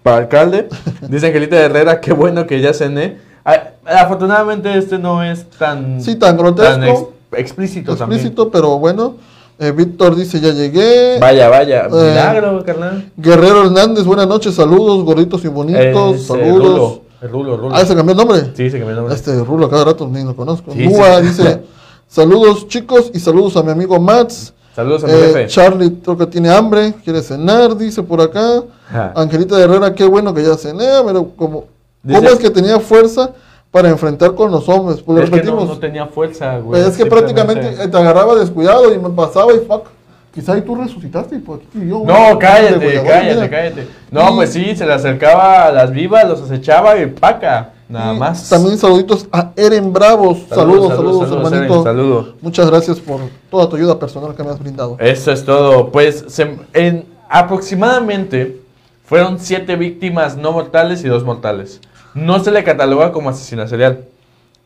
para 0.02 0.18
alcalde. 0.18 0.70
Dice 1.10 1.28
Angelita 1.28 1.58
Herrera, 1.58 2.00
qué 2.00 2.14
bueno 2.14 2.48
que 2.48 2.62
ya 2.62 2.74
cené. 2.74 3.18
Ah, 3.44 3.72
afortunadamente 3.86 4.76
este 4.78 4.98
no 4.98 5.22
es 5.24 5.50
tan, 5.50 6.02
Sí, 6.02 6.16
tan 6.16 6.38
grotesco, 6.38 7.14
ex- 7.32 7.40
explícito, 7.42 7.92
explícito, 7.94 8.50
pero 8.50 8.80
bueno. 8.80 9.18
Eh, 9.58 9.72
Víctor 9.72 10.16
dice, 10.16 10.40
ya 10.42 10.52
llegué. 10.52 11.18
Vaya, 11.20 11.48
vaya. 11.50 11.86
Eh, 11.86 11.90
Milagro, 11.92 12.64
carnal. 12.66 13.10
Guerrero 13.16 13.64
Hernández, 13.66 14.04
buenas 14.04 14.28
noches, 14.28 14.54
saludos, 14.56 15.04
gorditos 15.06 15.46
y 15.46 15.48
bonitos, 15.48 16.16
Es, 16.18 16.28
saludos. 16.28 17.00
Rulo, 17.22 17.52
el 17.54 17.58
Rulo. 17.58 17.70
Ah, 17.76 17.86
¿se 17.86 17.96
cambió 17.96 18.12
el 18.12 18.18
nombre? 18.18 18.42
Sí, 18.56 18.70
se 18.70 18.78
cambió 18.78 18.90
el 18.90 18.96
nombre. 18.98 19.16
Este 19.16 19.34
Rulo 19.44 19.70
cada 19.70 19.86
rato 19.86 20.08
ni 20.12 20.24
lo 20.24 20.36
conozco. 20.36 20.72
Sí, 20.74 20.88
dice, 21.22 21.62
saludos 22.08 22.68
chicos 22.68 23.12
y 23.14 23.20
saludos 23.20 23.56
a 23.56 23.64
mi 23.64 23.72
amigo 23.72 23.98
Mats. 24.00 24.54
Saludos 24.76 25.06
a 25.06 25.08
mi 25.08 25.14
Eh, 25.14 25.16
jefe. 25.28 25.48
Charlie 25.48 26.00
creo 26.04 26.18
que 26.18 26.26
tiene 26.26 26.50
hambre, 26.50 26.94
quiere 27.04 27.22
cenar, 27.22 27.78
dice 27.78 28.04
por 28.04 28.20
acá. 28.20 28.62
Ajá. 28.90 29.14
Angelita 29.16 29.58
Herrera, 29.58 29.94
qué 29.96 30.04
bueno 30.04 30.34
que 30.34 30.44
ya 30.44 30.56
cené, 30.58 30.86
pero 31.06 31.30
como, 31.38 31.64
Dice- 32.04 32.18
¿cómo 32.20 32.30
es 32.30 32.40
que 32.40 32.50
tenía 32.50 32.78
fuerza 32.82 33.32
para 33.76 33.90
enfrentar 33.90 34.34
con 34.36 34.50
los 34.52 34.70
hombres? 34.70 35.02
Pues 35.02 35.26
es 35.26 35.30
que 35.30 35.44
no, 35.44 35.68
tenía 35.78 36.06
fuerza, 36.06 36.60
güey. 36.60 36.82
pues 36.82 36.94
es 36.94 36.96
que 36.98 37.06
prácticamente 37.08 37.68
eh, 37.68 37.90
te 37.90 37.98
agarraba 37.98 38.34
descuidado 38.36 38.94
y 38.94 38.98
me 38.98 39.10
pasaba 39.10 39.52
y 39.54 39.58
fuck. 39.68 39.88
Quizá 40.34 40.54
ahí 40.54 40.62
tú 40.62 40.76
resucitaste 40.76 41.36
y 41.36 41.40
por 41.40 41.58
aquí 41.58 41.86
yo. 41.86 42.02
No, 42.06 42.40
cállate, 42.40 42.80
degollador, 42.80 43.06
cállate, 43.06 43.50
cállate. 43.50 43.88
No, 44.12 44.32
Y 44.32 44.36
pues 44.36 44.54
sí, 44.54 44.78
se 44.78 44.86
le 44.86 44.94
acercaba 44.94 45.66
a 45.66 45.74
las 45.74 45.92
vivas, 45.92 46.26
los 46.26 46.42
acechaba 46.44 46.98
y 46.98 47.08
paca, 47.08 47.74
nada 47.90 48.14
y 48.14 48.18
más. 48.18 48.48
También 48.48 48.78
saluditos 48.78 49.28
a 49.30 49.52
Eren 49.58 49.92
Bravos. 49.92 50.38
Saludos, 50.48 50.96
saludos, 50.96 51.30
hermanito. 51.30 51.74
Eren, 51.74 51.84
saludo. 51.84 52.36
Muchas 52.40 52.70
gracias 52.70 53.02
por 53.02 53.20
toda 53.52 53.68
tu 53.68 53.76
ayuda 53.76 54.00
personal 54.00 54.34
que 54.34 54.42
me 54.42 54.52
has 54.52 54.60
brindado. 54.60 54.96
Eso 55.02 55.34
es 55.34 55.44
todo. 55.44 55.92
Pues 55.92 56.24
se- 56.30 56.58
en 56.72 57.04
aproximadamente 57.28 58.62
fueron 59.06 59.38
siete 59.38 59.76
víctimas 59.76 60.38
no 60.38 60.54
mortales 60.54 61.04
y 61.04 61.10
dos 61.10 61.26
mortales. 61.26 61.82
No 62.16 62.44
se 62.44 62.50
le 62.52 62.64
cataloga 62.64 63.12
como 63.12 63.30
asesina 63.30 63.68
serial. 63.68 64.00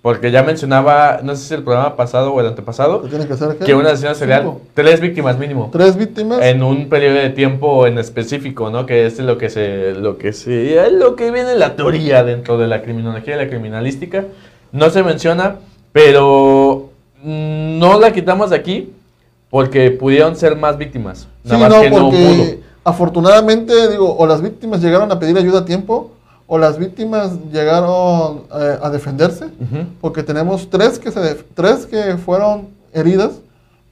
Porque 0.01 0.31
ya 0.31 0.43
mencionaba, 0.43 1.19
no 1.23 1.35
sé 1.35 1.43
si 1.43 1.53
el 1.55 1.63
programa 1.63 1.97
pasado 1.97 2.33
o 2.33 2.39
el 2.39 2.47
antepasado, 2.47 3.01
¿Qué 3.01 3.09
tiene 3.09 3.27
que? 3.27 3.35
¿qué? 3.35 3.65
que 3.65 3.75
un 3.75 3.85
asesino 3.85 4.15
serial, 4.15 4.53
tres 4.73 5.01
víctimas 5.01 5.37
mínimo. 5.37 5.69
Tres 5.73 5.97
víctimas. 5.97 6.39
en 6.41 6.63
un 6.63 6.87
periodo 6.87 7.15
de 7.15 7.31
tiempo 7.31 7.85
en 7.85 7.97
específico, 7.97 8.69
¿no? 8.69 8.85
Que 8.85 9.05
es 9.07 9.19
lo 9.19 9.37
que 9.37 9.49
se, 9.49 9.91
lo 9.95 10.17
que 10.17 10.31
se, 10.31 10.81
es 10.85 10.93
lo 10.93 11.17
que 11.17 11.31
viene 11.31 11.53
la 11.55 11.75
teoría 11.75 12.23
dentro 12.23 12.57
de 12.57 12.67
la 12.67 12.81
criminología 12.81 13.35
y 13.35 13.39
la 13.39 13.49
criminalística. 13.49 14.23
No 14.71 14.89
se 14.89 15.03
menciona, 15.03 15.57
pero 15.91 16.91
mm, 17.21 17.77
no 17.77 17.99
la 17.99 18.13
quitamos 18.13 18.51
de 18.51 18.55
aquí 18.55 18.93
porque 19.49 19.91
pudieron 19.91 20.37
ser 20.37 20.55
más 20.55 20.77
víctimas. 20.77 21.27
Sí, 21.43 21.49
Nada 21.51 21.59
más 21.67 21.69
no, 21.71 21.81
que 21.81 21.89
no 21.89 22.09
pudo. 22.09 22.45
afortunadamente, 22.85 23.89
digo, 23.89 24.15
o 24.17 24.25
las 24.25 24.41
víctimas 24.41 24.81
llegaron 24.81 25.11
a 25.11 25.19
pedir 25.19 25.37
ayuda 25.37 25.59
a 25.59 25.65
tiempo, 25.65 26.11
o 26.51 26.57
las 26.57 26.79
víctimas 26.79 27.33
llegaron 27.53 28.41
eh, 28.59 28.77
a 28.81 28.89
defenderse, 28.89 29.45
Ujú. 29.45 29.85
porque 30.01 30.23
tenemos 30.23 30.67
tres 30.69 30.97
que, 30.97 31.11
se 31.11 31.35
tres 31.53 31.85
que 31.85 32.17
fueron 32.17 32.69
heridas, 32.91 33.33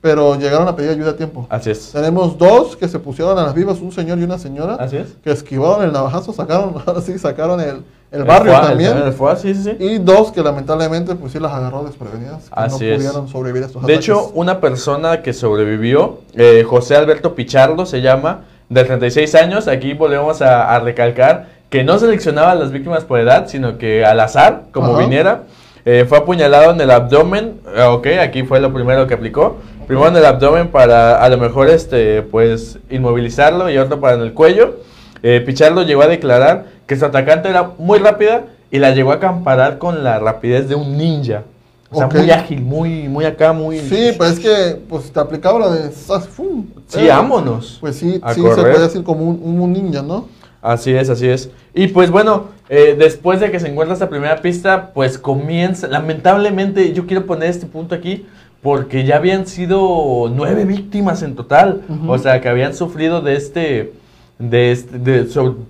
pero 0.02 0.36
llegaron 0.36 0.68
a 0.68 0.76
pedir 0.76 0.90
ayuda 0.92 1.12
a 1.12 1.16
tiempo. 1.16 1.46
Así 1.50 1.70
es. 1.70 1.92
Tenemos 1.92 2.36
dos 2.38 2.76
que 2.76 2.88
se 2.88 2.98
pusieron 2.98 3.38
a 3.38 3.44
las 3.44 3.54
vivas, 3.54 3.80
un 3.80 3.92
señor 3.92 4.18
y 4.18 4.24
una 4.24 4.40
señora, 4.40 4.76
Así 4.80 4.98
es. 4.98 5.16
que 5.24 5.32
esquivaron 5.32 5.84
el 5.86 5.92
navajazo, 5.94 6.34
sacaron, 6.34 6.74
ahora 6.86 7.02
sí, 7.02 7.18
sacaron 7.20 7.60
el, 7.62 7.84
el 8.12 8.24
barrio 8.24 8.54
foie, 8.54 8.68
también. 8.68 8.98
El, 8.98 9.14
sí, 9.38 9.54
sí, 9.54 9.64
sí. 9.64 9.76
Y 9.84 9.98
dos 10.00 10.32
que 10.32 10.42
lamentablemente 10.42 11.14
pues 11.16 11.34
sí 11.34 11.40
las 11.40 11.52
agarró 11.52 11.84
desprevenidas, 11.84 12.44
que 12.46 12.50
Así 12.54 12.86
no 12.86 12.92
es. 12.92 12.98
pudieron 12.98 13.28
sobrevivir 13.28 13.64
a 13.64 13.66
estos 13.68 13.82
De 13.86 13.94
ataques. 13.94 14.06
hecho, 14.10 14.32
una 14.34 14.60
persona 14.60 15.22
que 15.22 15.34
sobrevivió, 15.34 16.20
eh, 16.34 16.64
José 16.68 16.96
Alberto 16.96 17.36
Pichardo 17.36 17.86
se 17.86 18.02
llama, 18.02 18.46
de 18.70 18.84
36 18.84 19.34
años, 19.36 19.68
aquí 19.68 19.94
volvemos 19.94 20.42
a, 20.42 20.76
a 20.76 20.80
recalcar 20.80 21.57
que 21.70 21.84
no 21.84 22.00
seleccionaba 22.00 22.52
a 22.52 22.56
las 22.56 22.72
víctimas 22.72 23.04
por 23.04 23.20
edad, 23.20 23.48
sino 23.48 23.78
que 23.78 24.06
al 24.06 24.20
azar, 24.20 24.64
como 24.72 24.94
Ajá. 24.94 25.00
viniera, 25.00 25.44
eh, 25.86 26.06
fue 26.08 26.18
apuñalado 26.18 26.72
en 26.72 26.82
el 26.82 26.92
abdomen, 26.92 27.62
ah, 27.78 27.92
ok, 27.92 28.08
aquí 28.22 28.44
fue 28.44 28.60
lo 28.60 28.74
primero 28.74 29.08
que 29.08 29.14
aplicó, 29.14 29.58
primero 29.86 30.10
en 30.10 30.18
el 30.18 30.26
abdomen 30.26 30.70
para 30.70 31.22
a 31.22 31.30
lo 31.30 31.38
mejor 31.38 31.70
este, 31.70 32.22
pues, 32.24 32.78
inmovilizarlo 32.90 33.70
y 33.70 33.78
otro 33.78 34.00
para 34.00 34.16
en 34.16 34.22
el 34.22 34.34
cuello. 34.34 34.78
Eh, 35.24 35.42
Pichardo 35.46 35.84
llegó 35.84 36.04
a 36.04 36.08
declarar 36.08 36.66
que 36.86 36.96
su 36.96 37.06
atacante 37.06 37.50
era 37.50 37.72
muy 37.78 38.00
rápida 38.00 38.44
y 38.70 38.80
la 38.80 38.92
llegó 38.92 39.12
a 39.12 39.20
comparar 39.20 39.78
con 39.78 40.04
la 40.04 40.20
rapidez 40.20 40.70
de 40.70 40.76
un 40.76 40.98
ninja. 40.98 41.44
O 41.90 41.98
sea, 41.98 42.08
muy 42.08 42.30
ágil, 42.32 42.62
muy, 42.62 43.08
muy 43.08 43.24
acá, 43.24 43.54
muy... 43.54 43.80
Sí, 43.80 44.12
pues 44.18 44.34
es 44.34 44.40
que 44.40 44.76
pues 44.90 45.10
te 45.10 45.20
aplicaba 45.22 45.58
la 45.60 45.70
de 45.70 45.90
¡fum! 45.90 46.66
Sí, 46.88 47.00
Eh, 47.00 47.08
vámonos. 47.08 47.78
Pues 47.80 47.96
sí, 47.96 48.22
sí 48.34 48.42
se 48.42 48.62
puede 48.62 48.80
decir 48.80 49.04
como 49.04 49.24
un, 49.24 49.60
un 49.62 49.72
ninja, 49.72 50.02
¿no? 50.02 50.28
Así 50.62 50.92
es, 50.92 51.10
así 51.10 51.28
es. 51.28 51.50
Y 51.74 51.88
pues 51.88 52.10
bueno, 52.10 52.48
eh, 52.70 52.96
después 52.98 53.40
de 53.40 53.52
que 53.52 53.60
se 53.60 53.68
encuentra 53.68 53.94
esta 53.94 54.10
primera 54.10 54.42
pista, 54.42 54.92
pues 54.94 55.18
comienza, 55.18 55.88
lamentablemente 55.88 56.94
yo 56.94 57.06
quiero 57.06 57.26
poner 57.26 57.50
este 57.50 57.68
punto 57.68 57.96
aquí, 57.96 58.26
porque 58.62 59.06
ya 59.06 59.18
habían 59.18 59.46
sido 59.46 60.32
nueve 60.34 60.66
víctimas 60.66 61.22
en 61.22 61.36
total, 61.36 61.84
o 62.08 62.18
sea, 62.18 62.42
que 62.42 62.50
habían 62.50 62.74
sufrido 62.74 63.22
de 63.22 63.36
este, 63.36 63.94
de 64.40 64.72
este, 64.72 64.98
de, 64.98 65.28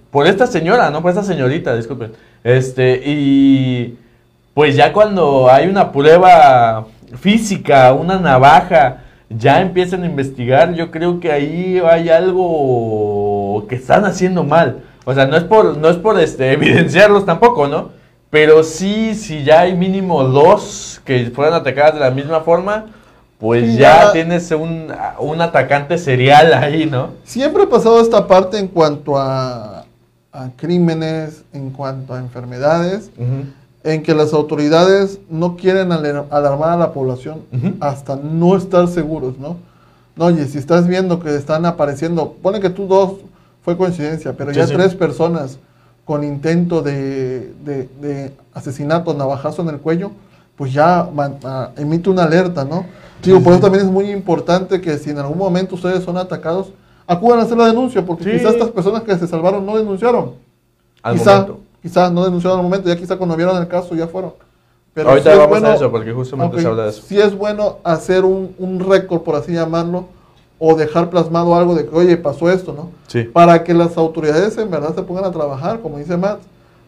por 0.10 0.26
esta 0.26 0.48
señora, 0.48 0.90
no 0.90 1.02
por 1.02 1.12
esta 1.12 1.24
señorita, 1.24 1.76
disculpen. 1.76 2.14
Este, 2.44 3.02
y 3.06 3.98
pues 4.54 4.76
ya 4.76 4.94
cuando 4.94 5.52
hay 5.52 5.68
una 5.68 5.92
prueba 5.92 6.88
física, 7.20 7.94
una 7.94 8.20
navaja, 8.20 9.04
ya 9.30 9.62
empiezan 9.62 10.04
a 10.04 10.06
investigar, 10.06 10.74
yo 10.74 10.90
creo 10.90 11.20
que 11.20 11.32
ahí 11.32 11.82
hay 11.86 12.10
algo 12.10 13.17
que 13.66 13.76
están 13.76 14.06
haciendo 14.06 14.44
mal. 14.44 14.84
O 15.06 15.14
sea, 15.14 15.26
no 15.26 15.38
es 15.38 15.44
por, 15.46 15.78
no 15.78 15.90
es 15.90 15.96
por 15.96 16.20
este, 16.20 16.52
evidenciarlos 16.54 17.26
tampoco, 17.26 17.68
¿no? 17.68 17.90
Pero 18.30 18.62
sí, 18.64 19.16
si 19.16 19.44
ya 19.46 19.62
hay 19.62 19.76
mínimo 19.76 20.24
dos 20.26 21.02
que 21.06 21.32
fueron 21.34 21.54
atacadas 21.56 21.94
de 21.94 22.02
la 22.02 22.12
misma 22.12 22.42
forma, 22.42 22.88
pues 23.40 23.72
Sí, 23.72 23.78
ya, 23.78 24.06
ya- 24.08 24.12
tienes 24.12 24.52
un, 24.52 24.88
un 25.20 25.42
atacante 25.42 25.98
serial 25.98 26.54
ahí, 26.54 26.86
¿no? 26.86 27.12
Siempre 27.24 27.64
ha 27.64 27.70
pasado 27.70 28.02
esta 28.02 28.28
parte 28.28 28.60
en 28.60 28.68
cuanto 28.68 29.18
a, 29.18 29.86
a 30.34 30.50
crímenes, 30.58 31.44
en 31.54 31.70
cuanto 31.70 32.14
a 32.14 32.20
enfermedades, 32.20 33.10
en 33.84 34.04
que 34.04 34.14
las 34.14 34.34
autoridades 34.34 35.20
no 35.30 35.56
quieren 35.56 35.92
alarmar 35.94 36.72
a 36.72 36.76
la 36.78 36.92
población 36.92 37.44
hasta 37.80 38.18
no 38.18 38.58
estar 38.58 38.88
seguros, 38.90 39.38
¿no? 39.40 39.56
No, 40.18 40.26
oye, 40.26 40.46
si 40.48 40.58
estás 40.58 40.86
viendo 40.88 41.20
que 41.22 41.34
están 41.36 41.66
apareciendo, 41.66 42.34
pone 42.42 42.60
que 42.60 42.72
tú 42.72 42.88
dos 42.88 43.12
fue 43.68 43.76
coincidencia, 43.76 44.32
pero 44.32 44.52
Sí, 44.54 44.60
ya 44.60 44.66
sí. 44.68 44.74
tres 44.74 44.96
personas 44.96 45.60
con 46.06 46.24
intento 46.24 46.82
de, 46.82 47.52
de- 47.66 47.90
de 48.00 48.32
asesinato, 48.54 49.14
navajazo 49.14 49.62
en 49.62 49.68
el 49.68 49.80
cuello, 49.80 50.12
pues 50.56 50.72
ya 50.72 51.06
man- 51.14 51.36
ah, 51.44 51.72
emite 51.76 52.10
una 52.10 52.24
alerta, 52.24 52.64
¿no? 52.64 52.86
Digo, 53.22 53.42
por 53.42 53.52
eso 53.52 53.64
también 53.64 53.84
es 53.84 53.92
muy 53.92 54.10
importante 54.10 54.80
que 54.80 54.98
si 54.98 55.10
en 55.10 55.18
algún 55.18 55.38
momento 55.38 55.76
ustedes 55.76 56.02
son 56.02 56.16
atacados, 56.16 56.68
acudan 57.06 57.40
a 57.40 57.42
hacer 57.42 57.58
la 57.58 57.66
denuncia, 57.68 58.06
porque 58.06 58.24
Sí. 58.24 58.32
quizás 58.32 58.54
estas 58.54 58.70
personas 58.70 59.04
que 59.04 59.18
se 59.18 59.28
salvaron 59.28 59.66
no 59.66 59.76
denunciaron. 59.78 60.36
Al 61.04 61.16
quizá, 61.18 61.32
momento. 61.34 61.60
quizá 61.82 62.10
no 62.10 62.24
denunciaron 62.24 62.60
al 62.60 62.64
momento, 62.64 62.88
ya 62.88 62.96
quizá 62.96 63.18
cuando 63.18 63.36
vieron 63.36 63.58
el 63.62 63.68
caso 63.68 63.94
ya 63.96 64.08
fueron. 64.08 64.32
Pero 64.94 65.10
Ahorita 65.10 65.30
sí 65.34 65.38
vamos 65.38 65.50
bueno- 65.50 65.68
a 65.68 65.76
eso, 65.76 65.92
porque 65.92 66.14
justamente 66.14 66.62
se 66.62 66.68
habla 66.68 66.84
de 66.84 66.90
eso. 66.92 67.02
Sí 67.06 67.20
es 67.20 67.38
bueno 67.38 67.80
hacer 67.84 68.24
un, 68.24 68.56
un 68.60 68.80
récord, 68.80 69.24
por 69.24 69.36
así 69.36 69.52
llamarlo, 69.52 70.06
o 70.60 70.76
dejar 70.76 71.10
plasmado 71.10 71.56
algo 71.56 71.76
de 71.76 71.88
que, 71.88 71.96
oye, 71.96 72.18
pasó 72.18 72.50
esto, 72.50 72.74
¿no? 72.74 72.90
Sí. 73.08 73.24
Para 73.24 73.64
que 73.64 73.74
las 73.74 73.98
autoridades 73.98 74.58
en 74.58 74.72
verdad 74.72 74.96
se 74.96 75.04
pongan 75.04 75.26
a 75.26 75.32
trabajar, 75.32 75.82
como 75.82 75.98
dice 75.98 76.18
Matt. 76.18 76.40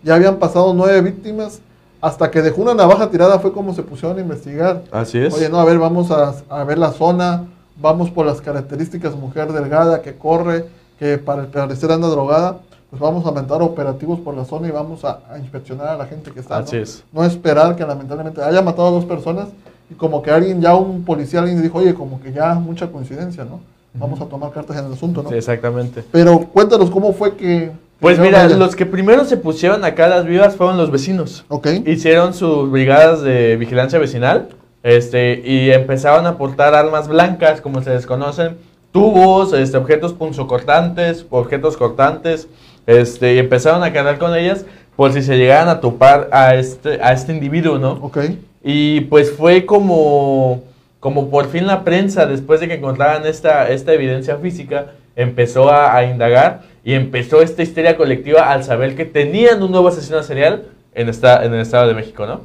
Ya 0.04 0.16
habían 0.16 0.38
pasado 0.38 0.74
nueve 0.74 1.02
víctimas, 1.02 1.60
hasta 2.02 2.32
que 2.32 2.42
dejó 2.42 2.62
una 2.62 2.74
navaja 2.74 3.10
tirada 3.10 3.40
fue 3.40 3.52
como 3.52 3.74
se 3.74 3.84
pusieron 3.84 4.18
a 4.18 4.22
investigar. 4.22 4.84
Así 4.92 5.20
es. 5.20 5.34
Oye, 5.34 5.50
no, 5.50 5.60
a 5.60 5.66
ver, 5.66 5.78
vamos 5.78 6.10
a, 6.12 6.34
a 6.50 6.64
ver 6.64 6.78
la 6.78 6.92
zona, 6.92 7.46
vamos 7.80 8.10
por 8.10 8.26
las 8.26 8.42
características, 8.42 9.16
mujer 9.16 9.52
delgada, 9.52 10.02
que 10.02 10.16
corre, 10.16 10.66
que 10.98 11.18
para 11.18 11.42
el 11.44 11.48
parecer 11.50 11.92
anda 11.92 12.08
drogada, 12.08 12.60
pues 12.90 13.00
vamos 13.00 13.26
a 13.26 13.30
aumentar 13.30 13.62
operativos 13.62 14.20
por 14.20 14.34
la 14.36 14.46
zona 14.46 14.68
y 14.68 14.72
vamos 14.72 15.04
a, 15.06 15.20
a 15.30 15.38
inspeccionar 15.38 15.90
a 15.90 15.98
la 15.98 16.06
gente 16.06 16.32
que 16.32 16.40
está. 16.40 16.58
¿no? 16.58 16.64
Así 16.64 16.78
es. 16.78 17.04
No 17.12 17.24
esperar 17.24 17.76
que 17.76 17.86
lamentablemente 17.86 18.42
haya 18.42 18.62
matado 18.62 18.88
a 18.88 18.92
dos 18.92 19.06
personas 19.06 19.50
y 19.90 19.96
como 19.96 20.22
que 20.22 20.32
alguien, 20.32 20.62
ya 20.62 20.76
un 20.76 21.04
policía, 21.04 21.40
alguien 21.40 21.62
dijo, 21.62 21.80
oye, 21.80 21.94
como 21.94 22.22
que 22.22 22.32
ya 22.32 22.54
mucha 22.56 22.88
coincidencia, 22.88 23.44
¿no? 23.44 23.60
Vamos 23.94 24.22
a 24.22 24.26
tomar 24.26 24.52
cartas 24.52 24.78
en 24.78 24.86
el 24.86 24.94
asunto, 24.94 25.24
¿no? 25.24 25.30
Sí, 25.30 25.36
exactamente. 25.36 26.04
Pero 26.12 26.40
cuéntanos 26.40 26.92
cómo 26.92 27.12
fue 27.14 27.36
que... 27.36 27.72
Pues 28.00 28.18
mira, 28.20 28.48
los 28.48 28.76
que 28.76 28.86
primero 28.86 29.26
se 29.26 29.36
pusieron 29.36 29.84
acá 29.84 30.06
a 30.06 30.10
las 30.10 30.26
vivas 30.26 30.56
fueron 30.56 30.78
los 30.78 30.90
vecinos. 30.90 31.44
Ok. 31.50 31.68
Hicieron 31.86 32.34
sus 32.34 32.72
brigadas 32.72 33.22
de 33.24 33.58
vigilancia 33.58 34.00
vecinal 34.00 34.50
este, 34.84 35.42
y 35.44 35.72
empezaron 35.72 36.26
a 36.26 36.30
aportar 36.30 36.76
armas 36.76 37.08
blancas, 37.10 37.60
como 37.60 37.82
se 37.82 37.90
desconocen, 37.90 38.58
tubos, 38.92 39.52
este, 39.54 39.78
objetos 39.78 40.14
punzocortantes, 40.14 41.26
objetos 41.30 41.76
cortantes, 41.76 42.48
este, 42.88 43.36
y 43.36 43.40
empezaron 43.40 43.84
a 43.84 43.92
cargar 43.92 44.18
con 44.18 44.34
ellas 44.36 44.66
por 44.96 45.12
si 45.12 45.22
se 45.22 45.38
llegaran 45.38 45.68
a 45.68 45.82
topar 45.82 46.30
a 46.32 46.56
este, 46.56 47.02
a 47.02 47.12
este 47.12 47.34
individuo, 47.34 47.80
¿no? 47.80 47.94
Ok. 48.02 48.20
Y 48.64 49.02
pues 49.02 49.32
fue 49.32 49.66
como, 49.66 50.62
como 51.00 51.30
por 51.30 51.48
fin 51.50 51.68
la 51.68 51.84
prensa, 51.84 52.26
después 52.26 52.60
de 52.60 52.68
que 52.68 52.76
encontraran 52.76 53.26
esta, 53.26 53.70
esta 53.70 53.94
evidencia 53.94 54.38
física, 54.38 54.88
empezó 55.16 55.70
a, 55.70 55.96
a 55.96 56.06
indagar 56.06 56.62
y 56.84 56.94
empezó 56.94 57.42
esta 57.42 57.64
histeria 57.64 57.98
colectiva 57.98 58.52
al 58.52 58.64
saber 58.64 58.96
que 58.96 59.06
tenían 59.06 59.62
un 59.64 59.72
nuevo 59.72 59.88
asesino 59.88 60.24
serial 60.24 60.64
en, 60.94 61.10
esta, 61.10 61.44
en 61.46 61.54
el 61.54 61.62
Estado 61.62 61.88
de 61.88 61.94
México, 61.94 62.26
¿no? 62.26 62.42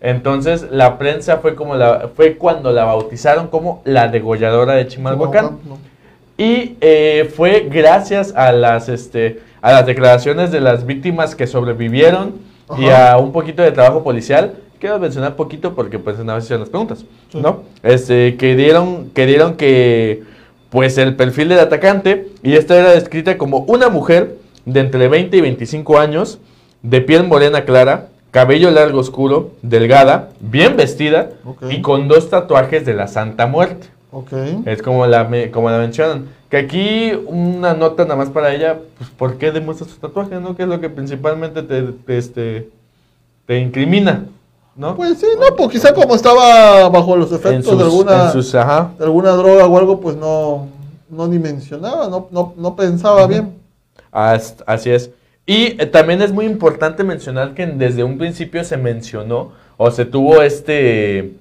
Entonces 0.00 0.66
la 0.70 0.98
prensa 0.98 1.38
fue 1.38 1.54
como 1.54 1.74
la 1.74 2.10
fue 2.14 2.36
cuando 2.36 2.70
la 2.70 2.84
bautizaron 2.84 3.48
como 3.48 3.82
la 3.84 4.08
degolladora 4.08 4.74
de 4.74 4.86
Chimalhuacán. 4.86 5.44
No, 5.44 5.50
no. 5.66 5.78
Y 6.36 6.76
eh, 6.80 7.28
fue 7.34 7.68
gracias 7.68 8.32
a 8.36 8.52
las, 8.52 8.88
este, 8.88 9.40
a 9.60 9.72
las 9.72 9.86
declaraciones 9.86 10.52
de 10.52 10.60
las 10.60 10.86
víctimas 10.86 11.34
que 11.34 11.48
sobrevivieron 11.48 12.34
y 12.78 12.90
a 12.90 13.16
un 13.18 13.32
poquito 13.32 13.62
de 13.62 13.72
trabajo 13.72 14.04
policial. 14.04 14.54
Quiero 14.78 14.98
mencionar 14.98 15.34
poquito 15.36 15.74
porque 15.74 15.98
pues 15.98 16.18
una 16.18 16.34
vez 16.34 16.44
hicieron 16.44 16.60
las 16.60 16.68
preguntas, 16.70 17.04
Sí. 17.32 17.40
¿no? 17.40 17.62
Este, 17.82 18.36
que 18.36 18.54
dieron, 18.54 19.10
que 19.10 19.26
dieron 19.26 19.54
que 19.56 20.22
pues 20.70 20.98
el 20.98 21.16
perfil 21.16 21.48
del 21.48 21.60
atacante 21.60 22.28
y 22.42 22.54
esta 22.54 22.76
era 22.78 22.90
descrita 22.90 23.38
como 23.38 23.60
una 23.60 23.88
mujer 23.88 24.36
de 24.66 24.80
entre 24.80 25.08
20 25.08 25.36
y 25.36 25.40
25 25.40 25.98
años, 25.98 26.38
de 26.82 27.00
piel 27.00 27.24
morena 27.24 27.64
clara, 27.64 28.08
cabello 28.30 28.70
largo 28.70 29.00
oscuro, 29.00 29.52
delgada, 29.62 30.30
bien 30.40 30.76
vestida 30.76 31.30
y 31.70 31.80
con 31.80 32.06
dos 32.06 32.28
tatuajes 32.30 32.84
de 32.84 32.94
la 32.94 33.08
Santa 33.08 33.46
Muerte. 33.46 33.88
Ok. 34.12 34.32
Es 34.66 34.82
como 34.82 35.06
la, 35.06 35.28
como 35.50 35.70
la 35.70 35.78
mencionan. 35.78 36.26
Que 36.50 36.56
aquí 36.58 37.12
una 37.26 37.74
nota 37.74 38.04
nada 38.04 38.16
más 38.16 38.30
para 38.30 38.54
ella, 38.54 38.78
pues 38.96 39.10
¿por 39.10 39.36
qué 39.38 39.50
demuestras 39.52 39.90
tus 39.90 39.98
tatuajes, 39.98 40.40
no? 40.40 40.56
Que 40.56 40.62
es 40.62 40.68
lo 40.68 40.80
que 40.80 40.88
principalmente 40.88 41.62
te, 41.62 41.82
te, 41.82 42.16
este, 42.18 42.68
te 43.46 43.58
incrimina, 43.58 44.24
¿no? 44.78 44.96
Pues 44.96 45.18
sí, 45.18 45.26
no, 45.38 45.54
pues 45.56 45.68
quizá 45.70 45.92
como 45.92 46.14
estaba 46.14 46.88
bajo 46.88 47.16
los 47.16 47.30
efectos 47.32 47.66
sus, 47.66 47.78
de 47.78 47.84
alguna 47.84 48.30
sus- 48.32 48.52
de 48.52 49.04
alguna 49.04 49.32
droga 49.32 49.66
o 49.66 49.76
algo, 49.78 50.00
pues 50.00 50.16
no, 50.16 50.68
no 51.10 51.26
ni 51.28 51.38
mencionaba, 51.38 52.08
no, 52.08 52.28
no, 52.30 52.54
no 52.56 52.76
pensaba 52.76 53.26
bien. 53.26 53.54
As- 54.10 54.62
Así 54.66 54.90
es. 54.90 55.10
Y 55.44 55.80
eh, 55.80 55.86
también 55.86 56.22
es 56.22 56.32
muy 56.32 56.46
importante 56.46 57.04
mencionar 57.04 57.54
que 57.54 57.66
desde 57.66 58.04
un 58.04 58.16
principio 58.18 58.62
se 58.64 58.76
mencionó 58.76 59.52
o 59.76 59.90
se 59.90 60.04
tuvo 60.04 60.42
este 60.42 61.34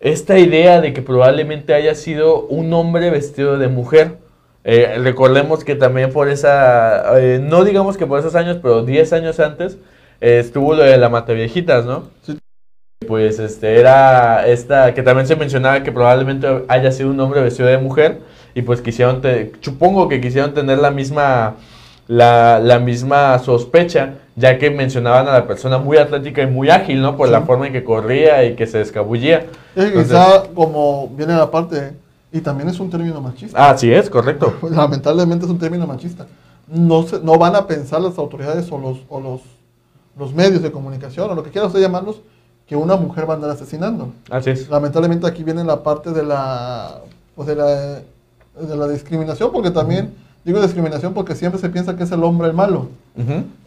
esta 0.00 0.38
idea 0.38 0.80
de 0.80 0.92
que 0.92 1.02
probablemente 1.02 1.74
haya 1.74 1.94
sido 1.94 2.42
un 2.46 2.72
hombre 2.72 3.10
vestido 3.10 3.58
de 3.58 3.66
mujer. 3.68 4.18
Eh, 4.64 4.96
recordemos 5.02 5.64
que 5.64 5.74
también 5.74 6.12
por 6.12 6.28
esa, 6.28 7.18
eh, 7.18 7.40
no 7.42 7.64
digamos 7.64 7.96
que 7.96 8.06
por 8.06 8.20
esos 8.20 8.34
años, 8.34 8.58
pero 8.62 8.82
10 8.84 9.12
años 9.12 9.40
antes, 9.40 9.78
estuvo 10.20 10.74
lo 10.74 10.82
de 10.82 10.96
la 10.98 11.08
Mataviejitas, 11.08 11.84
¿no? 11.84 12.04
Sí. 12.22 12.38
Pues 13.06 13.38
este 13.38 13.78
era 13.78 14.46
esta, 14.46 14.92
que 14.94 15.02
también 15.02 15.26
se 15.26 15.36
mencionaba 15.36 15.82
que 15.82 15.92
probablemente 15.92 16.64
haya 16.68 16.90
sido 16.92 17.10
un 17.10 17.20
hombre 17.20 17.40
vestido 17.40 17.68
de 17.68 17.78
mujer 17.78 18.20
y 18.54 18.62
pues 18.62 18.80
quisieron, 18.80 19.20
te- 19.20 19.52
supongo 19.60 20.08
que 20.08 20.20
quisieron 20.20 20.52
tener 20.52 20.78
la 20.78 20.90
misma, 20.90 21.54
la, 22.08 22.58
la 22.58 22.78
misma 22.80 23.38
sospecha, 23.38 24.14
ya 24.34 24.58
que 24.58 24.70
mencionaban 24.70 25.28
a 25.28 25.32
la 25.32 25.46
persona 25.46 25.78
muy 25.78 25.96
atlética 25.96 26.42
y 26.42 26.46
muy 26.48 26.70
ágil, 26.70 27.00
¿no? 27.00 27.16
Por 27.16 27.28
la 27.28 27.40
Sí. 27.40 27.46
forma 27.46 27.66
en 27.68 27.72
que 27.72 27.84
corría 27.84 28.44
y 28.44 28.56
que 28.56 28.66
se 28.66 28.80
escabullía. 28.80 29.46
Es 29.76 29.84
Entonces- 29.86 30.04
quizá 30.08 30.42
como 30.54 31.08
viene 31.16 31.34
la 31.36 31.50
parte, 31.50 31.92
y 32.32 32.40
también 32.40 32.68
es 32.68 32.78
un 32.80 32.90
término 32.90 33.20
machista. 33.20 33.70
Así 33.70 33.92
es, 33.92 34.10
correcto. 34.10 34.54
Lamentablemente 34.70 35.44
es 35.46 35.50
un 35.50 35.58
término 35.58 35.86
machista. 35.86 36.26
No, 36.66 37.04
se, 37.04 37.20
no 37.20 37.38
van 37.38 37.54
a 37.56 37.66
pensar 37.66 38.00
las 38.00 38.18
autoridades 38.18 38.70
o 38.72 38.76
los, 38.78 38.98
o 39.08 39.20
los, 39.20 39.40
los 40.18 40.34
medios 40.34 40.62
de 40.62 40.72
comunicación 40.72 41.30
o 41.30 41.34
lo 41.34 41.42
que 41.42 41.50
quiera 41.50 41.66
usted 41.66 41.80
llamarlos 41.80 42.20
que 42.66 42.76
una 42.76 42.96
mujer 42.96 43.28
va 43.28 43.32
a 43.34 43.36
andar 43.36 43.50
asesinando. 43.50 44.10
Así 44.30 44.50
es. 44.50 44.68
Lamentablemente 44.68 45.26
aquí 45.26 45.42
viene 45.44 45.64
la 45.64 45.82
parte 45.82 46.10
de 46.12 46.22
la, 46.22 47.00
pues 47.34 47.48
de 47.48 47.54
la, 47.56 47.66
de 47.66 48.76
la 48.76 48.88
discriminación, 48.88 49.50
porque 49.52 49.70
también, 49.70 50.12
digo 50.44 50.60
discriminación 50.60 51.14
porque 51.14 51.34
siempre 51.34 51.60
se 51.60 51.68
piensa 51.70 51.96
que 51.96 52.02
es 52.04 52.10
el 52.12 52.22
hombre 52.24 52.48
el 52.48 52.54
malo. 52.54 52.88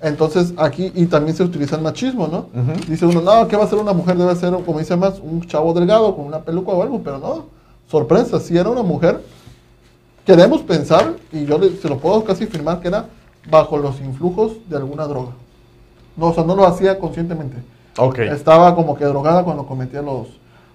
Entonces 0.02 0.54
aquí, 0.58 0.92
y 0.96 1.08
también 1.08 1.36
se 1.36 1.44
utiliza 1.44 1.76
el 1.76 1.82
machismo, 1.82 2.28
¿no? 2.28 2.46
Dice 2.88 3.06
uno, 3.06 3.22
no, 3.22 3.48
¿qué 3.48 3.58
va 3.58 3.64
a 3.64 3.68
ser 3.68 3.80
una 3.80 3.92
mujer? 3.94 4.18
Debe 4.18 4.36
ser, 4.36 4.54
como 4.66 4.80
dice 4.80 4.96
más, 4.96 5.20
un 5.20 5.46
chavo 5.48 5.74
delgado 5.74 6.16
con 6.16 6.26
una 6.26 6.40
peluca 6.42 6.72
o 6.72 6.82
algo, 6.84 7.02
pero 7.04 7.18
no. 7.18 7.46
Sorpresa, 7.90 8.40
si 8.40 8.58
era 8.58 8.70
una 8.70 8.84
mujer, 8.84 9.22
queremos 10.26 10.62
pensar, 10.62 11.16
y 11.32 11.46
yo 11.46 11.58
le- 11.58 11.76
se 11.78 11.90
lo 11.90 11.98
puedo 11.98 12.24
casi 12.24 12.44
afirmar, 12.46 12.80
que 12.80 12.88
era 12.88 13.08
bajo 13.50 13.78
los 13.78 14.00
influjos 14.00 14.54
de 14.70 14.78
alguna 14.78 15.06
droga. 15.08 15.32
No, 16.16 16.28
o 16.28 16.34
sea, 16.34 16.44
no 16.44 16.56
lo 16.56 16.66
hacía 16.66 17.00
conscientemente. 17.00 17.58
Estaba 18.32 18.76
como 18.76 18.98
que 18.98 19.06
drogada 19.06 19.44
cuando 19.44 19.66
cometía 19.66 20.02
los, 20.02 20.28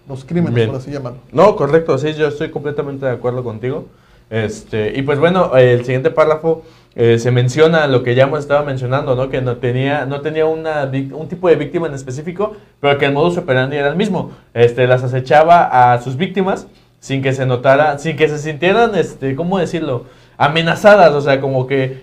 los 0.09 0.25
crímenes, 0.25 0.55
Bien. 0.55 0.69
por 0.69 0.79
así 0.79 0.91
llamarlo. 0.91 1.19
No, 1.33 1.57
correcto, 1.57 1.97
sí, 1.99 2.15
yo 2.15 2.29
estoy 2.29 2.51
completamente 2.51 3.07
de 3.07 3.13
acuerdo 3.13 3.43
contigo. 3.43 3.87
Este, 4.29 4.99
y 4.99 5.03
pues 5.03 5.19
bueno, 5.19 5.57
el 5.57 5.85
siguiente 5.85 6.11
párrafo 6.11 6.63
eh, 6.97 7.19
se 7.19 7.31
menciona 7.31 7.87
lo 7.87 8.03
que 8.03 8.15
ya 8.15 8.25
hemos 8.25 8.41
estado 8.41 8.65
mencionando, 8.65 9.15
¿no? 9.15 9.29
Que 9.29 9.41
no 9.41 9.57
tenía, 9.57 10.05
no 10.07 10.21
tenía 10.21 10.47
una, 10.47 10.91
un 11.13 11.29
tipo 11.29 11.49
de 11.49 11.57
víctima 11.57 11.87
en 11.87 11.95
específico, 11.95 12.57
pero 12.81 12.99
que 12.99 13.07
el 13.07 13.13
modus 13.13 13.39
operandi 13.39 13.77
era 13.77 13.89
el 13.89 13.97
mismo. 13.97 14.33
Este, 14.53 14.87
las 14.87 15.05
acechaba 15.05 15.93
a 15.93 16.01
sus 16.03 16.17
víctimas 16.17 16.67
sin 16.99 17.23
que 17.23 17.33
se 17.33 17.47
notara, 17.47 17.99
sin 17.99 18.17
que 18.17 18.29
se 18.29 18.39
sintieran, 18.39 18.95
este, 18.95 19.37
¿cómo 19.37 19.59
decirlo? 19.59 20.07
Amenazadas, 20.39 21.13
o 21.13 21.21
sea, 21.21 21.41
como 21.41 21.67
que 21.67 22.01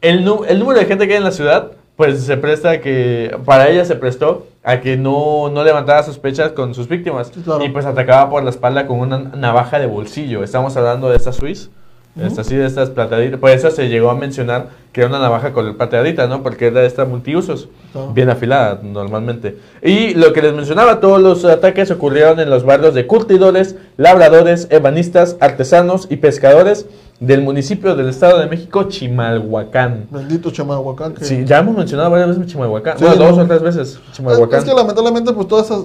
el, 0.00 0.18
el 0.48 0.58
número 0.58 0.78
de 0.78 0.86
gente 0.86 1.06
que 1.06 1.14
hay 1.14 1.18
en 1.18 1.24
la 1.24 1.32
ciudad, 1.32 1.72
pues 1.98 2.22
se 2.22 2.36
presta 2.36 2.70
a 2.70 2.80
que, 2.80 3.36
para 3.44 3.68
ella 3.68 3.84
se 3.84 3.96
prestó 3.96 4.46
a 4.62 4.80
que 4.80 4.96
no, 4.96 5.50
no 5.50 5.64
levantara 5.64 6.04
sospechas 6.04 6.52
con 6.52 6.72
sus 6.72 6.86
víctimas. 6.86 7.32
Claro. 7.42 7.64
Y 7.64 7.70
pues 7.70 7.86
atacaba 7.86 8.30
por 8.30 8.44
la 8.44 8.50
espalda 8.50 8.86
con 8.86 9.00
una 9.00 9.18
navaja 9.18 9.80
de 9.80 9.86
bolsillo. 9.86 10.44
Estamos 10.44 10.76
hablando 10.76 11.10
de 11.10 11.16
esta 11.16 11.32
Swiss. 11.32 11.72
Esta 12.20 12.44
sí, 12.44 12.56
de 12.56 12.66
estas 12.66 12.90
plateaditas. 12.90 13.38
Por 13.40 13.50
eso 13.50 13.70
se 13.70 13.88
llegó 13.88 14.10
a 14.10 14.14
mencionar 14.14 14.68
que 14.92 15.00
era 15.02 15.08
una 15.10 15.18
navaja 15.20 15.52
con 15.52 15.76
plateadita, 15.76 16.26
¿no? 16.26 16.42
Porque 16.42 16.66
era 16.66 16.82
esta 16.84 17.04
multiusos. 17.04 17.68
Bien 18.14 18.30
afilada 18.30 18.80
normalmente. 18.82 19.58
Y 19.82 20.14
lo 20.14 20.32
que 20.32 20.42
les 20.42 20.52
mencionaba, 20.54 21.00
todos 21.00 21.20
los 21.20 21.44
ataques 21.44 21.90
ocurrieron 21.90 22.40
en 22.40 22.50
los 22.50 22.64
barrios 22.64 22.94
de 22.94 23.06
curtidores, 23.06 23.76
labradores, 23.96 24.66
ebanistas, 24.70 25.36
artesanos 25.40 26.06
y 26.10 26.16
pescadores 26.16 26.86
del 27.20 27.42
municipio 27.42 27.96
del 27.96 28.08
Estado 28.08 28.38
de 28.38 28.46
México, 28.46 28.84
Chimalhuacán. 28.84 30.06
Bendito 30.10 30.50
Chimalhuacán. 30.50 31.14
que- 31.14 31.24
Sí, 31.24 31.44
ya 31.44 31.58
hemos 31.58 31.76
mencionado 31.76 32.10
varias 32.10 32.28
veces 32.30 32.46
Chimalhuacán. 32.46 32.98
Sí, 32.98 33.04
bueno, 33.04 33.24
dos 33.24 33.36
no. 33.36 33.42
o 33.42 33.46
tres 33.46 33.62
veces 33.62 33.88
Es, 34.06 34.12
Chimalhuacán. 34.12 34.58
es 34.60 34.64
que 34.64 34.74
lamentablemente 34.74 35.32
pues 35.32 35.48
toda 35.48 35.62
esa, 35.62 35.78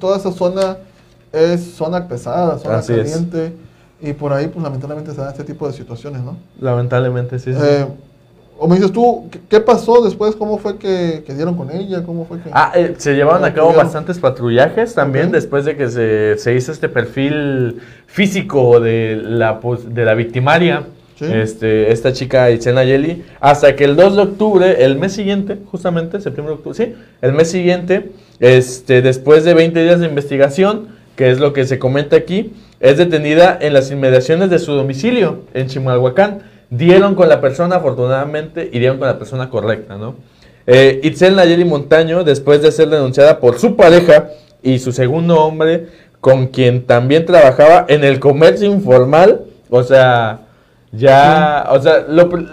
toda 0.00 0.16
esa 0.16 0.32
zona 0.32 0.78
es 1.32 1.74
zona 1.74 2.06
pesada, 2.08 2.58
zona 2.58 2.78
Así 2.78 2.92
es. 2.92 3.16
Y 4.02 4.12
por 4.14 4.32
ahí 4.32 4.46
pues 4.48 4.62
lamentablemente 4.62 5.12
se 5.12 5.20
dan 5.20 5.30
este 5.30 5.44
tipo 5.44 5.66
de 5.66 5.72
situaciones, 5.74 6.22
¿no? 6.22 6.36
Lamentablemente, 6.60 7.38
sí. 7.38 7.52
sí. 7.52 7.58
Eh, 7.62 7.86
o 8.58 8.68
me 8.68 8.76
dices 8.76 8.92
tú, 8.92 9.28
¿qué, 9.48 9.60
pasó 9.60 10.02
después? 10.04 10.36
¿Cómo 10.36 10.58
fue 10.58 10.76
que, 10.76 11.22
que 11.26 11.34
dieron 11.34 11.54
con 11.56 11.70
ella? 11.70 12.02
¿Cómo 12.04 12.26
fue 12.26 12.40
que...? 12.40 12.50
Ah, 12.52 12.72
eh, 12.74 12.94
se 12.98 13.14
llevaron 13.14 13.42
a 13.44 13.54
cabo 13.54 13.68
Patrullaron. 13.68 13.86
bastantes 13.86 14.18
patrullajes 14.18 14.94
también 14.94 15.30
después 15.32 15.64
de 15.64 15.76
que 15.76 15.88
se, 15.88 16.36
se 16.36 16.54
hizo 16.54 16.70
este 16.72 16.88
perfil 16.90 17.80
físico 18.06 18.78
de 18.80 19.18
la, 19.22 19.60
pos- 19.60 19.94
de 19.94 20.04
la 20.04 20.14
victimaria, 20.14 20.84
Sí. 21.16 21.26
este, 21.30 21.92
esta 21.92 22.14
chica 22.14 22.50
Itzena 22.50 22.82
Yeli, 22.82 23.22
hasta 23.40 23.76
que 23.76 23.84
el 23.84 23.94
2 23.94 24.16
de 24.16 24.22
octubre, 24.22 24.84
el 24.84 24.96
mes 24.98 25.12
siguiente, 25.12 25.58
justamente, 25.70 26.18
septiembre, 26.18 26.54
octubre, 26.54 26.74
sí, 26.74 26.94
el 27.20 27.32
mes 27.34 27.50
siguiente, 27.50 28.12
este, 28.38 29.02
después 29.02 29.44
de 29.44 29.52
20 29.52 29.82
días 29.82 30.00
de 30.00 30.06
investigación, 30.06 30.88
que 31.20 31.30
es 31.30 31.38
lo 31.38 31.52
que 31.52 31.66
se 31.66 31.78
comenta 31.78 32.16
aquí, 32.16 32.54
es 32.80 32.96
detenida 32.96 33.58
en 33.60 33.74
las 33.74 33.90
inmediaciones 33.90 34.48
de 34.48 34.58
su 34.58 34.72
domicilio, 34.72 35.40
en 35.52 35.66
Chimalhuacán. 35.66 36.44
Dieron 36.70 37.14
con 37.14 37.28
la 37.28 37.42
persona, 37.42 37.76
afortunadamente, 37.76 38.70
y 38.72 38.78
dieron 38.78 38.96
con 38.96 39.06
la 39.06 39.18
persona 39.18 39.50
correcta, 39.50 39.98
¿no? 39.98 40.14
Eh, 40.66 40.98
Itzel 41.02 41.36
Nayeli 41.36 41.66
Montaño, 41.66 42.24
después 42.24 42.62
de 42.62 42.72
ser 42.72 42.88
denunciada 42.88 43.38
por 43.38 43.58
su 43.58 43.76
pareja 43.76 44.30
y 44.62 44.78
su 44.78 44.92
segundo 44.92 45.38
hombre, 45.44 45.88
con 46.22 46.46
quien 46.46 46.86
también 46.86 47.26
trabajaba 47.26 47.84
en 47.88 48.02
el 48.02 48.18
comercio 48.18 48.70
informal, 48.70 49.42
o 49.68 49.82
sea, 49.82 50.46
ya, 50.90 51.68
o 51.70 51.82
sea, 51.82 52.06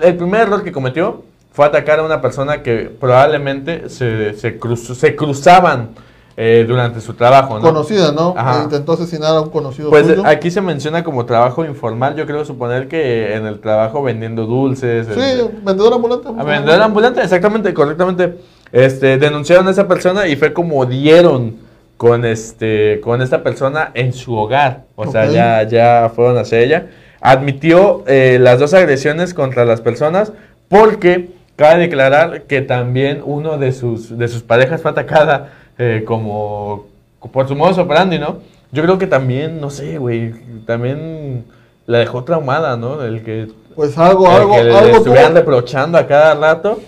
el 0.03 0.18
primer 0.18 0.41
error 0.41 0.61
que 0.65 0.74
cometió 0.74 1.24
fue 1.53 1.65
atacar 1.65 1.99
a 1.99 2.03
una 2.03 2.20
persona 2.20 2.61
que 2.63 2.91
probablemente 2.99 3.88
se, 3.88 4.34
se, 4.34 4.59
se 4.59 5.15
cruzaban 5.15 5.91
eh, 6.39 6.65
durante 6.67 7.01
su 7.01 7.15
trabajo, 7.15 7.55
¿no? 7.55 7.61
Conocida, 7.61 8.11
¿no? 8.11 8.35
Ajá. 8.38 8.59
E 8.59 8.63
intentó 8.65 8.93
asesinar 8.93 9.35
a 9.35 9.41
un 9.41 9.49
conocido 9.49 9.89
Pues 9.89 10.05
suyo. 10.05 10.21
aquí 10.23 10.51
se 10.51 10.61
menciona 10.61 11.03
como 11.03 11.25
trabajo 11.25 11.65
informal, 11.65 12.15
yo 12.15 12.27
creo 12.27 12.45
suponer 12.45 12.88
que 12.88 13.33
en 13.35 13.47
el 13.47 13.59
trabajo 13.59 14.03
vendiendo 14.03 14.45
dulces, 14.45 15.07
Sí, 15.07 15.19
este, 15.19 15.49
vendedor 15.63 15.93
ambulante. 15.95 16.27
a 16.38 16.43
vendedor 16.43 16.79
ambulante, 16.81 17.21
exactamente, 17.21 17.73
correctamente. 17.73 18.38
Este, 18.71 19.17
denunciaron 19.17 19.67
a 19.67 19.71
esa 19.71 19.88
persona 19.88 20.27
y 20.27 20.35
fue 20.35 20.53
como 20.53 20.85
dieron 20.85 21.55
con 21.97 22.23
este, 22.23 23.01
con 23.01 23.23
esta 23.23 23.41
persona 23.41 23.89
en 23.95 24.13
su 24.13 24.35
hogar. 24.35 24.83
O 24.95 25.11
sea, 25.11 25.25
ya, 25.25 25.63
ya 25.63 26.11
fueron 26.15 26.38
hacia 26.38 26.59
ella. 26.59 26.88
Admitió 27.19 28.03
eh, 28.05 28.38
las 28.39 28.59
dos 28.59 28.75
agresiones 28.75 29.33
contra 29.33 29.65
las 29.65 29.81
personas 29.81 30.31
porque 30.69 31.31
cabe 31.55 31.79
declarar 31.79 32.43
que 32.43 32.61
también 32.61 33.21
uno 33.25 33.57
de 33.57 33.71
sus, 33.71 34.15
de 34.15 34.27
sus 34.27 34.43
parejas 34.43 34.83
fue 34.83 34.91
atacada 34.91 35.51
eh, 35.78 36.03
como 36.05 36.86
por 37.32 37.47
su 37.47 37.55
modo 37.55 37.82
operandi, 37.82 38.19
¿no? 38.19 38.38
yo 38.71 38.84
creo 38.84 38.97
que 38.97 39.07
también, 39.07 39.61
no 39.61 39.69
sé, 39.69 39.97
güey, 39.97 40.34
también 40.65 41.45
la 41.86 41.99
dejó 41.99 42.23
traumada, 42.25 42.75
¿no? 42.75 43.01
El 43.01 43.23
que, 43.23 43.47
Pues 43.75 43.97
algo, 43.97 44.25
el 44.28 44.34
algo, 44.34 44.53
que 44.55 44.63
le 44.65 44.73
algo 44.78 44.97
estuvieran 44.97 45.32
tuvo- 45.32 45.36
reprochando 45.39 45.97
a 45.97 46.05
cada 46.07 46.36
rato. 46.36 46.80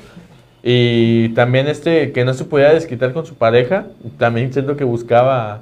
Y 0.61 1.29
también 1.35 1.67
este 1.69 2.11
que 2.11 2.25
no 2.25 2.33
se 2.33 2.43
podía 2.43 2.73
desquitar 2.73 3.13
con 3.13 3.25
su 3.25 3.35
pareja, 3.35 3.85
también 4.17 4.51
siento 4.51 4.75
que 4.75 4.83
buscaba... 4.83 5.61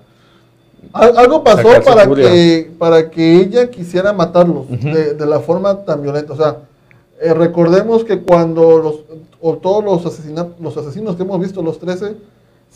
Al- 0.91 1.17
Algo 1.17 1.43
pasó 1.43 1.69
para 1.85 2.05
furia. 2.05 2.29
que, 2.29 2.71
para 2.79 3.09
que 3.11 3.35
ella 3.35 3.69
quisiera 3.69 4.11
matarlos 4.11 4.65
Ujú. 4.69 4.87
de, 4.89 5.13
de 5.13 5.25
la 5.27 5.39
forma 5.39 5.83
tan 5.85 6.01
violenta. 6.01 6.33
O 6.33 6.35
sea, 6.37 6.57
eh, 7.21 7.31
recordemos 7.33 8.03
que 8.03 8.19
cuando 8.21 8.79
los, 8.79 8.95
o 9.39 9.55
todos 9.57 9.83
los, 9.83 10.03
asesinatos, 10.05 10.59
los 10.59 10.75
asesinos 10.77 11.15
que 11.15 11.21
hemos 11.23 11.39
visto, 11.39 11.61
los 11.61 11.77
13, 11.79 12.15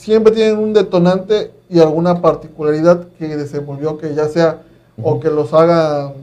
siempre 0.02 0.34
tienen 0.34 0.58
un 0.58 0.74
detonante 0.74 1.52
y 1.70 1.80
alguna 1.80 2.22
particularidad 2.22 3.06
que 3.20 3.38
desenvolvió 3.38 3.99
que 3.99 4.16
ya 4.16 4.28
sea 4.28 4.64
o 5.02 5.20
que 5.20 5.30
los 5.30 5.54
hagan 5.54 6.14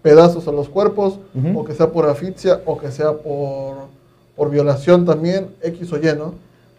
pedazos 0.00 0.48
a 0.48 0.52
los 0.52 0.68
cuerpos, 0.68 1.18
o 1.54 1.64
que 1.64 1.74
sea 1.74 1.90
por 1.92 2.08
asfixia, 2.08 2.60
o 2.64 2.78
que 2.78 2.90
sea 2.90 3.12
por, 3.12 3.74
por 4.36 4.50
violación 4.50 5.04
también, 5.04 5.48
X 5.62 5.92
o 5.92 5.96
Y, 5.98 6.16
¿no? 6.16 6.34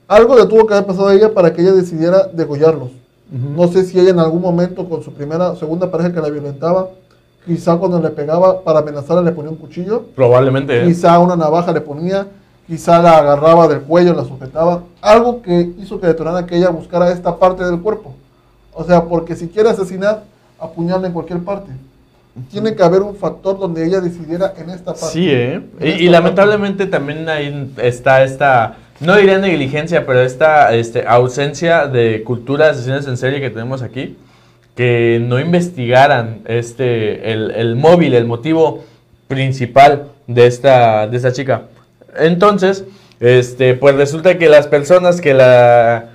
Algo 0.08 0.36
le 0.36 0.46
tuvo 0.46 0.66
que 0.66 0.74
haber 0.74 0.88
pasado 0.88 1.10
a 1.10 1.14
ella 1.14 1.34
para 1.34 1.54
que 1.54 1.62
ella 1.62 1.74
decidiera 1.74 2.28
degollarlos. 2.34 2.90
No 3.30 3.68
sé 3.68 3.84
si 3.84 4.00
ella 4.00 4.12
en 4.12 4.20
algún 4.20 4.42
momento 4.42 4.88
con 4.90 5.04
su 5.04 5.12
primera, 5.14 5.56
segunda 5.58 5.92
pareja 5.92 6.14
que 6.14 6.22
la 6.22 6.30
violentaba, 6.30 6.90
quizá 7.46 7.76
cuando 7.78 8.02
le 8.02 8.10
pegaba 8.10 8.62
para 8.62 8.80
amenazarla 8.80 9.22
le 9.22 9.32
ponía 9.32 9.52
un 9.52 9.58
cuchillo, 9.58 10.04
Probablemente. 10.16 10.82
¿eh? 10.82 10.88
quizá 10.88 11.20
una 11.20 11.36
navaja 11.36 11.72
le 11.72 11.82
ponía, 11.82 12.28
quizá 12.68 13.02
la 13.02 13.18
agarraba 13.18 13.68
del 13.68 13.82
cuello, 13.82 14.14
la 14.14 14.26
sujetaba, 14.26 14.84
algo 15.02 15.42
que 15.42 15.72
hizo 15.80 16.00
que 16.00 16.08
detonara 16.08 16.46
que 16.46 16.58
ella 16.58 16.70
buscara 16.70 17.12
esta 17.12 17.38
parte 17.38 17.64
del 17.64 17.80
cuerpo. 17.80 18.14
O 18.74 18.84
sea, 18.84 19.06
porque 19.06 19.36
si 19.36 19.48
quiere 19.48 19.70
asesinar, 19.70 20.24
apuñala 20.60 21.08
en 21.08 21.14
cualquier 21.14 21.40
parte. 21.40 21.72
Tiene 22.52 22.76
que 22.76 22.84
haber 22.84 23.02
un 23.02 23.16
factor 23.16 23.58
donde 23.58 23.84
ella 23.86 24.00
decidiera 24.00 24.54
en 24.58 24.70
esta 24.70 24.94
parte. 24.94 25.08
Sí, 25.08 25.28
¿eh? 25.32 25.62
Y 25.80 26.08
lamentablemente 26.10 26.86
también 26.86 27.28
ahí 27.30 27.74
está 27.78 28.24
esta, 28.24 28.76
no 29.00 29.16
diría 29.16 29.40
negligencia, 29.40 30.06
pero 30.06 30.22
esta 30.22 30.76
este, 30.76 31.08
ausencia 31.08 31.88
de 31.88 32.24
cultura 32.24 32.66
de 32.66 32.72
asesinos 32.72 33.08
en 33.08 33.18
serie 33.18 33.42
que 33.42 33.50
tenemos 33.50 33.82
aquí, 33.82 34.18
que 34.76 35.20
no 35.26 35.40
investigaran 35.40 36.42
este, 36.46 37.32
el, 37.32 37.50
el 37.52 37.76
móvil, 37.76 38.14
el 38.14 38.26
motivo 38.26 38.84
principal 39.28 40.10
de 40.28 40.46
esta, 40.46 41.08
de 41.08 41.18
esta 41.18 41.32
chica. 41.32 41.64
Entonces, 42.18 42.86
este, 43.20 43.74
pues 43.74 43.96
resulta 43.96 44.38
que 44.38 44.50
las 44.50 44.68
personas 44.68 45.22
que 45.22 45.34
la, 45.34 46.10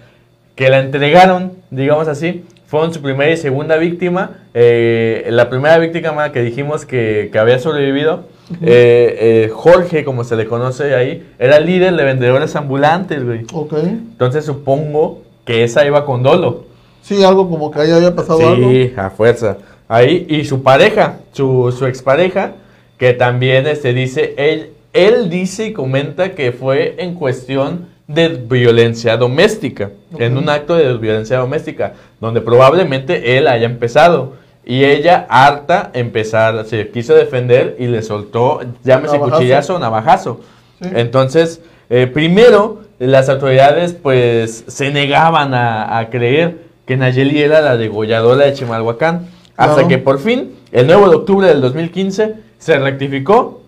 que 0.55 0.69
la 0.69 0.81
entregaron, 0.81 1.53
digamos 1.71 2.09
así, 2.09 2.45
fueron 2.67 2.95
su 2.95 3.03
primera 3.03 3.31
y 3.31 3.37
segunda 3.37 3.77
víctima. 3.77 4.39
Eh, 4.55 5.27
la 5.31 5.51
primera 5.51 5.79
víctima 5.79 6.33
que 6.33 6.41
dijimos 6.43 6.87
que, 6.87 7.29
que 7.31 7.39
había 7.39 7.59
sobrevivido, 7.59 8.25
eh, 8.63 9.45
eh, 9.47 9.51
Jorge, 9.53 10.05
como 10.05 10.25
se 10.25 10.37
le 10.37 10.47
conoce 10.47 10.95
ahí, 10.95 11.27
era 11.39 11.61
líder 11.61 11.95
de 11.95 12.05
vendedores 12.05 12.57
ambulantes, 12.57 13.25
güey. 13.25 13.45
Ok. 13.53 13.75
Entonces 13.75 14.45
supongo 14.45 15.23
que 15.45 15.65
esa 15.65 15.85
iba 15.85 16.07
con 16.07 16.23
dolo. 16.23 16.65
Sí, 17.03 17.23
algo 17.25 17.51
como 17.51 17.71
que 17.71 17.81
ahí 17.81 17.91
había 17.91 18.15
pasado 18.15 18.49
algo. 18.49 18.71
Sí, 18.71 18.93
a 18.97 19.11
fuerza. 19.11 19.59
Ahí, 19.89 20.25
y 20.29 20.45
su 20.45 20.63
pareja, 20.63 21.19
su, 21.33 21.75
su 21.77 21.87
expareja, 21.87 22.53
que 22.97 23.13
también 23.13 23.67
este, 23.67 23.93
dice, 23.93 24.35
él, 24.39 24.71
él 24.93 25.31
dice 25.31 25.67
y 25.67 25.73
comenta 25.73 26.33
que 26.33 26.53
fue 26.53 26.97
en 26.99 27.15
cuestión 27.15 27.89
de 28.07 28.29
violencia 28.29 29.17
doméstica, 29.17 29.91
en 30.19 30.37
un 30.37 30.49
acto 30.49 30.75
de 30.75 30.97
violencia 30.99 31.39
doméstica, 31.39 31.95
donde 32.21 32.41
probablemente 32.41 33.39
él 33.39 33.49
haya 33.49 33.67
empezado. 33.67 34.35
Y 34.65 34.85
ella, 34.85 35.27
harta, 35.29 35.91
empezar, 35.95 36.65
se 36.67 36.89
quiso 36.91 37.15
defender 37.15 37.77
y 37.79 37.87
le 37.87 38.03
soltó, 38.03 38.61
llámese 38.85 39.15
Navajazo. 39.15 39.37
cuchillazo 39.37 39.75
o 39.75 39.79
navajazo. 39.79 40.41
Sí. 40.81 40.89
Entonces, 40.95 41.63
eh, 41.91 42.07
primero, 42.07 42.83
las 42.99 43.29
autoridades 43.29 43.93
pues 43.95 44.65
se 44.69 44.91
negaban 44.91 45.55
a, 45.55 45.99
a 45.99 46.11
creer 46.11 46.59
que 46.87 46.97
Nayeli 46.97 47.41
era 47.41 47.61
la 47.61 47.77
degolladora 47.77 48.45
de 48.45 48.53
Chimalhuacán. 48.53 49.29
Hasta 49.57 49.87
que 49.87 49.99
por 49.99 50.19
fin, 50.19 50.55
el 50.73 50.87
9 50.87 51.09
de 51.09 51.17
octubre 51.17 51.47
del 51.47 51.61
2015, 51.61 52.35
se 52.59 52.79
rectificó 52.79 53.62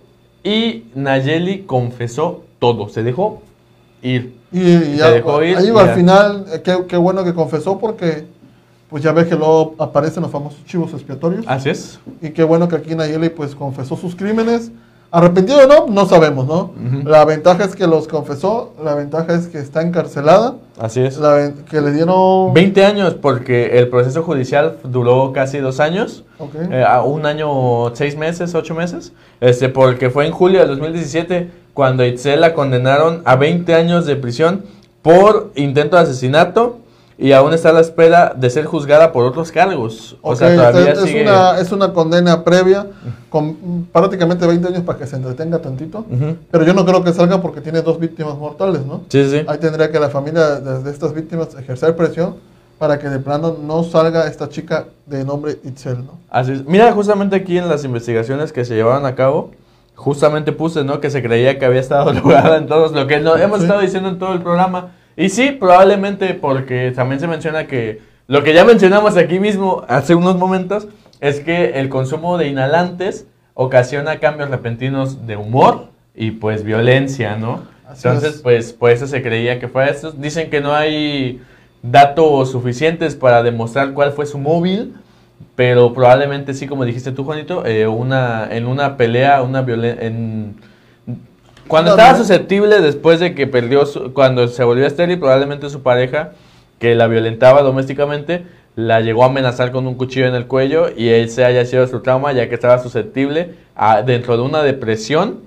y 0.45 0.85
Nayeli 0.95 1.63
confesó 1.63 2.43
todo. 2.59 2.89
Se 2.89 3.03
dejó 3.03 3.43
ir. 4.03 4.35
Y, 4.53 4.61
y 4.61 4.99
Se 4.99 5.11
dejó 5.11 5.43
ir 5.43 5.57
ahí 5.57 5.67
y 5.67 5.77
al 5.77 5.95
final, 5.95 6.45
eh, 6.53 6.61
qué, 6.63 6.85
qué 6.87 6.97
bueno 6.97 7.25
que 7.25 7.35
confesó 7.35 7.79
porque 7.79 8.27
pues 8.89 9.03
ya 9.03 9.11
ves 9.11 9.27
que 9.27 9.35
luego 9.35 9.75
aparecen 9.79 10.23
los 10.23 10.31
famosos 10.31 10.65
chivos 10.67 10.93
expiatorios. 10.93 11.45
Así 11.49 11.71
es. 11.71 11.99
Y 12.23 12.31
qué 12.31 12.45
bueno 12.45 12.69
que 12.69 12.77
aquí 12.77 12.95
Nayeli 12.95 13.31
pues 13.31 13.55
confesó 13.55 13.97
sus 13.97 14.15
crímenes. 14.15 14.71
Arrepentido 15.15 15.61
o 15.61 15.67
no, 15.69 15.87
no 15.87 16.07
sabemos, 16.07 16.45
¿no? 16.45 16.73
La 17.05 17.25
ventaja 17.25 17.63
es 17.63 17.77
que 17.77 17.87
los 17.87 18.09
confesó, 18.09 18.75
la 18.83 18.97
ventaja 18.97 19.33
es 19.33 19.47
que 19.47 19.59
está 19.59 19.83
encarcelada, 19.83 20.57
Así 20.77 21.03
es. 21.03 21.19
la 21.19 21.53
que 21.71 21.81
le 21.81 21.93
dieron... 21.93 22.53
20 22.53 22.85
años, 22.85 23.15
porque 23.15 23.79
el 23.79 23.87
proceso 23.87 24.25
judicial 24.25 24.79
duró 24.83 25.33
casi 25.33 25.59
dos 25.59 25.79
años. 25.79 26.25
Eh, 26.69 26.85
un 27.05 27.27
año, 27.27 27.95
seis 27.95 28.17
meses, 28.17 28.57
ocho 28.57 28.75
meses. 28.75 29.13
Este, 29.41 29.69
porque 29.69 30.11
fue 30.11 30.27
en 30.27 30.33
julio 30.33 30.59
del 30.59 30.71
2017 30.71 31.49
cuando 31.75 32.05
Itzel 32.05 32.41
la 32.41 32.53
condenaron 32.53 33.23
a 33.25 33.37
20 33.37 33.73
años 33.73 34.07
de 34.07 34.17
prisión 34.17 34.65
por 35.01 35.53
intento 35.55 35.95
de 35.95 36.03
asesinato 36.03 36.79
y 37.17 37.33
aún 37.33 37.53
está 37.55 37.69
a 37.69 37.73
la 37.73 37.81
espera 37.81 38.35
de 38.37 38.51
ser 38.51 38.65
juzgada 38.65 39.13
por 39.13 39.25
otros 39.25 39.53
cargos. 39.53 40.17
O 40.21 40.33
Ok, 40.33 40.39
sea, 40.39 40.55
todavía 40.73 40.93
es, 40.93 41.01
sigue. 41.01 41.23
una, 41.23 41.59
es 41.61 41.71
una 41.73 41.93
condena 41.93 42.43
previa 42.43 42.87
con 43.31 43.87
prácticamente 43.93 44.47
20 44.47 44.69
años 44.69 44.83
para 44.83 44.99
que 44.99 45.07
se 45.07 45.17
entretenga 45.17 45.59
tantito. 45.61 46.01
Ujú. 46.11 46.37
Pero 46.51 46.65
yo 46.65 46.75
no 46.75 46.85
creo 46.85 47.05
que 47.05 47.13
salga 47.13 47.41
porque 47.41 47.61
tiene 47.61 47.83
dos 47.83 47.99
víctimas 48.01 48.37
mortales, 48.37 48.85
¿no? 48.85 49.03
Sí, 49.09 49.29
sí. 49.31 49.43
Ahí 49.47 49.59
tendría 49.59 49.91
que 49.91 50.01
la 50.01 50.09
familia 50.11 50.61
de, 50.61 50.83
de 50.83 50.91
estas 50.91 51.15
víctimas 51.15 51.55
ejercer 51.55 51.95
presión 51.95 52.37
para 52.79 52.99
que 52.99 53.09
de 53.09 53.21
plano 53.21 53.57
no 53.63 53.85
salga 53.85 54.27
esta 54.27 54.49
chica 54.49 54.87
de 55.07 55.25
nombre 55.25 55.59
Itzel, 55.65 55.99
¿no? 56.05 56.19
Así 56.31 56.53
es. 56.53 56.65
Mira, 56.67 56.91
justamente 56.93 57.37
aquí 57.37 57.57
en 57.57 57.69
las 57.69 57.85
investigaciones 57.85 58.53
que 58.53 58.65
se 58.65 58.75
llevaron 58.75 59.07
a 59.07 59.15
cabo, 59.15 59.53
justamente 59.95 60.51
puse, 60.51 60.83
¿no? 60.83 61.01
Que 61.01 61.09
se 61.11 61.23
creía 61.23 61.59
que 61.61 61.65
había 61.65 61.81
estado 61.81 62.13
drogada 62.13 62.57
en 62.57 62.67
todos, 62.67 62.91
lo 62.91 63.07
que 63.07 63.21
no- 63.21 63.37
hemos 63.37 63.59
Sí. 63.59 63.65
estado 63.67 63.81
diciendo 63.81 64.09
en 64.09 64.19
todo 64.19 64.33
el 64.33 64.43
programa. 64.43 64.91
Y 65.17 65.29
sí, 65.29 65.51
probablemente 65.53 66.35
porque 66.35 66.93
también 66.95 67.21
se 67.21 67.27
menciona 67.27 67.67
que 67.67 68.01
lo 68.27 68.43
que 68.43 68.55
ya 68.55 68.65
mencionamos 68.65 69.17
aquí 69.17 69.39
mismo 69.39 69.85
hace 69.89 70.15
unos 70.15 70.37
momentos 70.37 70.89
es 71.21 71.41
que 71.41 71.79
el 71.79 71.89
consumo 71.89 72.39
de 72.39 72.49
inhalantes 72.49 73.27
ocasiona 73.55 74.19
cambios 74.19 74.51
repentinos 74.51 75.27
de 75.27 75.37
humor 75.37 75.89
y 76.15 76.33
pues 76.33 76.65
violencia, 76.65 77.37
¿no? 77.37 77.63
Así 77.87 78.09
Entonces, 78.09 78.37
es. 78.37 78.43
pues 78.43 78.73
por 78.73 78.91
eso 78.91 79.07
se 79.07 79.23
creía 79.23 79.61
que 79.61 79.69
fue 79.69 79.89
eso. 79.91 80.11
Dicen 80.11 80.51
que 80.51 80.61
no 80.61 80.75
hay 80.75 81.41
datos 81.83 82.51
suficientes 82.51 83.15
para 83.15 83.43
demostrar 83.43 83.93
cuál 83.93 84.13
fue 84.13 84.27
su 84.27 84.39
móvil, 84.39 84.95
pero 85.55 85.93
probablemente 85.93 86.55
sí, 86.55 86.67
como 86.67 86.85
dijiste 86.85 87.13
tú, 87.13 87.25
Juanito, 87.25 87.65
eh, 87.67 87.87
una, 87.87 88.49
en 88.51 88.67
una 88.67 88.97
pelea, 88.97 89.43
una 89.43 89.63
violencia... 89.63 90.11
Cuando 91.69 91.91
estaba 91.93 92.17
susceptible 92.19 92.81
después 92.81 93.21
de 93.21 93.35
que 93.35 93.47
perdió, 93.47 93.87
su- 93.87 94.13
cuando 94.13 94.49
se 94.49 94.65
volvió 94.65 94.87
estéril, 94.87 95.19
probablemente 95.19 95.71
su 95.71 95.83
pareja, 95.83 96.33
que 96.79 96.95
la 96.95 97.07
violentaba 97.07 97.63
domésticamente, 97.63 98.45
la 98.77 99.01
llegó 99.01 99.23
a 99.23 99.27
amenazar 99.27 99.71
con 99.73 99.87
un 99.87 99.95
cuchillo 99.95 100.27
en 100.27 100.35
el 100.35 100.47
cuello 100.47 100.89
y 100.95 101.09
ese 101.09 101.45
haya 101.45 101.65
sido 101.65 101.87
su 101.87 102.01
trauma, 102.01 102.33
ya 102.33 102.49
que 102.49 102.55
estaba 102.55 102.79
susceptible 102.83 103.55
a, 103.77 104.03
dentro 104.03 104.37
de 104.37 104.43
una 104.43 104.63
depresión 104.63 105.39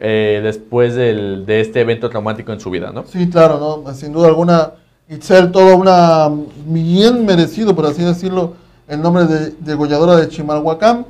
eh, 0.00 0.40
después 0.42 0.94
del- 0.94 1.46
de 1.46 1.60
este 1.60 1.80
evento 1.80 2.10
traumático 2.10 2.52
en 2.52 2.60
su 2.60 2.68
vida, 2.70 2.90
¿no? 2.92 3.04
Sí, 3.06 3.30
claro, 3.30 3.82
¿no? 3.84 3.94
Sin 3.94 4.12
duda 4.12 4.28
alguna, 4.28 4.72
Itzel, 5.08 5.50
todo 5.50 5.76
una 5.76 6.30
bien 6.66 7.24
merecido, 7.24 7.74
por 7.74 7.86
así 7.86 8.02
decirlo, 8.04 8.54
el 8.88 9.00
nombre 9.00 9.24
de 9.24 9.52
degolladora 9.60 10.16
de 10.16 10.28
Chimalhuacán. 10.28 11.06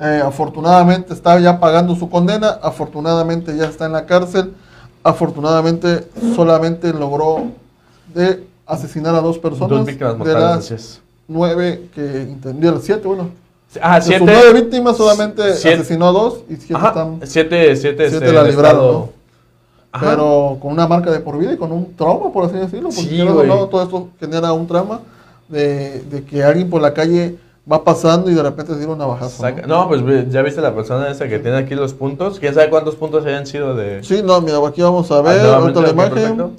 Eh, 0.00 0.20
afortunadamente 0.24 1.12
está 1.14 1.38
ya 1.38 1.60
pagando 1.60 1.94
su 1.94 2.10
condena, 2.10 2.58
afortunadamente 2.62 3.56
ya 3.56 3.66
está 3.66 3.86
en 3.86 3.92
la 3.92 4.06
cárcel, 4.06 4.52
afortunadamente 5.04 6.06
solamente 6.34 6.92
logró 6.92 7.44
de 8.12 8.44
asesinar 8.66 9.14
a 9.14 9.20
dos 9.20 9.38
personas 9.38 9.70
Dos 9.70 9.86
víctimas 9.86 10.18
de 10.18 10.32
las 10.32 11.00
nueve 11.28 11.88
que 11.94 12.22
intentó, 12.28 12.80
siete, 12.80 13.06
bueno, 13.06 13.28
Ah, 13.80 13.96
de 13.96 14.02
siete. 14.02 14.18
sus 14.20 14.26
nueve 14.28 14.60
víctimas 14.60 14.96
solamente 14.96 15.54
siete- 15.54 15.80
asesinó 15.80 16.08
a 16.08 16.12
dos 16.12 16.38
y 16.48 16.56
siete 16.56 16.74
Ajá, 16.74 16.88
están 16.88 17.20
siete, 17.24 17.76
siete, 17.76 18.08
siete 18.10 18.24
este, 18.26 18.32
la 18.32 18.42
libraron, 18.44 18.92
¿no? 18.92 19.08
Pero 20.00 20.58
con 20.60 20.72
una 20.72 20.88
marca 20.88 21.10
de 21.12 21.20
por 21.20 21.38
vida 21.38 21.52
y 21.52 21.56
con 21.56 21.70
un 21.70 21.94
trauma, 21.94 22.32
por 22.32 22.44
así 22.46 22.56
decirlo. 22.56 22.88
Porque 22.88 23.02
Sí, 23.02 23.18
no, 23.24 23.66
todo 23.68 23.82
esto 23.82 24.08
genera 24.18 24.52
un 24.52 24.66
trauma 24.66 25.00
de, 25.48 26.00
de 26.10 26.24
que 26.24 26.42
alguien 26.42 26.68
por 26.68 26.80
la 26.82 26.92
calle 26.92 27.38
va 27.70 27.82
pasando 27.82 28.30
y 28.30 28.34
de 28.34 28.42
repente 28.42 28.74
se 28.74 28.80
tira 28.80 28.92
una 28.92 29.06
bajazo. 29.06 29.42
Saca- 29.42 29.66
no, 29.66 29.88
pues 29.88 30.02
ve- 30.02 30.26
ya 30.30 30.42
viste 30.42 30.60
la 30.60 30.74
persona 30.74 31.08
esa 31.10 31.28
que 31.28 31.38
tiene 31.38 31.56
aquí 31.56 31.74
los 31.74 31.94
puntos. 31.94 32.38
¿Quién 32.38 32.54
sabe 32.54 32.68
cuántos 32.70 32.94
puntos 32.96 33.24
hayan 33.24 33.46
sido 33.46 33.74
de... 33.74 34.02
Sí, 34.02 34.20
no, 34.22 34.40
mira, 34.40 34.58
aquí 34.66 34.82
vamos 34.82 35.10
a 35.10 35.18
Ah, 35.18 35.22
ver 35.22 35.40
nuevamente, 35.42 35.78
ahorita 35.78 35.80
la 35.96 36.06
imagen. 36.06 36.52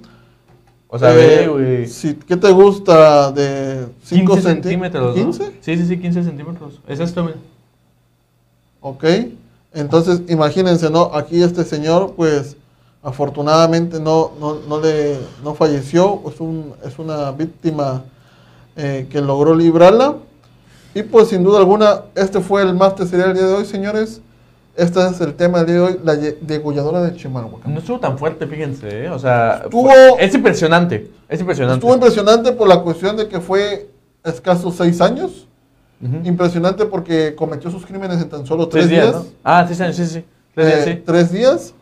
O 0.88 0.98
sea, 1.00 1.14
Eh, 1.14 1.16
ve, 1.18 1.48
güey. 1.48 1.88
si- 1.88 2.16
¿Qué 2.16 2.38
te 2.38 2.52
gusta 2.52 3.32
de 3.32 3.86
5 4.04 4.34
15 4.34 4.50
centímetros, 4.50 5.16
¿no? 5.16 5.24
¿15? 5.34 5.52
Sí, 5.62 5.78
sí, 5.78 5.86
sí, 5.86 6.00
15 6.00 6.24
centímetros. 6.24 6.80
Es 6.88 7.00
esto, 7.00 7.24
mira. 7.24 7.38
Ok. 8.82 9.04
Entonces, 9.74 10.22
imagínense, 10.30 10.90
¿no? 10.90 11.12
Aquí 11.14 11.42
este 11.44 11.64
señor, 11.66 12.14
pues, 12.16 12.56
afortunadamente 13.04 14.00
no, 14.00 14.32
no, 14.40 14.56
no 14.68 14.80
le 14.80 15.18
no 15.44 15.54
falleció. 15.54 16.22
Es, 16.32 16.40
un, 16.40 16.74
es 16.84 16.98
una 16.98 17.32
víctima 17.32 18.04
eh, 18.78 19.08
que 19.10 19.22
logró 19.22 19.54
librarla. 19.54 20.16
Y 20.96 21.04
pues, 21.04 21.28
sin 21.28 21.44
duda 21.44 21.60
alguna, 21.60 22.04
este 22.16 22.40
fue 22.40 22.62
el 22.64 22.74
máster 22.74 23.06
serial 23.06 23.30
del 23.30 23.38
día 23.40 23.48
de 23.48 23.54
hoy, 23.54 23.66
señores. 23.66 24.22
Este 24.78 25.06
es 25.06 25.20
el 25.22 25.34
tema 25.36 25.60
del 25.60 25.68
día 25.68 25.76
de 25.76 25.82
hoy, 25.82 26.00
la 26.04 26.16
degolladora 26.16 27.02
de 27.04 27.16
Chimalhuacán. 27.16 27.74
No 27.74 27.80
estuvo 27.80 28.00
tan 28.00 28.18
fuerte, 28.18 28.48
fíjense, 28.48 29.06
¿eh? 29.06 29.10
O 29.10 29.20
sea, 29.20 29.62
Estuvo- 29.66 29.90
fue- 29.90 30.16
es 30.26 30.34
impresionante. 30.34 31.12
Es 31.30 31.40
impresionante. 31.42 31.76
Estuvo 31.80 31.94
impresionante 31.94 32.52
por 32.54 32.68
la 32.70 32.80
cuestión 32.82 33.16
de 33.18 33.28
que 33.28 33.40
fue 33.42 33.90
escasos 34.24 34.74
seis 34.76 35.00
años. 35.02 35.48
Ujú. 36.02 36.26
Impresionante 36.28 36.86
porque 36.86 37.36
cometió 37.36 37.70
sus 37.72 37.86
crímenes 37.86 38.22
en 38.22 38.30
tan 38.30 38.46
solo 38.46 38.68
Tres 38.70 38.88
tres 38.88 38.90
días. 39.02 39.14
¿no? 39.16 39.26
Ah, 39.44 39.66
sí, 39.68 39.76
sí, 39.76 39.84
sí, 39.94 40.06
sí. 40.08 40.26
Tres 40.54 40.68
Eh, 40.68 40.76
días, 40.76 40.86
sí. 40.86 41.04
¿Tres 41.06 41.32
días? 41.32 41.74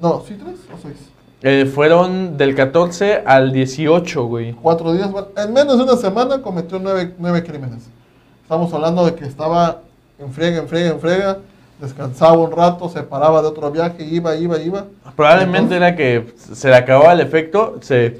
No, 0.00 0.22
¿sí 0.26 0.34
tres 0.34 0.56
o 0.72 0.78
seis? 0.82 0.96
Eh, 1.42 1.66
fueron 1.72 2.36
del 2.36 2.54
14 2.54 3.22
al 3.24 3.52
18, 3.52 4.24
güey. 4.26 4.52
Cuatro 4.54 4.92
días. 4.92 5.10
bueno, 5.10 5.28
en 5.36 5.52
menos 5.52 5.76
de 5.78 5.84
una 5.84 5.96
semana 5.96 6.40
cometió 6.42 6.78
nueve, 6.80 7.14
nueve 7.18 7.42
crímenes. 7.44 7.84
Estamos 8.50 8.74
hablando 8.74 9.06
de 9.06 9.14
que 9.14 9.26
estaba 9.26 9.76
en 10.18 10.32
friega, 10.32 10.58
en 10.58 10.66
friega, 10.66 10.90
en 10.90 10.98
friega. 10.98 11.38
Descansaba 11.80 12.32
un 12.32 12.50
rato, 12.50 12.88
se 12.88 13.04
paraba 13.04 13.42
de 13.42 13.46
otro 13.46 13.70
viaje, 13.70 14.02
iba, 14.02 14.34
iba, 14.34 14.58
iba. 14.58 14.86
Probablemente 15.14 15.76
era 15.76 15.94
que 15.94 16.34
se 16.36 16.66
le 16.68 16.74
acababa 16.74 17.12
el 17.12 17.20
efecto, 17.20 17.76
se 17.80 18.18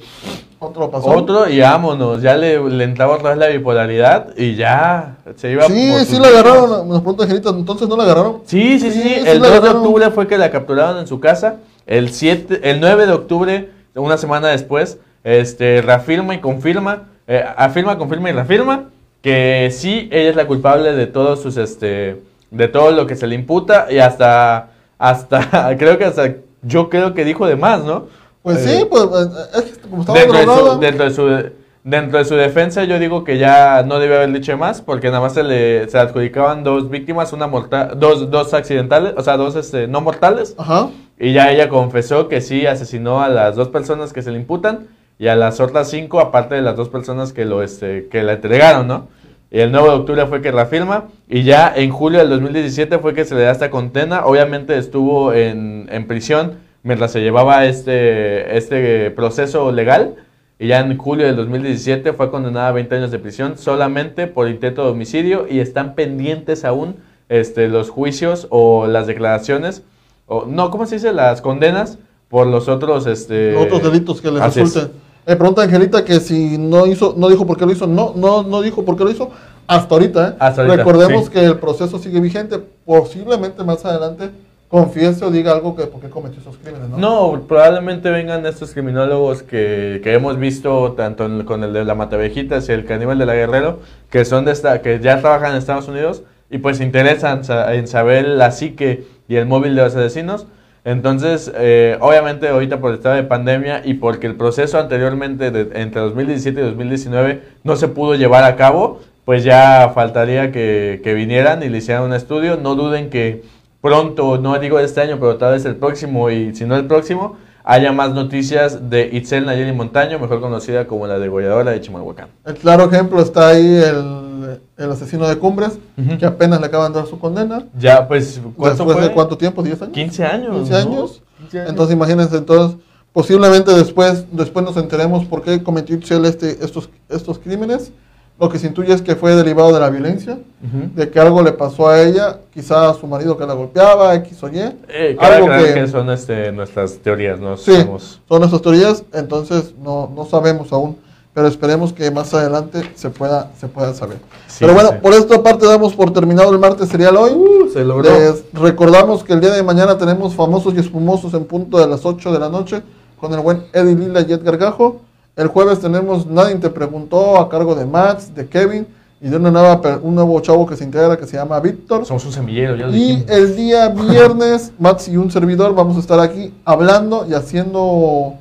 Otro 0.61 0.89
pasó. 0.89 1.09
otro 1.09 1.49
y 1.49 1.59
vámonos. 1.59 2.23
Ya 2.23 2.37
le, 2.37 2.63
le 2.63 2.85
entraba 2.85 3.17
otra 3.17 3.31
vez 3.31 3.39
la 3.39 3.49
bipolaridad 3.49 4.29
y 4.37 4.55
ya 4.55 5.17
se 5.35 5.51
iba. 5.51 5.65
Sí, 5.65 5.95
sí 6.07 6.21
la 6.21 6.29
agarraron. 6.29 6.89
Nos 6.89 7.01
pregunta 7.01 7.25
Angelita, 7.25 7.51
entonces 7.51 7.89
no 7.89 7.97
la 7.97 8.05
agarraron. 8.05 8.43
Sí, 8.45 8.79
sí, 8.79 8.93
sí. 8.93 9.03
Sí, 9.03 9.15
sí 9.23 9.29
el 9.29 9.43
la 9.43 9.49
2 9.49 9.63
de 9.65 9.71
octubre 9.71 10.11
fue 10.13 10.29
que 10.29 10.39
la 10.39 10.53
capturaron 10.53 10.99
en 10.99 11.09
su 11.09 11.19
casa. 11.19 11.57
El 11.89 12.13
7, 12.13 12.71
el 12.71 12.79
9 12.79 13.07
de 13.07 13.13
octubre, 13.13 13.71
una 13.97 14.17
semana 14.17 14.47
después, 14.47 14.99
este, 15.25 15.83
reafirma 15.83 16.37
y 16.37 16.39
confirma, 16.39 17.09
eh, 17.27 17.45
afirma, 17.57 17.99
confirma 17.99 18.31
y 18.31 18.33
reafirma 18.33 18.85
que 19.23 19.71
sí, 19.73 20.09
ella 20.13 20.31
es 20.31 20.37
la 20.37 20.47
culpable 20.47 20.93
de 20.93 21.07
todos 21.07 21.43
sus, 21.43 21.57
este, 21.57 22.23
de 22.51 22.69
todo 22.69 22.91
lo 22.91 23.07
que 23.07 23.17
se 23.17 23.27
le 23.27 23.35
imputa 23.35 23.87
y 23.91 23.99
hasta, 23.99 24.71
hasta, 24.99 25.77
creo 25.79 25.99
que 25.99 26.05
hasta, 26.05 26.35
yo 26.63 26.89
creo 26.89 27.15
que 27.15 27.25
dijo 27.25 27.47
de 27.47 27.57
más, 27.57 27.85
¿no? 27.85 28.07
Pues 28.43 28.59
Eh, 28.67 28.79
sí, 28.81 28.87
pues 28.89 29.05
eh, 29.05 29.59
es 29.59 29.63
que 29.79 29.89
como 29.89 30.03
estaba 30.03 30.19
dentro 30.19 30.39
de, 30.39 30.45
su, 30.45 30.81
dentro, 30.81 31.05
de 31.05 31.11
su, 31.11 31.51
dentro 31.85 32.19
de 32.19 32.25
su 32.25 32.35
defensa, 32.35 32.85
yo 32.85 32.99
digo 32.99 33.23
que 33.23 33.37
ya 33.37 33.83
no 33.83 33.99
debe 33.99 34.17
haber 34.17 34.33
dicho 34.33 34.57
más, 34.57 34.81
porque 34.81 35.09
nada 35.09 35.21
más 35.21 35.35
se 35.35 35.43
le 35.43 35.89
se 35.91 35.99
adjudicaban 35.99 36.65
dos 36.65 36.89
víctimas, 36.89 37.35
una 37.35 37.47
mortal, 37.47 37.99
dos, 37.99 38.31
dos 38.31 38.55
accidentales, 38.55 39.13
o 39.19 39.23
sea, 39.23 39.37
dos 39.37 39.57
este, 39.57 39.87
no 39.87 40.01
mortales, 40.01 40.55
Ajá. 40.57 40.89
y 41.19 41.35
ya 41.35 41.51
ella 41.51 41.69
confesó 41.69 42.29
que 42.29 42.41
sí 42.41 42.67
asesinó 42.67 43.21
a 43.23 43.29
las 43.29 43.57
dos 43.57 43.69
personas 43.69 44.15
que 44.15 44.23
se 44.23 44.31
le 44.31 44.39
imputan 44.39 44.87
y 45.21 45.29
a 45.29 45.37
las 45.37 45.61
otras 45.61 45.91
cinco, 45.91 46.19
aparte 46.19 46.55
de 46.55 46.63
las 46.63 46.77
dos 46.77 46.89
personas 46.89 47.35
que 47.35 47.45
lo 47.45 47.63
este, 47.63 48.09
que 48.09 48.23
la 48.23 48.33
entregaron, 48.33 48.89
¿no? 48.89 49.09
Y 49.51 49.61
el 49.61 49.71
9 49.71 49.87
de 49.87 49.95
octubre 49.95 50.27
fue 50.27 50.41
que 50.41 50.51
reafirma, 50.51 51.09
y 51.29 51.43
ya 51.43 51.71
en 51.77 51.91
julio 51.91 52.21
del 52.21 52.31
2017 52.31 52.99
fue 53.01 53.13
que 53.13 53.27
se 53.27 53.35
le 53.35 53.43
da 53.43 53.51
esta 53.51 53.69
condena. 53.69 54.25
Obviamente 54.25 54.79
estuvo 54.79 55.35
en, 55.35 55.89
en 55.93 56.07
prisión 56.07 56.55
mientras 56.83 57.13
se 57.13 57.21
llevaba 57.21 57.67
este, 57.67 58.57
este 58.57 59.11
proceso 59.11 59.71
legal. 59.73 60.15
Y 60.59 60.69
ya 60.69 60.81
en 60.81 60.97
julio 60.97 61.27
del 61.27 61.37
2017 61.37 62.15
fue 62.15 62.31
condenada 62.31 62.69
a 62.69 62.73
20 62.73 62.95
años 62.95 63.11
de 63.11 63.19
prisión 63.19 63.59
solamente 63.59 64.27
por 64.27 64.49
intento 64.49 64.85
de 64.85 64.91
homicidio 64.91 65.47
y 65.51 65.61
están 65.61 65.95
pendientes 65.95 66.65
aún 66.65 66.97
este, 67.29 67.69
los 67.69 67.91
juicios 67.91 68.47
o 68.49 68.87
las 68.87 69.07
declaraciones, 69.07 69.83
o 70.27 70.47
no, 70.47 70.71
¿cómo 70.71 70.87
se 70.87 70.95
dice? 70.95 71.13
Las 71.13 71.43
condenas 71.43 71.99
por 72.31 72.47
los 72.47 72.69
otros... 72.69 73.07
Este, 73.07 73.55
otros 73.57 73.83
delitos 73.83 74.23
que 74.23 74.31
le 74.31 74.41
resulten. 74.41 75.10
Eh, 75.31 75.37
pregunta 75.37 75.63
Angelita 75.63 76.05
que 76.05 76.19
si 76.19 76.59
no 76.59 76.87
hizo, 76.87 77.15
no 77.17 77.29
dijo 77.29 77.47
por 77.47 77.57
qué 77.57 77.65
lo 77.65 77.71
hizo. 77.71 77.87
No, 77.87 78.15
no, 78.17 78.43
no 78.43 78.63
dijo 78.63 78.85
por 78.85 78.97
qué 78.97 79.05
lo 79.05 79.11
hizo 79.13 79.31
hasta 79.69 79.95
ahorita. 79.95 80.29
¿eh? 80.31 80.35
Hasta 80.41 80.63
ahorita, 80.63 80.77
Recordemos 80.79 81.27
sí. 81.27 81.31
que 81.31 81.45
el 81.45 81.57
proceso 81.59 82.01
sigue 82.01 82.19
vigente. 82.21 82.59
Posiblemente 82.85 83.63
más 83.63 83.85
adelante 83.85 84.31
confiese 84.69 85.25
o 85.25 85.31
diga 85.31 85.53
algo 85.53 85.77
que 85.77 85.85
por 85.87 86.01
qué 86.01 86.09
cometió 86.11 86.41
esos 86.41 86.57
crímenes. 86.57 86.89
No. 86.91 86.99
No, 87.33 87.41
probablemente 87.43 88.11
vengan 88.11 88.45
estos 88.45 88.73
criminólogos 88.73 89.45
que, 89.45 90.01
que 90.03 90.15
hemos 90.15 90.37
visto 90.37 90.93
tanto 90.97 91.27
en- 91.27 91.45
con 91.45 91.63
el 91.63 91.73
de 91.73 91.85
la 91.85 91.95
Matavejitas 91.95 92.69
y 92.69 92.73
el 92.73 92.85
caníbal 92.85 93.17
de 93.19 93.27
la 93.27 93.35
Guerrero, 93.35 93.79
que 94.11 94.25
son 94.25 94.45
de 94.45 94.51
esta, 94.53 94.83
que 94.83 94.99
ya 94.99 95.21
trabajan 95.21 95.53
en 95.53 95.59
Estados 95.59 95.87
Unidos 95.87 96.23
y 96.51 96.59
pues 96.59 96.79
se 96.79 96.85
interesan 96.85 97.45
sa- 97.45 97.73
en 97.75 97.87
saber 97.87 98.27
la 98.27 98.51
psique 98.51 99.07
y 99.29 99.37
el 99.37 99.47
móvil 99.47 99.77
de 99.77 99.83
los 99.83 99.95
asesinos. 99.95 100.47
Entonces, 100.85 101.53
eh, 101.57 101.97
obviamente 102.01 102.49
ahorita 102.49 102.81
por 102.81 102.91
el 102.91 102.97
estado 102.97 103.17
de 103.17 103.23
pandemia 103.25 103.83
y 103.85 103.95
porque 103.95 104.27
el 104.27 104.35
proceso 104.35 104.79
anteriormente 104.79 105.51
de- 105.51 105.81
entre 105.81 106.01
2017 106.01 106.61
y 106.61 106.65
2019 106.65 107.43
no 107.65 107.77
se 107.77 107.89
pudo 107.89 108.15
llevar 108.15 108.45
a 108.45 108.57
cabo, 108.57 109.01
pues 109.25 109.45
ya 109.45 109.93
faltaría 109.95 110.51
que, 110.53 111.01
que 111.05 111.15
vinieran 111.15 111.63
y 111.63 111.69
le 111.69 111.79
hicieran 111.79 112.05
un 112.05 112.15
estudio. 112.15 112.57
No 112.57 112.75
duden 112.75 113.11
que 113.11 113.43
pronto, 113.81 114.39
no 114.39 114.59
digo 114.59 114.79
este 114.81 115.01
año, 115.03 115.19
pero 115.21 115.37
tal 115.37 115.53
vez 115.53 115.65
el 115.67 115.77
próximo 115.77 116.31
y 116.31 116.55
si 116.55 116.65
no 116.65 116.77
el 116.77 116.87
próximo, 116.87 117.37
haya 117.63 117.93
más 117.93 118.13
noticias 118.15 118.89
de 118.91 119.09
Itzel 119.13 119.45
Nayeli 119.47 119.73
Montaño, 119.73 120.19
mejor 120.19 120.41
conocida 120.41 120.87
como 120.87 121.07
la 121.07 121.19
degolladora 121.19 121.73
de 121.73 121.81
Chimalhuacán. 121.81 122.29
El 122.47 122.55
claro 122.55 122.85
ejemplo 122.91 123.21
está 123.21 123.49
ahí 123.49 123.77
el, 123.77 124.30
el 124.77 124.91
asesino 124.93 125.27
de 125.29 125.37
Cumbres, 125.39 125.79
Ujú. 125.97 126.19
que 126.19 126.27
apenas 126.27 126.61
le 126.61 126.67
acaban 126.67 126.93
de 126.93 126.99
dar 127.01 127.09
su 127.09 127.19
condena. 127.19 127.65
Ya, 127.79 128.07
pues, 128.09 128.41
¿cuánto 128.57 128.85
Después 128.85 128.99
fue? 128.99 129.09
de 129.09 129.15
cuánto 129.15 129.37
tiempo, 129.39 129.63
10 129.63 129.83
años. 129.83 129.95
15 129.95 130.25
años. 130.25 130.57
15 130.57 130.71
¿no? 130.71 130.77
años. 130.79 131.23
15 131.39 131.59
años. 131.61 131.71
Entonces 131.71 131.97
imagínense, 131.97 132.37
entonces 132.37 132.77
posiblemente 133.13 133.73
después, 133.75 134.25
después 134.33 134.65
nos 134.65 134.77
enteremos 134.77 135.25
por 135.25 135.43
qué 135.43 135.63
cometió 135.63 135.97
Itzel 135.97 136.25
este, 136.25 136.65
estos, 136.65 136.89
estos 137.09 137.39
crímenes. 137.39 137.93
Lo 138.39 138.49
que 138.49 138.59
se 138.59 138.69
intuye 138.69 138.95
es 138.95 139.03
que 139.03 139.17
fue 139.17 139.35
derivado 139.37 139.71
de 139.71 139.81
la 139.81 139.91
violencia, 139.91 140.33
Ujú. 140.65 140.95
de 140.95 141.11
que 141.11 141.21
algo 141.21 141.43
le 141.43 141.53
pasó 141.53 141.89
a 141.89 142.01
ella, 142.01 142.39
quizá 142.55 142.89
a 142.89 142.95
su 142.95 143.07
marido 143.07 143.37
que 143.37 143.45
la 143.45 143.53
golpeaba, 143.53 144.15
X 144.15 144.43
o 144.43 144.49
Y. 144.49 144.59
Eh, 144.89 145.15
algo 145.21 145.47
que- 145.49 145.75
que... 145.75 145.89
son 145.89 146.09
este, 146.09 146.51
nuestras 146.51 146.97
teorías, 147.01 147.39
no 147.39 147.59
Sí, 147.59 147.77
somos... 147.83 148.19
son 148.27 148.39
nuestras 148.39 148.63
teorías, 148.63 149.05
entonces 149.13 149.75
no, 149.83 150.11
no 150.17 150.25
sabemos 150.25 150.73
aún, 150.73 150.97
pero 151.41 151.49
esperemos 151.49 151.95
que 151.95 152.11
más 152.11 152.35
adelante 152.35 152.83
se 152.95 153.09
pueda, 153.09 153.51
se 153.59 153.67
pueda 153.67 153.95
saber. 153.95 154.19
Sí, 154.47 154.57
pero 154.61 154.75
bueno, 154.75 154.91
sí. 154.91 154.97
por 155.01 155.15
esta 155.15 155.43
parte 155.43 155.65
damos 155.65 155.95
por 155.95 156.13
terminado 156.13 156.53
el 156.53 156.59
martes 156.59 156.91
serial 156.91 157.17
hoy. 157.17 157.31
Uh, 157.31 157.71
se 157.73 157.83
logró. 157.83 158.11
Les 158.11 158.45
recordamos 158.53 159.25
que 159.25 159.33
el 159.33 159.41
día 159.41 159.51
de 159.51 159.63
mañana 159.63 159.97
tenemos 159.97 160.35
famosos 160.35 160.75
y 160.75 160.81
espumosos 160.81 161.33
en 161.33 161.47
punto 161.47 161.79
de 161.79 161.87
las 161.87 162.05
8 162.05 162.31
de 162.31 162.39
la 162.39 162.51
noche 162.51 162.83
con 163.19 163.33
el 163.33 163.41
buen 163.41 163.63
Eddie 163.73 163.95
Lila 163.95 164.21
y 164.21 164.35
Edgar 164.35 164.59
Gajo. 164.59 165.01
El 165.35 165.49
jueves 165.49 165.81
tenemos 165.81 166.27
Nadie 166.27 166.57
te 166.57 166.69
preguntó 166.69 167.39
a 167.39 167.49
cargo 167.49 167.75
de 167.75 167.87
Max, 167.87 168.35
de 168.35 168.47
Kevin 168.47 168.87
y 169.23 169.29
de 169.31 169.37
una 169.39 169.51
nueva, 169.51 169.81
un 170.03 170.15
nuevo 170.15 170.39
chavo 170.41 170.67
que 170.67 170.77
se 170.77 170.85
integra 170.85 171.17
que 171.17 171.27
se 171.27 171.39
llama 171.39 171.59
Víctor. 171.59 172.05
Somos 172.05 172.27
un 172.27 172.33
semillero, 172.33 172.77
ya 172.77 172.87
lo 172.87 172.95
Y 172.95 172.99
dijimos. 173.01 173.31
el 173.31 173.57
día 173.57 173.89
viernes, 173.89 174.73
Max 174.79 175.09
y 175.09 175.17
un 175.17 175.31
servidor 175.31 175.75
vamos 175.75 175.97
a 175.97 176.01
estar 176.01 176.21
aquí 176.21 176.53
hablando 176.67 177.25
y 177.27 177.33
haciendo 177.33 178.35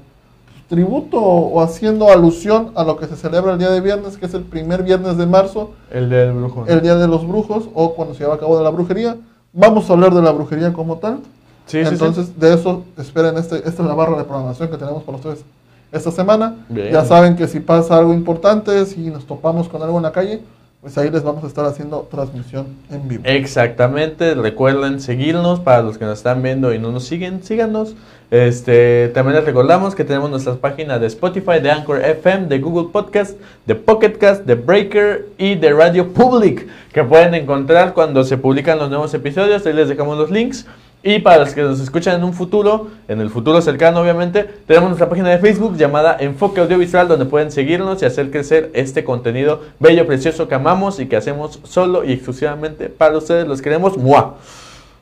tributo 0.69 1.19
o 1.19 1.61
haciendo 1.61 2.09
alusión 2.09 2.71
a 2.75 2.83
lo 2.83 2.95
que 2.95 3.07
se 3.07 3.15
celebra 3.15 3.53
el 3.53 3.59
día 3.59 3.71
de 3.71 3.81
viernes, 3.81 4.17
que 4.17 4.27
es 4.27 4.33
el 4.35 4.43
primer 4.43 4.83
viernes 4.83 5.17
de 5.17 5.25
marzo, 5.25 5.71
El 5.91 6.09
del 6.09 6.31
brujo. 6.31 6.61
¿no? 6.61 6.67
el 6.67 6.81
día 6.81 6.95
de 6.95 7.07
los 7.07 7.27
brujos 7.27 7.67
o 7.73 7.95
cuando 7.95 8.13
se 8.13 8.21
lleva 8.21 8.35
a 8.35 8.37
cabo 8.37 8.57
de 8.57 8.63
la 8.63 8.69
brujería. 8.69 9.17
Vamos 9.51 9.89
a 9.89 9.93
hablar 9.93 10.13
de 10.13 10.21
la 10.21 10.31
brujería 10.31 10.71
como 10.71 10.97
tal. 10.99 11.21
Sí, 11.65 11.79
sí, 11.79 11.85
sí. 11.85 11.93
Entonces, 11.93 12.39
de 12.39 12.53
eso 12.53 12.83
esperen, 12.97 13.35
este, 13.37 13.57
esta 13.57 13.81
es 13.81 13.87
la 13.87 13.95
barra 13.95 14.17
de 14.17 14.23
programación 14.23 14.69
que 14.69 14.77
tenemos 14.77 15.03
para 15.03 15.17
ustedes 15.17 15.43
esta 15.91 16.11
semana. 16.11 16.55
Bien. 16.69 16.91
Ya 16.93 17.03
saben 17.03 17.35
que 17.35 17.47
si 17.47 17.59
pasa 17.59 17.97
algo 17.97 18.13
importante, 18.13 18.85
si 18.85 19.09
nos 19.09 19.25
topamos 19.25 19.67
con 19.67 19.81
algo 19.81 19.97
en 19.97 20.03
la 20.03 20.11
calle, 20.11 20.41
pues 20.81 20.97
ahí 20.97 21.09
les 21.09 21.23
vamos 21.23 21.43
a 21.43 21.47
estar 21.47 21.65
haciendo 21.65 22.07
transmisión 22.09 22.67
en 22.89 23.07
vivo. 23.07 23.23
Exactamente, 23.25 24.33
recuerden 24.33 25.01
seguirnos 25.01 25.59
para 25.59 25.81
los 25.81 25.97
que 25.97 26.05
nos 26.05 26.19
están 26.19 26.41
viendo 26.41 26.73
y 26.73 26.79
no 26.79 26.91
nos 26.91 27.03
siguen, 27.03 27.43
síganos. 27.43 27.95
Este, 28.31 29.09
también 29.09 29.35
les 29.35 29.45
recordamos 29.45 29.93
que 29.93 30.05
tenemos 30.05 30.29
nuestras 30.29 30.55
páginas 30.57 31.01
de 31.01 31.07
Spotify, 31.07 31.59
de 31.61 31.71
Anchor 31.71 32.01
FM, 32.05 32.47
de 32.47 32.59
Google 32.59 32.91
Podcast, 32.93 33.37
de 33.65 33.75
Pocket 33.75 34.17
Cast, 34.19 34.45
de 34.45 34.55
Breaker 34.55 35.25
y 35.37 35.55
de 35.55 35.73
Radio 35.73 36.13
Public, 36.13 36.67
que 36.93 37.03
pueden 37.03 37.33
encontrar 37.33 37.93
cuando 37.93 38.23
se 38.23 38.37
publican 38.37 38.77
los 38.79 38.89
nuevos 38.89 39.13
episodios. 39.13 39.65
Ahí 39.65 39.73
les 39.73 39.89
dejamos 39.89 40.17
los 40.17 40.31
links. 40.31 40.65
Y 41.01 41.19
para 41.19 41.37
los 41.39 41.53
que 41.53 41.61
nos 41.61 41.79
escuchan 41.79 42.17
en 42.17 42.25
un 42.25 42.33
futuro, 42.33 42.87
en 43.07 43.21
el 43.21 43.29
futuro 43.29 43.61
cercano 43.61 44.01
obviamente, 44.01 44.43
tenemos 44.67 44.89
nuestra 44.89 45.07
página 45.07 45.29
de 45.29 45.37
Facebook 45.37 45.77
llamada 45.77 46.17
Enfoque 46.19 46.59
Audiovisual 46.59 47.07
donde 47.07 47.25
pueden 47.25 47.51
seguirnos 47.51 48.01
y 48.01 48.05
hacer 48.05 48.31
crecer 48.31 48.69
este 48.73 49.05
contenido 49.05 49.61
bello, 49.79 50.05
precioso 50.05 50.49
que 50.49 50.55
amamos 50.55 50.99
y 50.99 51.05
que 51.05 51.15
hacemos 51.15 51.59
solo 51.63 52.03
y 52.03 52.11
exclusivamente 52.11 52.89
para 52.89 53.17
ustedes. 53.17 53.47
Los 53.47 53.61
queremos. 53.61 53.97
¡Mua! 53.97 54.35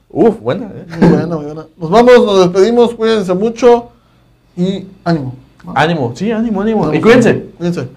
Uf, 0.09 0.39
buena. 0.39 0.65
¿eh? 0.65 0.85
Muy 0.99 1.09
buena, 1.09 1.35
muy 1.35 1.45
buena. 1.45 1.65
Nos 1.75 1.89
vamos, 1.89 2.25
nos 2.25 2.39
despedimos, 2.41 2.93
cuídense 2.93 3.33
mucho 3.33 3.89
y 4.55 4.85
ánimo. 5.03 5.35
Ánimo, 5.73 6.13
sí, 6.15 6.31
ánimo, 6.31 6.61
ánimo. 6.61 6.93
Y 6.93 7.01
cuídense. 7.01 7.47
Cuídense. 7.57 7.87